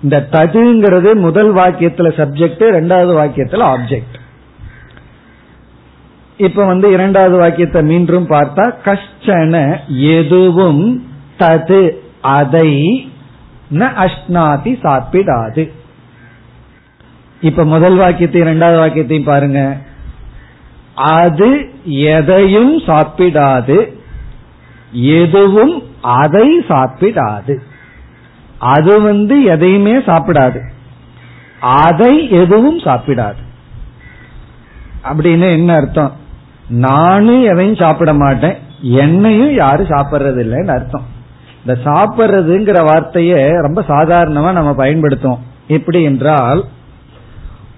இந்த 0.04 0.28
ததுங்கிறது 0.32 1.14
முதல் 1.14 1.54
வாக்கியத்துல 1.54 2.10
சப்ஜெக்ட் 2.18 2.64
ரெண்டாவது 2.78 3.14
வாக்கியத்துல 3.20 3.76
ஆப்ஜெக்ட் 3.76 4.15
இப்ப 6.38 6.66
வந்து 6.66 6.92
இரண்டாவது 6.92 7.38
வாக்கியத்தை 7.38 7.82
மீண்டும் 7.82 8.30
பார்த்தா 8.30 8.74
கஷ்டன 8.86 9.80
எதுவும் 9.88 11.08
தது 11.40 11.92
அதை 12.22 13.10
ந 13.72 14.06
அஷ்னாதி 14.06 14.80
சாப்பிடாது. 14.84 15.72
இப்ப 17.42 17.66
முதல் 17.66 17.96
வாக்கியத்தை 17.96 18.42
இரண்டாவது 18.42 18.80
வாக்கியத்தையும் 18.80 19.24
பாருங்க. 19.24 19.78
அது 20.96 21.70
எதையும் 21.84 22.78
சாப்பிடாது 22.78 23.94
எதுவும் 24.92 25.84
அதை 26.02 26.60
சாப்பிடாது. 26.60 27.58
அது 28.58 29.02
வந்து 29.02 29.44
எதையுமே 29.44 29.98
சாப்பிடாது. 29.98 30.62
அதை 31.60 32.32
எதுவும் 32.32 32.80
சாப்பிடாது. 32.80 33.44
அப்படின்னு 35.04 35.52
என்ன 35.52 35.74
அர்த்தம்? 35.74 36.24
நானும் 36.70 37.44
எதையும் 37.44 37.76
சாப்பிட 37.76 38.14
மாட்டேன். 38.14 38.56
என்னையும் 38.82 39.54
யாரும் 39.54 39.88
சாப்பிட்றது 39.88 40.42
இல்லைன்னு 40.44 40.68
அர்த்தம். 40.68 41.06
இந்த 41.66 41.80
சாப்பிட்றதுங்கிற 41.84 42.86
வார்த்தைய 42.86 43.62
ரொம்ப 43.62 43.82
சாதாரணமா 43.88 44.52
நம்ம 44.52 44.72
பயன்படுத்துவோம். 44.72 45.40
எப்படி 45.68 46.04
என்றால் 46.04 46.64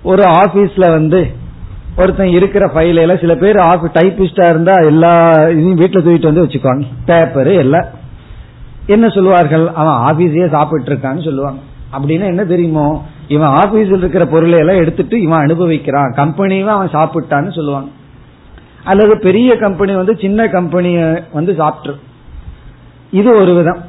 ஒரு 0.03 0.23
ஆபீஸ்ல 0.23 0.89
வந்து 0.89 1.31
ஒருத்தன் 1.97 2.27
இருக்கிற 2.27 2.67
ஃபைல 2.67 2.95
எல்லாம் 2.95 3.17
சில 3.17 3.35
பேர் 3.35 3.55
ஆஃபீஸ் 3.55 3.97
டைப்பிஸ்டா 3.99 4.49
இருந்தா 4.49 4.73
எல்லா 4.73 5.31
இதையும் 5.31 5.73
வீட்டில் 5.73 6.05
தூக்கிட்டு 6.05 6.23
வந்து 6.23 6.45
வச்சுக்குவாங்க. 6.45 6.83
பேப்பரு 7.07 7.55
எல்லாம். 7.55 7.85
என்ன 8.85 9.09
சொல்லுவார்கள்? 9.09 9.71
அவன் 9.73 9.93
ஆபீஸையே 9.93 10.49
சாப்பிட்டு 10.49 10.93
இருக்கான்னு 10.93 11.23
சொல்லுவாங்க. 11.23 11.59
அப்படின்னா 11.97 12.25
என்ன 12.25 12.45
தெரியுமோ? 12.45 13.05
இவன் 13.27 13.49
ஆபீஸில் 13.49 13.97
இருக்கிற 13.97 14.25
பொருளை 14.25 14.59
எல்லாம் 14.59 14.75
எடுத்துட்டு 14.75 15.21
இவன் 15.21 15.45
அனுபவிக்கிறான். 15.45 16.13
கம்பெனியும் 16.15 16.65
அவன் 16.65 16.88
சாப்பிட்டான்னு 16.88 17.55
சொல்லுவாங்க. 17.55 17.89
அல்லது 18.88 19.17
பெரிய 19.19 19.57
கம்பெனி 19.57 19.95
வந்து 19.95 20.17
சின்ன 20.21 20.47
கம்பெனிய 20.47 21.23
வந்து 21.33 21.53
சாப்பிட்டு 21.55 21.99
இது 23.11 23.35
ஒரு 23.35 23.53
விதம். 23.53 23.81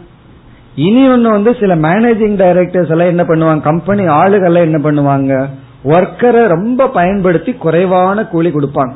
இனி 0.74 1.08
ஒன்னு 1.08 1.30
வந்து 1.30 1.56
சில 1.60 1.76
மேனேஜிங் 1.76 2.36
டைரக்டர்ஸ் 2.42 2.90
எல்லாம் 2.90 3.06
என்ன 3.06 3.22
பண்ணுவாங்க? 3.22 3.60
கம்பெனி 3.60 4.02
ஆளுகள் 4.02 4.54
என்ன 4.54 4.78
பண்ணுவாங்க? 4.78 5.48
ஒர்க்கரை 5.84 6.46
ரொம்ப 6.46 6.88
பயன்படுத்தி 6.88 7.52
குறைவான 7.52 8.26
கூலி 8.26 8.50
கொடுப்பாங்க. 8.50 8.92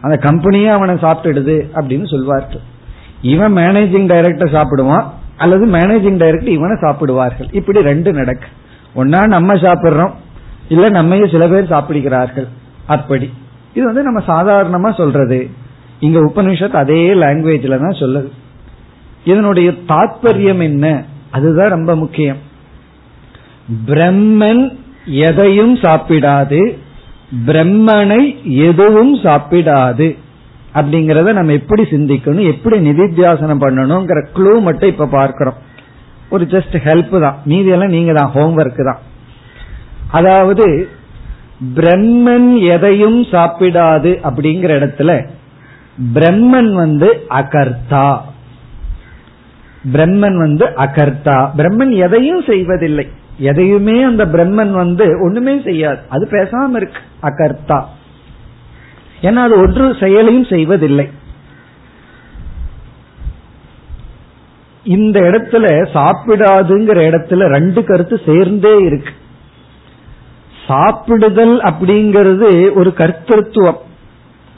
அந்த 0.00 0.16
கம்பெனியே 0.30 0.68
அவனை 0.68 0.94
சாப்பிட்டுடுது 0.94 1.56
அப்படின்னு 1.74 2.10
சொல்வார்கள். 2.10 2.60
இவன் 3.22 3.56
மேனேஜிங் 3.56 4.06
டைரக்டர் 4.06 4.52
சாப்பிடுவான் 4.52 5.04
அல்லது 5.36 5.66
மேனேஜிங் 5.66 6.16
டைரக்டர் 6.16 6.48
இவனை 6.48 6.76
சாப்பிடுவார்கள். 6.80 7.48
இப்படி 7.50 7.82
ரெண்டு 7.82 8.12
நடக்கு. 8.12 8.46
ஒன்னா 8.96 9.26
நம்ம 9.26 9.54
சாப்பிடுறோம் 9.54 10.12
இல்ல 10.68 10.88
நம்மையும் 10.88 11.28
சில 11.28 11.48
பேர் 11.48 11.66
சாப்பிடுகிறார்கள். 11.66 12.48
அப்படி. 12.86 13.32
இது 13.74 13.84
வந்து 13.84 14.02
நம்ம 14.02 14.20
சாதாரணமா 14.26 14.96
சொல்றது. 14.96 15.50
இங்க 16.00 16.18
உபனிஷத் 16.20 16.76
அதே 16.76 17.14
லாங்குவேஜ்ல 17.14 17.78
தான் 17.78 18.00
சொல்லுது. 18.00 18.28
இதனுடைய 19.24 19.74
தாத்பரியம் 19.88 20.62
என்ன? 20.62 21.04
அதுதான் 21.30 21.68
ரொம்ப 21.68 21.96
முக்கியம். 21.96 22.36
பிரம்மன் 23.86 24.78
எதையும் 25.04 25.76
சாப்பிடாது 25.76 26.78
பிரம்மனை 27.46 28.22
எதுவும் 28.44 29.14
சாப்பிடாது 29.14 30.16
அப்படிங்கறத 30.74 31.32
நம்ம 31.32 31.52
எப்படி 31.52 31.82
சிந்திக்கணும் 31.82 32.48
எப்படி 32.48 32.90
நிதித்தியாசனம் 32.90 33.62
பண்ணணுங்கிற 33.64 34.26
க்ளூ 34.36 34.60
மட்டும் 34.60 34.88
இப்ப 34.88 35.06
பார்க்கிறோம். 35.06 35.54
ஒரு 36.30 36.44
ஜஸ்ட் 36.44 36.76
ஹெல்ப் 36.84 37.20
தான். 37.20 37.36
மீதி 37.44 37.68
எல்லாம் 37.68 37.88
நீங்க 37.88 38.12
தான் 38.12 38.30
ஹோம்ஒர்க் 38.34 38.84
தான். 38.84 38.98
அதாவது 40.10 40.88
பிரம்மன் 41.74 42.68
எதையும் 42.68 43.22
சாப்பிடாது 43.22 44.18
அப்படிங்கிற 44.22 44.70
இடத்துல 44.78 45.28
பிரம்மன் 46.14 46.72
வந்து 46.72 47.26
அகர்த்தா. 47.30 48.18
பிரம்மன் 49.92 50.36
வந்து 50.38 50.64
அகர்த்தா. 50.64 51.50
பிரம்மன் 51.56 51.90
எதையும் 51.90 52.42
செய்வதில்லை. 52.42 53.08
எதையுமே 53.38 54.02
அந்த 54.02 54.26
பிரம்மன் 54.26 54.70
வந்து 54.70 55.20
ஒண்ணுமே 55.22 55.60
செய்யாது. 55.64 55.98
அது 56.08 56.28
பேசாம 56.30 56.76
இருக்கு. 56.76 56.98
அகர்த்தா. 57.22 57.84
ஏன்னா 59.20 59.34
அது 59.34 59.58
ஒன்று 59.58 59.96
செயலையும் 60.00 60.44
செய்வதில்லை. 60.44 61.08
இந்த 64.84 65.20
இடத்துல 65.20 65.86
சாப்பிடாதுங்கிற 65.94 66.98
இடத்துல 66.98 67.46
ரெண்டு 67.46 67.84
கருத்து 67.84 68.20
சேர்ந்தே 68.26 68.78
இருக்கு. 68.78 69.12
சாப்பிடுதல் 70.68 71.58
அப்படிங்கிறது 71.58 72.74
ஒரு 72.74 72.94
கர்த்தத்துவம். 72.96 73.86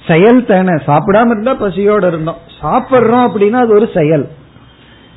செயல் 0.09 0.47
தானே. 0.47 0.69
சாப்பிடாம 0.69 1.27
இருந்தா 1.27 1.53
பசியோட 1.53 2.07
இருந்தோம். 2.07 2.37
சாப்பிடுறோம் 2.63 3.29
அப்படின்னா 3.29 3.53
அது 3.53 3.75
ஒரு 3.75 3.89
செயல். 3.95 4.29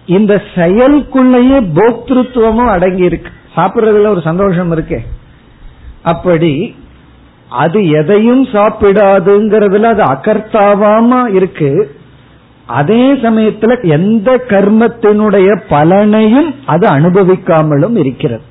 இந்த 0.06 0.42
செயலுக்குள்ளேயே 0.56 1.66
போக்திருத்துவமும் 1.76 2.68
அடங்கி 2.68 3.04
இருக்கு 3.04 3.32
சாப்பிடுறதுல 3.56 4.08
ஒரு 4.08 4.22
சந்தோஷம் 4.24 4.76
இருக்கே. 4.76 4.98
அப்படி 6.04 6.76
அது 7.50 7.90
எதையும் 7.90 8.46
சாப்பிடாதுங்கிறதுல 8.46 9.82
அது 9.82 10.04
அகர்த்தாவாம 10.04 11.34
இருக்கு. 11.34 11.96
அதே 12.66 13.14
சமயத்துல 13.14 13.90
எந்த 13.90 14.44
கர்மத்தினுடைய 14.48 15.62
பலனையும் 15.70 16.56
அது 16.66 16.88
அனுபவிக்காமலும் 16.88 17.98
இருக்கிறது. 17.98 18.44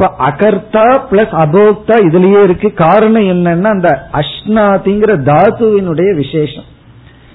இப்ப 0.00 0.14
அகர்த்தா 0.26 0.82
பிளஸ் 1.10 1.32
அபோக்தா 1.42 1.94
இதுலயே 2.08 2.42
இருக்கு. 2.42 2.72
காரணம் 2.72 3.22
என்னன்னா 3.22 3.70
அந்த 3.76 4.08
அஷ்னாதிங்கிற 4.12 5.12
தாதுவினுடைய 5.28 6.10
விசேஷம். 6.14 6.66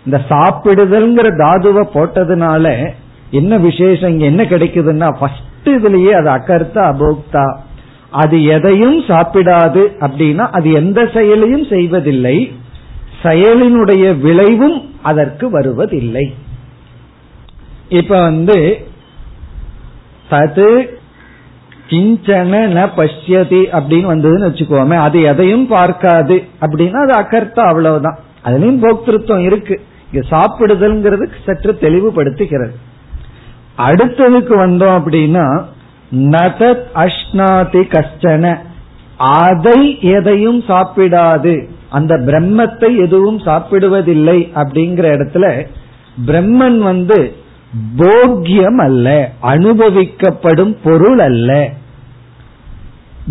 இந்த 0.06 0.22
சாப்பிடுதல்ங்கிற 0.30 1.28
தாதுவை 1.42 1.84
போட்டதுனால 1.96 2.94
என்ன 3.32 3.58
விசேஷம் 3.58 4.10
இங்க 4.10 4.26
என்ன 4.26 4.44
கிடைக்குதுன்னா 4.44 5.10
ஃபர்ஸ்ட் 5.20 5.70
இதுலயே 5.74 6.14
அது 6.20 6.30
அகர்த்தா 6.30 6.86
அபோக்தா. 6.94 7.46
அது 8.10 8.44
எதையும் 8.46 8.98
சாப்பிடாது 9.02 9.84
அப்படின்னா 10.00 10.48
அது 10.52 10.72
எந்த 10.72 11.10
செயலையும் 11.14 11.66
செய்வதில்லை. 11.66 12.38
செயலினுடைய 13.24 14.20
விளைவும் 14.20 14.82
அதற்கு 15.02 15.50
வருவதில்லை. 15.50 16.34
இப்ப 17.90 18.22
வந்து 18.22 18.86
தது 20.30 21.00
கிஞ்சன 21.90 22.60
ந 22.76 22.90
பஷ்யதி 22.98 23.62
அப்படின்னு 23.72 24.12
வந்ததுன்னு 24.12 24.48
வச்சுக்கோமே 24.50 24.96
அது 24.96 25.22
எதையும் 25.22 25.68
பார்க்காது. 25.68 26.44
அப்படின்னா 26.62 27.10
அது 27.10 27.14
அகர்த்தம் 27.20 27.68
அவ்வளவுதான். 27.68 28.20
அதுலயும் 28.46 28.84
போக்திருத்தம் 28.84 29.40
இருக்கு. 29.40 29.82
இங்க 30.12 30.28
சாப்பிடுதல்ங்கிறது 30.30 31.30
சற்று 31.46 31.78
தெளிவுபடுத்துகிறது. 31.82 32.76
அடுத்ததுக்கு 33.78 34.54
வந்தோம் 34.58 35.02
அப்படின்னா 35.02 35.66
நதத் 36.12 36.84
அஷ்னாதி 36.96 37.84
கஷ்டன. 37.90 38.58
அதை 39.18 40.02
எதையும் 40.02 40.62
சாப்பிடாது. 40.62 41.68
அந்த 41.90 42.16
பிரம்மத்தை 42.16 42.98
எதுவும் 42.98 43.40
சாப்பிடுவதில்லை 43.40 44.52
அப்படிங்கிற 44.56 45.06
இடத்துல 45.16 45.68
பிரம்மன் 46.28 46.78
வந்து 46.78 47.36
போக்கியம் 47.98 48.78
அல்ல 48.78 49.32
அனுபவிக்கப்படும் 49.42 50.78
பொருள் 50.84 51.20
அல்ல 51.20 51.70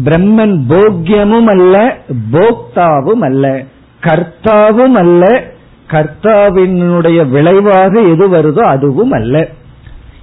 பிரம்மன் 0.04 0.54
போக்கியமும் 0.68 1.46
அல்ல 1.46 1.96
போக்தாவும் 2.32 3.24
அல்ல 3.24 3.64
கர்த்தாவும் 4.00 4.92
அல்ல 4.92 5.42
கர்த்தாவினுடைய 5.88 7.28
விளைவாக 7.28 8.00
எது 8.00 8.28
வருதோ 8.28 8.60
அதுவும் 8.60 9.10
அல்ல 9.10 9.48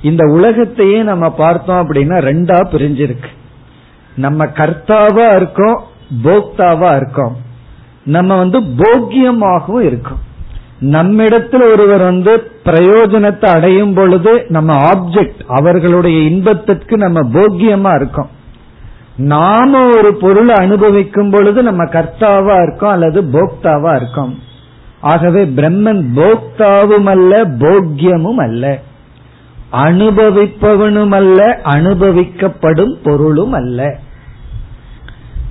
இந்த 0.02 0.24
உலகத்தையே 0.26 1.02
நம்ம 1.02 1.30
பார்த்தோம் 1.30 1.80
அப்படின்னா 1.82 2.18
ரெண்டா 2.30 2.58
பிரிஞ்சிருக்கு. 2.72 3.32
நம்ம 4.16 4.46
கர்த்தாவா 4.46 5.36
இருக்கோம் 5.36 5.82
போக்தாவா 6.24 6.96
இருக்கோம். 6.96 7.36
நம்ம 8.04 8.36
வந்து 8.36 8.60
போக்கியமாகவும் 8.62 9.82
இருக்கும். 9.82 10.28
நம்மிடத்தில் 10.80 11.62
ஒருவர் 11.62 12.02
வந்து 12.02 12.52
பிரயோஜனத்தை 12.66 13.46
அடையும் 13.46 13.94
பொழுது 13.94 14.46
நம்ம 14.48 14.76
ஆப்ஜெக்ட் 14.76 15.42
அவர்களுடைய 15.48 16.20
இன்பத்திற்கு 16.22 16.98
நம்ம 16.98 17.20
போக்கியமா 17.20 17.96
இருக்கோம். 17.96 18.30
நாம 19.16 19.86
ஒரு 19.86 20.16
பொருளை 20.16 20.56
அனுபவிக்கும் 20.56 21.30
பொழுது 21.30 21.64
நம்ம 21.64 21.84
கர்த்தாவா 21.84 22.62
இருக்கோம் 22.62 22.90
அல்லது 22.90 23.22
போக்தாவா 23.22 23.96
இருக்கோம். 23.96 24.40
ஆகவே 25.00 25.46
பிரம்மன் 25.46 26.04
போக்தாவும் 26.16 27.06
அல்ல 27.06 27.46
போக்கியமும் 27.46 28.40
அல்ல 28.40 28.80
அனுபவிப்பவனும் 29.72 31.12
அல்ல 31.12 31.60
அனுபவிக்கப்படும் 31.64 32.96
பொருளும் 33.04 33.52
அல்ல 33.52 34.00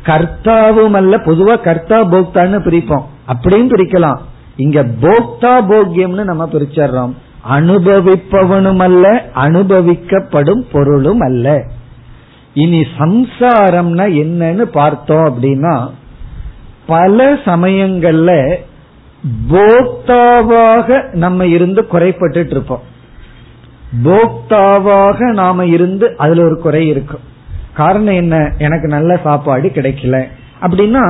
கர்த்தாவும் 0.05 0.93
அல்ல 0.93 1.16
பொதுவா 1.16 1.62
கர்த்தா 1.62 2.05
போக்தான்னு 2.05 2.59
பிரிப்போம். 2.68 3.05
அப்படியும் 3.26 3.70
பிரிக்கலாம். 3.70 4.18
இங்க 4.59 4.82
போக்தா 5.02 5.54
போக்கியம்னு 5.70 6.24
நம்ம 6.24 6.48
பிரிச்சர்றோம். 6.52 7.12
அனுபவிப்பவனும் 7.50 8.78
அல்ல 8.78 9.24
அனுபவிக்கப்படும் 9.34 10.62
பொருளும் 10.72 11.20
அல்ல. 11.20 11.64
இனி 12.54 12.80
சம்சாரம்னா 12.98 14.04
என்னன்னு 14.22 14.62
பார்த்தோம் 14.62 15.26
அப்படின்னா 15.26 15.74
பல 16.86 17.34
சமயங்கள்ல 17.44 18.56
போக்தாவாக 19.52 21.12
நம்ம 21.12 21.46
இருந்து 21.46 21.86
குறைப்பட்டு 21.86 22.46
இருப்போம் 22.50 22.84
போக்தாவாக 24.04 25.32
நாம 25.32 25.66
இருந்து 25.66 26.16
அதுல 26.16 26.44
ஒரு 26.44 26.59
குறை 26.59 26.88
இருக்கும். 26.88 27.24
காரணம் 27.74 28.14
என்ன? 28.14 28.52
எனக்கு 28.59 28.88
நல்ல 28.88 29.16
சாப்பாடு 29.16 29.68
கிடைக்கல. 29.74 30.24
அப்படின்னா 30.62 31.04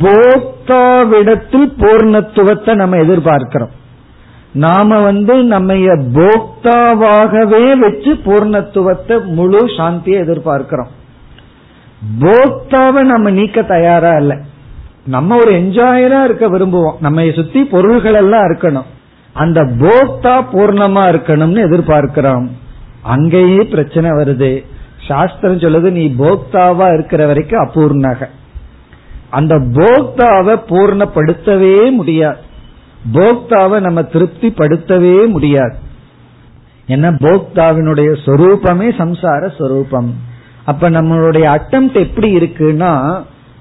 போக்தாவிடத்தில் 0.00 1.72
பூர்ணத்துவத்தை 1.78 2.74
நம்ம 2.74 2.96
எதிர்பார்க்கிறோம். 2.96 3.70
நாம 4.52 5.00
வந்து 5.00 5.42
நம்ம 5.42 5.74
போக்தாவாகவே 6.12 7.78
வச்சு 7.78 8.14
பூர்ணத்துவத்தை 8.14 9.24
முழு 9.24 9.66
சாந்தியை 9.66 10.20
எதிர்பார்க்கிறோம். 10.24 10.88
போக்தாவை 12.20 13.02
நம்ம 13.02 13.30
நீக்க 13.30 13.62
தயாரா 13.62 14.16
இல்லை. 14.16 14.36
நம்ம 15.06 15.36
ஒரு 15.36 15.52
என்ஜாயரா 15.52 16.24
இருக்க 16.24 16.46
விரும்புவோம். 16.46 16.94
நம்ம 17.00 17.30
சுத்தி 17.34 17.64
பொருள்கள் 17.64 18.14
எல்லாம் 18.14 18.42
இருக்கணும். 18.42 18.84
அந்த 19.32 19.60
போக்தா 19.62 20.44
பூர்ணமா 20.52 21.02
இருக்கணும்னு 21.12 21.64
எதிர்பார்க்கிறோம். 21.68 22.48
அங்கேயே 23.02 23.58
பிரச்சனை 23.58 24.10
வருது. 24.10 24.64
சாஸ்திரம் 25.08 25.58
சொல்லுது 25.58 25.90
நீ 25.90 26.14
போக்தாவா 26.18 26.94
இருக்கிற 26.94 27.26
வரைக்கும் 27.26 27.68
அபூர்ணக. 27.68 28.28
அந்த 29.38 29.54
போக்தாவை 29.76 30.54
பூர்ணப்படுத்தவே 30.70 31.76
முடியாது. 31.92 32.40
போக்தாவை 33.14 33.78
நம்ம 33.80 34.02
திருப்தி 34.14 34.48
படுத்தவே 34.58 35.16
முடியாது. 35.26 35.76
ஏன்னா 36.88 37.10
போக்தாவினுடைய 37.24 38.10
சொரூபமே 38.26 38.88
சம்சார 39.00 39.42
சொரூபம். 39.58 40.10
அப்ப 40.64 40.90
நம்மளுடைய 40.90 41.46
அட்டம் 41.56 41.88
எப்படி 42.04 42.28
இருக்குன்னா 42.36 42.92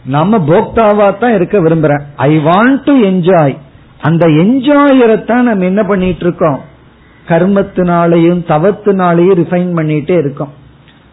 நம்ம 0.06 0.38
போக்தாவா 0.50 1.08
தான் 1.18 1.36
இருக்க 1.36 1.58
விரும்புறேன். 1.60 2.04
ஐ 2.30 2.32
வாண்ட் 2.48 2.84
டு 2.86 2.94
என்ஜாய் 3.12 3.56
அந்த 4.02 4.24
என்ஜாயரத்தான் 4.44 5.48
நம்ம 5.50 5.66
என்ன 5.72 5.84
பண்ணிட்டு 5.84 6.26
இருக்கோம்? 6.26 6.60
கர்மத்தினாலையும் 7.28 8.42
தவத்தினாலையும் 8.52 9.40
ரிஃபைன் 9.42 9.72
பண்ணிட்டே 9.78 10.16
இருக்கோம். 10.24 10.54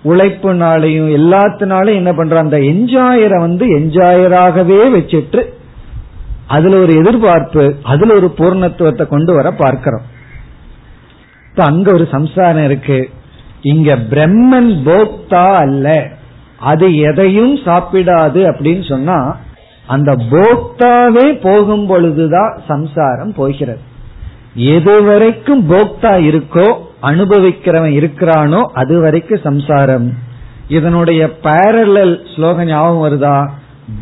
உழைப்புனாலையும் 0.05 1.11
எல்லாத்தினாலும் 1.17 1.95
என்ன 1.95 2.13
பண்றோம் 2.13 2.45
அந்த 2.45 2.59
என்ஜாயரை 2.59 3.39
வந்து 3.39 3.79
என்ஜாயராகவே 3.79 4.79
வச்சுட்டு 4.97 5.43
அதுல 6.47 6.79
ஒரு 6.79 6.95
எதிர்பார்ப்பு 6.95 7.75
அதுல 7.83 8.15
ஒரு 8.15 8.35
பூர்ணத்துவத்தை 8.37 9.07
கொண்டு 9.07 9.35
வர 9.35 9.51
பார்க்கிறோம். 9.51 10.03
இப்ப 11.51 11.65
அங்க 11.65 11.93
ஒரு 11.93 12.09
சம்சாரம் 12.11 12.65
இருக்கு. 12.65 13.11
இங்க 13.63 13.97
பிரம்மன் 13.97 14.71
போக்தா 14.85 15.55
அல்ல. 15.55 16.09
அது 16.59 16.97
எதையும் 16.97 17.57
சாப்பிடாது 17.57 18.41
அப்படின்னு 18.51 18.89
சொன்னா 18.89 19.37
அந்த 19.87 20.17
போக்தாவே 20.17 21.41
போகும் 21.43 21.87
பொழுதுதான் 21.87 22.59
சம்சாரம் 22.69 23.33
போகிறது. 23.35 23.81
எது 24.55 25.03
வரைக்கும் 25.03 25.71
போக்தா 25.71 26.13
இருக்கோ 26.31 26.77
அனுபவிக்கிறவன் 27.03 27.95
இருக்கிறானோ 28.01 28.61
அது 28.73 29.01
வரைக்கும் 29.01 29.45
சம்சாரம். 29.45 30.13
இதனுடைய 30.69 31.31
பேரலல் 31.43 32.35
ஸ்லோகம் 32.35 32.67
ஞாபகம் 32.67 33.05
வருதா? 33.05 33.51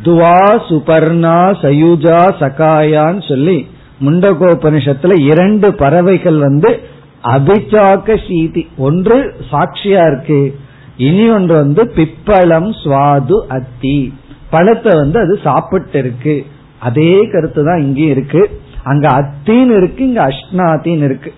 துவா 0.05 0.39
சுபர்ணா 0.69 1.39
சயுஜா 1.63 2.21
சகாயான்னு 2.41 3.29
சொல்லி 3.29 3.67
முண்டகோபனிஷத்துல 4.01 5.21
இரண்டு 5.21 5.75
பறவைகள் 5.75 6.39
வந்து 6.39 6.81
அபிச்சாக்க 7.25 8.29
சீதி 8.29 8.69
ஒன்று 8.77 9.35
சாட்சியா 9.51 10.03
இருக்கு. 10.07 10.59
இனி 10.97 11.31
ஒன்று 11.31 11.55
வந்து 11.55 11.93
பிப்பளம் 11.97 12.71
சுவாது 12.85 13.39
அத்தி. 13.49 14.15
பழத்தை 14.51 14.93
வந்து 14.95 15.19
அது 15.21 15.39
சாப்பிட்டு 15.43 15.99
இருக்கு. 15.99 16.47
அதே 16.81 17.29
கருத்து 17.33 17.65
தான் 17.65 17.81
இங்கேயும் 17.81 18.11
இருக்கு. 18.11 18.61
அங்க 18.83 19.09
அத்தின்னு 19.09 19.77
இருக்கு 19.77 20.07
இங்க 20.07 20.29
அஷ்னாத்தின்னு 20.29 21.05
இருக்கு. 21.05 21.33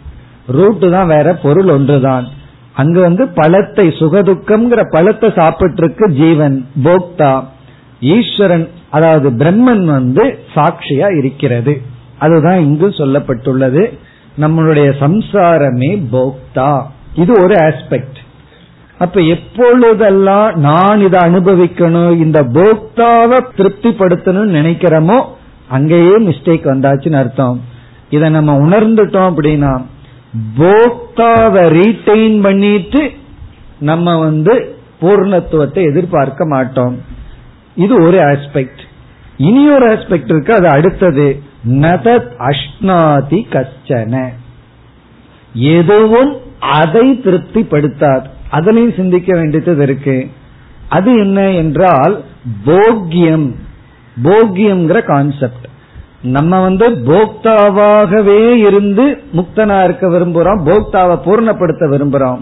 ரூட்டு 0.56 0.86
தான் 0.90 1.10
வேற 1.14 1.28
பொருள் 1.44 1.70
ஒன்றுதான். 1.76 2.26
அங்க 2.72 2.96
வந்து 3.00 3.24
பழத்தை 3.38 3.86
சுகதுக்கம்ங்கிற 4.00 4.82
பழத்தை 4.90 5.28
சாப்பிட்டு 5.38 5.80
இருக்கு 5.82 6.06
ஜீவன் 6.20 6.56
போக்தா. 6.84 7.32
ஈஸ்வரன் 8.14 8.66
அதாவது 8.90 9.28
பிரம்மன் 9.30 9.84
வந்து 9.96 10.24
சாட்சியா 10.54 11.08
இருக்கிறது. 11.18 11.74
அதுதான் 12.18 12.60
இங்கு 12.60 12.88
சொல்லப்பட்டுள்ளது. 13.00 13.84
நம்மளுடைய 14.40 14.88
சம்சாரமே 15.00 15.92
போக்தா. 16.14 16.72
இது 17.14 17.32
ஒரு 17.44 17.54
ஆஸ்பெக்ட் 17.66 18.18
அப்ப 19.04 19.20
எப்பொழுதெல்லாம் 19.34 20.48
நான் 20.64 21.00
இதை 21.06 21.18
அனுபவிக்கணும் 21.20 22.14
இந்த 22.24 22.38
போக்தாவை 22.56 23.38
திருப்திப்படுத்தணும்னு 23.58 24.56
நினைக்கிறோமோ 24.58 25.18
அங்கேயே 25.68 26.16
மிஸ்டேக் 26.26 26.70
வந்தாச்சுன்னு 26.72 27.20
அர்த்தம். 27.22 27.56
இதை 28.10 28.28
நம்ம 28.30 28.52
உணர்ந்துட்டோம் 28.64 29.28
அப்படின்னா 29.30 29.72
போக்தாவை 30.58 31.64
ரீட்டைன் 31.78 32.42
பண்ணிட்டு 32.42 33.10
நம்ம 33.80 34.18
வந்து 34.18 34.76
பூர்ணத்துவத்தை 35.00 35.90
எதிர்பார்க்க 35.90 36.46
மாட்டோம். 36.46 37.02
இது 37.74 38.02
ஒரு 38.02 38.18
ஆஸ்பெக்ட் 38.18 38.82
இனி 39.36 39.70
ஒரு 39.70 39.88
ஆஸ்பெக்ட் 39.94 40.32
இருக்கு 40.34 40.54
அது 40.54 40.68
அடுத்தது. 40.68 41.42
நதத் 41.64 42.32
அஷ்னாதி 42.38 43.40
கச்சன 43.54 44.28
எதுவும் 45.52 46.36
அதை 46.60 47.20
திருப்திப்படுத்தாது. 47.24 48.26
அதனையும் 48.50 48.94
சிந்திக்க 48.94 49.34
வேண்டியது 49.34 49.82
இருக்கு. 49.82 50.30
அது 50.88 51.18
என்ன 51.18 51.50
என்றால் 51.50 52.24
போக்கியம் 52.66 53.54
போக்கியம்ங்கிற 54.22 55.04
கான்செப்ட் 55.04 55.66
நம்ம 56.22 56.60
வந்து 56.60 56.90
போக்தாவாகவே 56.90 58.54
இருந்து 58.54 59.22
முக்தனா 59.32 59.84
இருக்க 59.84 60.08
விரும்புறோம் 60.08 60.60
போக்தாவை 60.64 61.16
பூர்ணப்படுத்த 61.24 61.88
விரும்புறோம். 61.88 62.40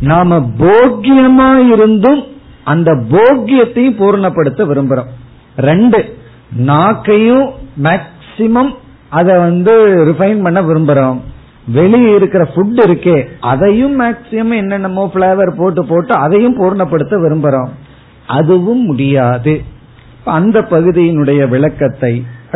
நாம 0.00 0.38
போக்கியமா 0.58 1.72
இருந்தும் 1.72 2.24
அந்த 2.64 2.92
போக்கியத்தையும் 2.92 3.98
பூர்ணப்படுத்த 3.98 4.64
விரும்புறோம். 4.64 5.10
ரெண்டு 5.56 6.16
நாக்கையும் 6.66 7.48
மேக்சிமம் 7.82 8.74
அதை 9.08 9.36
வந்து 9.36 9.72
ரிஃபைன் 10.04 10.42
பண்ண 10.42 10.62
விரும்புறோம். 10.62 11.20
வெளியே 11.72 12.14
இருக்கிற 12.14 12.48
ஃபுட் 12.54 12.80
இருக்கே 12.86 13.28
அதையும் 13.40 14.00
மேக்சிமம் 14.00 14.56
என்னென்னமோ 14.56 15.10
பிளேவர் 15.14 15.56
போட்டு 15.56 15.84
போட்டு 15.84 16.14
அதையும் 16.14 16.58
பூர்ணப்படுத்த 16.58 17.14
விரும்புறோம். 17.22 17.68
அதுவும் 18.26 18.84
முடியாது. 18.84 19.62
அந்த 20.24 20.60
பகுதியினுடைய 20.60 21.48
விளக்கத்தை 21.48 22.24